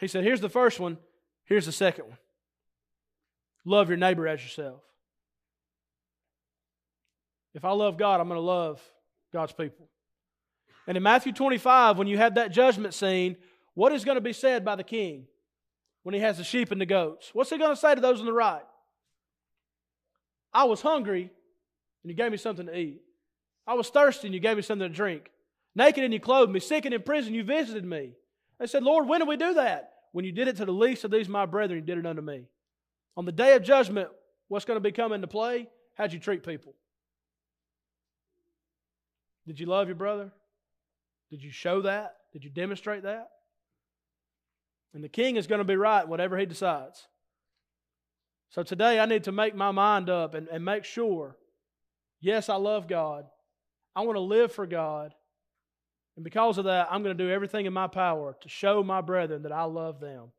He 0.00 0.08
said, 0.08 0.24
here's 0.24 0.40
the 0.40 0.48
first 0.48 0.80
one, 0.80 0.98
here's 1.44 1.66
the 1.66 1.72
second 1.72 2.06
one. 2.06 2.18
Love 3.64 3.88
your 3.88 3.98
neighbor 3.98 4.26
as 4.26 4.42
yourself. 4.42 4.80
If 7.54 7.64
I 7.64 7.72
love 7.72 7.98
God, 7.98 8.20
I'm 8.20 8.28
going 8.28 8.38
to 8.38 8.46
love 8.46 8.80
God's 9.32 9.52
people. 9.52 9.88
And 10.86 10.96
in 10.96 11.02
Matthew 11.02 11.32
25, 11.32 11.98
when 11.98 12.06
you 12.06 12.16
have 12.16 12.36
that 12.36 12.52
judgment 12.52 12.94
scene, 12.94 13.36
what 13.74 13.92
is 13.92 14.04
going 14.04 14.16
to 14.16 14.22
be 14.22 14.32
said 14.32 14.64
by 14.64 14.76
the 14.76 14.84
king 14.84 15.26
when 16.02 16.14
he 16.14 16.20
has 16.20 16.38
the 16.38 16.44
sheep 16.44 16.70
and 16.70 16.80
the 16.80 16.86
goats? 16.86 17.30
What's 17.32 17.50
he 17.50 17.58
going 17.58 17.70
to 17.70 17.76
say 17.76 17.94
to 17.94 18.00
those 18.00 18.20
on 18.20 18.26
the 18.26 18.32
right? 18.32 18.62
I 20.52 20.64
was 20.64 20.80
hungry 20.80 21.30
and 22.02 22.10
you 22.10 22.14
gave 22.14 22.30
me 22.30 22.36
something 22.36 22.66
to 22.66 22.76
eat. 22.76 23.02
I 23.66 23.74
was 23.74 23.88
thirsty 23.88 24.28
and 24.28 24.34
you 24.34 24.40
gave 24.40 24.56
me 24.56 24.62
something 24.62 24.88
to 24.88 24.94
drink. 24.94 25.30
Naked 25.74 26.02
and 26.02 26.12
you 26.12 26.20
clothed 26.20 26.50
me. 26.50 26.60
Sick 26.60 26.84
and 26.84 26.94
in 26.94 27.02
prison 27.02 27.34
you 27.34 27.44
visited 27.44 27.84
me. 27.84 28.12
They 28.58 28.66
said, 28.66 28.82
Lord, 28.82 29.08
when 29.08 29.20
did 29.20 29.28
we 29.28 29.36
do 29.36 29.54
that? 29.54 29.92
When 30.12 30.24
you 30.24 30.32
did 30.32 30.48
it 30.48 30.56
to 30.56 30.64
the 30.64 30.72
least 30.72 31.04
of 31.04 31.10
these 31.10 31.28
my 31.28 31.46
brethren, 31.46 31.78
you 31.80 31.86
did 31.86 31.98
it 31.98 32.06
unto 32.06 32.22
me. 32.22 32.46
On 33.16 33.24
the 33.24 33.32
day 33.32 33.54
of 33.54 33.62
judgment, 33.62 34.08
what's 34.48 34.64
going 34.64 34.76
to 34.76 34.80
be 34.80 34.92
coming 34.92 35.16
into 35.16 35.28
play? 35.28 35.68
How'd 35.96 36.12
you 36.12 36.18
treat 36.18 36.44
people? 36.44 36.74
Did 39.46 39.60
you 39.60 39.66
love 39.66 39.88
your 39.88 39.96
brother? 39.96 40.32
Did 41.30 41.42
you 41.42 41.50
show 41.50 41.82
that? 41.82 42.16
Did 42.32 42.44
you 42.44 42.50
demonstrate 42.50 43.04
that? 43.04 43.28
And 44.94 45.04
the 45.04 45.08
king 45.08 45.36
is 45.36 45.46
going 45.46 45.60
to 45.60 45.64
be 45.64 45.76
right, 45.76 46.06
whatever 46.06 46.36
he 46.36 46.46
decides. 46.46 47.06
So 48.50 48.64
today 48.64 48.98
I 48.98 49.06
need 49.06 49.24
to 49.24 49.32
make 49.32 49.54
my 49.54 49.70
mind 49.70 50.10
up 50.10 50.34
and, 50.34 50.48
and 50.48 50.64
make 50.64 50.84
sure 50.84 51.36
yes, 52.20 52.48
I 52.48 52.56
love 52.56 52.88
God. 52.88 53.24
I 53.94 54.02
want 54.02 54.16
to 54.16 54.20
live 54.20 54.52
for 54.52 54.66
God. 54.66 55.14
And 56.16 56.24
because 56.24 56.58
of 56.58 56.64
that, 56.64 56.88
I'm 56.90 57.02
going 57.02 57.16
to 57.16 57.24
do 57.24 57.30
everything 57.30 57.66
in 57.66 57.72
my 57.72 57.86
power 57.86 58.36
to 58.40 58.48
show 58.48 58.82
my 58.82 59.00
brethren 59.00 59.42
that 59.44 59.52
I 59.52 59.64
love 59.64 60.00
them. 60.00 60.32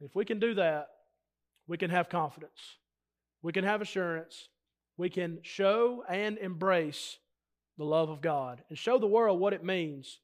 And 0.00 0.08
if 0.08 0.14
we 0.16 0.24
can 0.24 0.40
do 0.40 0.54
that, 0.54 0.88
we 1.68 1.78
can 1.78 1.90
have 1.90 2.08
confidence. 2.08 2.76
We 3.42 3.52
can 3.52 3.64
have 3.64 3.80
assurance. 3.80 4.48
We 4.96 5.08
can 5.08 5.38
show 5.42 6.04
and 6.08 6.36
embrace 6.38 7.18
the 7.78 7.84
love 7.84 8.10
of 8.10 8.20
God 8.20 8.62
and 8.68 8.76
show 8.76 8.98
the 8.98 9.06
world 9.06 9.40
what 9.40 9.52
it 9.52 9.64
means 9.64 10.18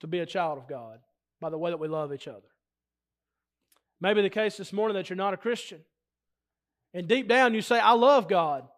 to 0.00 0.06
be 0.06 0.20
a 0.20 0.26
child 0.26 0.58
of 0.58 0.66
God 0.66 0.98
by 1.40 1.50
the 1.50 1.58
way 1.58 1.70
that 1.70 1.78
we 1.78 1.88
love 1.88 2.12
each 2.12 2.26
other. 2.26 2.53
Maybe 4.04 4.20
the 4.20 4.28
case 4.28 4.58
this 4.58 4.70
morning 4.70 4.96
that 4.96 5.08
you're 5.08 5.16
not 5.16 5.32
a 5.32 5.38
Christian. 5.38 5.80
And 6.92 7.08
deep 7.08 7.26
down 7.26 7.54
you 7.54 7.62
say, 7.62 7.80
I 7.80 7.92
love 7.92 8.28
God. 8.28 8.68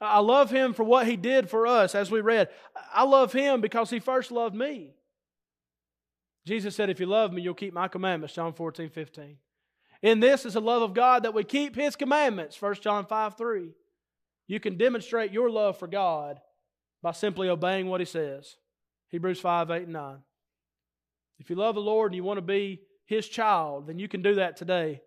I 0.00 0.20
love 0.20 0.48
Him 0.48 0.74
for 0.74 0.84
what 0.84 1.08
He 1.08 1.16
did 1.16 1.50
for 1.50 1.66
us, 1.66 1.96
as 1.96 2.08
we 2.08 2.20
read. 2.20 2.48
I 2.94 3.02
love 3.02 3.32
Him 3.32 3.60
because 3.60 3.90
He 3.90 3.98
first 3.98 4.30
loved 4.30 4.54
me. 4.54 4.92
Jesus 6.46 6.76
said, 6.76 6.88
If 6.88 7.00
you 7.00 7.06
love 7.06 7.32
me, 7.32 7.42
you'll 7.42 7.54
keep 7.54 7.74
my 7.74 7.88
commandments, 7.88 8.32
John 8.32 8.52
14, 8.52 8.90
15. 8.90 9.38
In 10.02 10.20
this 10.20 10.46
is 10.46 10.54
the 10.54 10.60
love 10.60 10.82
of 10.82 10.94
God 10.94 11.24
that 11.24 11.34
we 11.34 11.42
keep 11.42 11.74
His 11.74 11.96
commandments, 11.96 12.62
1 12.62 12.74
John 12.76 13.06
5, 13.06 13.36
3. 13.36 13.70
You 14.46 14.60
can 14.60 14.78
demonstrate 14.78 15.32
your 15.32 15.50
love 15.50 15.78
for 15.78 15.88
God 15.88 16.38
by 17.02 17.10
simply 17.10 17.48
obeying 17.48 17.88
what 17.88 18.00
He 18.00 18.06
says. 18.06 18.54
Hebrews 19.08 19.40
5, 19.40 19.72
8, 19.72 19.82
and 19.82 19.94
9. 19.94 20.18
If 21.40 21.50
you 21.50 21.56
love 21.56 21.74
the 21.74 21.80
Lord 21.80 22.12
and 22.12 22.16
you 22.16 22.22
want 22.22 22.38
to 22.38 22.42
be 22.42 22.82
His 23.08 23.26
child, 23.26 23.86
then 23.86 23.98
you 23.98 24.06
can 24.06 24.20
do 24.20 24.34
that 24.34 24.58
today. 24.58 25.00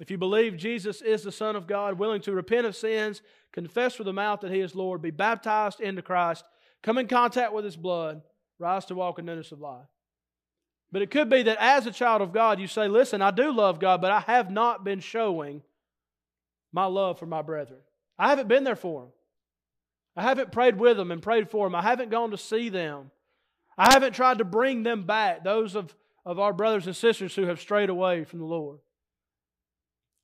If 0.00 0.10
you 0.10 0.18
believe 0.18 0.56
Jesus 0.56 1.00
is 1.00 1.22
the 1.22 1.30
Son 1.30 1.54
of 1.54 1.68
God, 1.68 1.96
willing 1.96 2.20
to 2.22 2.32
repent 2.32 2.66
of 2.66 2.74
sins, 2.74 3.22
confess 3.52 3.96
with 3.96 4.06
the 4.06 4.12
mouth 4.12 4.40
that 4.40 4.50
He 4.50 4.58
is 4.58 4.74
Lord, 4.74 5.00
be 5.00 5.12
baptized 5.12 5.80
into 5.80 6.02
Christ, 6.02 6.44
come 6.82 6.98
in 6.98 7.06
contact 7.06 7.52
with 7.52 7.64
His 7.64 7.76
blood, 7.76 8.20
rise 8.58 8.84
to 8.86 8.96
walk 8.96 9.20
in 9.20 9.26
newness 9.26 9.52
of 9.52 9.60
life. 9.60 9.86
But 10.90 11.02
it 11.02 11.12
could 11.12 11.30
be 11.30 11.44
that 11.44 11.58
as 11.60 11.86
a 11.86 11.92
child 11.92 12.20
of 12.20 12.32
God, 12.32 12.58
you 12.58 12.66
say, 12.66 12.88
Listen, 12.88 13.22
I 13.22 13.30
do 13.30 13.52
love 13.52 13.78
God, 13.78 14.00
but 14.00 14.10
I 14.10 14.20
have 14.20 14.50
not 14.50 14.82
been 14.82 14.98
showing 14.98 15.62
my 16.72 16.86
love 16.86 17.20
for 17.20 17.26
my 17.26 17.42
brethren. 17.42 17.80
I 18.18 18.28
haven't 18.28 18.48
been 18.48 18.64
there 18.64 18.74
for 18.74 19.02
them. 19.02 19.12
I 20.16 20.22
haven't 20.22 20.50
prayed 20.50 20.80
with 20.80 20.96
them 20.96 21.12
and 21.12 21.22
prayed 21.22 21.48
for 21.48 21.66
them. 21.66 21.76
I 21.76 21.82
haven't 21.82 22.10
gone 22.10 22.32
to 22.32 22.38
see 22.38 22.70
them. 22.70 23.12
I 23.78 23.92
haven't 23.92 24.14
tried 24.14 24.38
to 24.38 24.44
bring 24.44 24.82
them 24.82 25.04
back, 25.04 25.44
those 25.44 25.76
of, 25.76 25.94
of 26.24 26.38
our 26.38 26.52
brothers 26.52 26.86
and 26.86 26.96
sisters 26.96 27.34
who 27.34 27.46
have 27.46 27.60
strayed 27.60 27.90
away 27.90 28.24
from 28.24 28.38
the 28.38 28.44
Lord. 28.46 28.78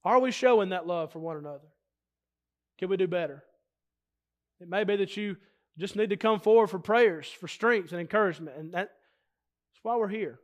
Are 0.04 0.18
we 0.18 0.30
showing 0.30 0.70
that 0.70 0.86
love 0.86 1.12
for 1.12 1.18
one 1.18 1.36
another? 1.36 1.68
Can 2.78 2.88
we 2.88 2.96
do 2.96 3.06
better? 3.06 3.44
It 4.60 4.68
may 4.68 4.84
be 4.84 4.96
that 4.96 5.16
you 5.16 5.36
just 5.78 5.96
need 5.96 6.10
to 6.10 6.16
come 6.16 6.40
forward 6.40 6.68
for 6.68 6.78
prayers, 6.78 7.26
for 7.28 7.48
strength 7.48 7.92
and 7.92 8.00
encouragement, 8.00 8.56
and 8.56 8.72
that's 8.72 8.90
why 9.82 9.96
we're 9.96 10.08
here. 10.08 10.38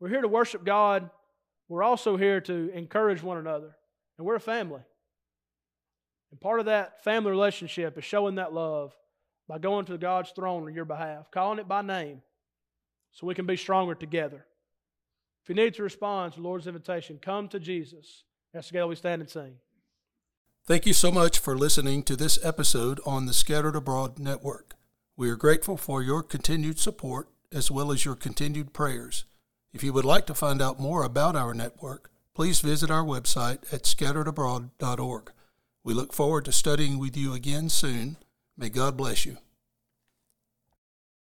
We're 0.00 0.08
here 0.08 0.22
to 0.22 0.28
worship 0.28 0.64
God. 0.64 1.10
We're 1.68 1.82
also 1.82 2.16
here 2.16 2.40
to 2.42 2.70
encourage 2.74 3.22
one 3.22 3.38
another, 3.38 3.76
and 4.16 4.26
we're 4.26 4.36
a 4.36 4.40
family. 4.40 4.82
And 6.30 6.40
part 6.40 6.60
of 6.60 6.66
that 6.66 7.04
family 7.04 7.30
relationship 7.30 7.96
is 7.96 8.04
showing 8.04 8.36
that 8.36 8.52
love 8.52 8.92
by 9.48 9.58
going 9.58 9.86
to 9.86 9.98
God's 9.98 10.30
throne 10.30 10.64
on 10.64 10.74
your 10.74 10.84
behalf, 10.84 11.30
calling 11.30 11.58
it 11.58 11.68
by 11.68 11.82
name, 11.82 12.22
so 13.12 13.26
we 13.26 13.34
can 13.34 13.46
be 13.46 13.56
stronger 13.56 13.94
together. 13.94 14.44
If 15.48 15.56
you 15.56 15.64
need 15.64 15.72
to 15.76 15.82
respond 15.82 16.34
to 16.34 16.40
the 16.40 16.46
Lord's 16.46 16.66
invitation, 16.66 17.18
come 17.22 17.48
to 17.48 17.58
Jesus. 17.58 18.24
As 18.52 18.66
together 18.66 18.86
we 18.86 18.96
stand 18.96 19.22
and 19.22 19.30
sing. 19.30 19.54
Thank 20.66 20.84
you 20.84 20.92
so 20.92 21.10
much 21.10 21.38
for 21.38 21.56
listening 21.56 22.02
to 22.02 22.16
this 22.16 22.38
episode 22.44 23.00
on 23.06 23.24
the 23.24 23.32
Scattered 23.32 23.74
Abroad 23.74 24.18
Network. 24.18 24.74
We 25.16 25.30
are 25.30 25.36
grateful 25.36 25.78
for 25.78 26.02
your 26.02 26.22
continued 26.22 26.78
support 26.78 27.30
as 27.50 27.70
well 27.70 27.90
as 27.90 28.04
your 28.04 28.14
continued 28.14 28.74
prayers. 28.74 29.24
If 29.72 29.82
you 29.82 29.94
would 29.94 30.04
like 30.04 30.26
to 30.26 30.34
find 30.34 30.60
out 30.60 30.78
more 30.78 31.02
about 31.02 31.34
our 31.34 31.54
network, 31.54 32.10
please 32.34 32.60
visit 32.60 32.90
our 32.90 33.02
website 33.04 33.72
at 33.72 33.84
scatteredabroad.org. 33.84 35.32
We 35.82 35.94
look 35.94 36.12
forward 36.12 36.44
to 36.44 36.52
studying 36.52 36.98
with 36.98 37.16
you 37.16 37.32
again 37.32 37.70
soon. 37.70 38.18
May 38.58 38.68
God 38.68 38.98
bless 38.98 39.24
you. 39.24 39.38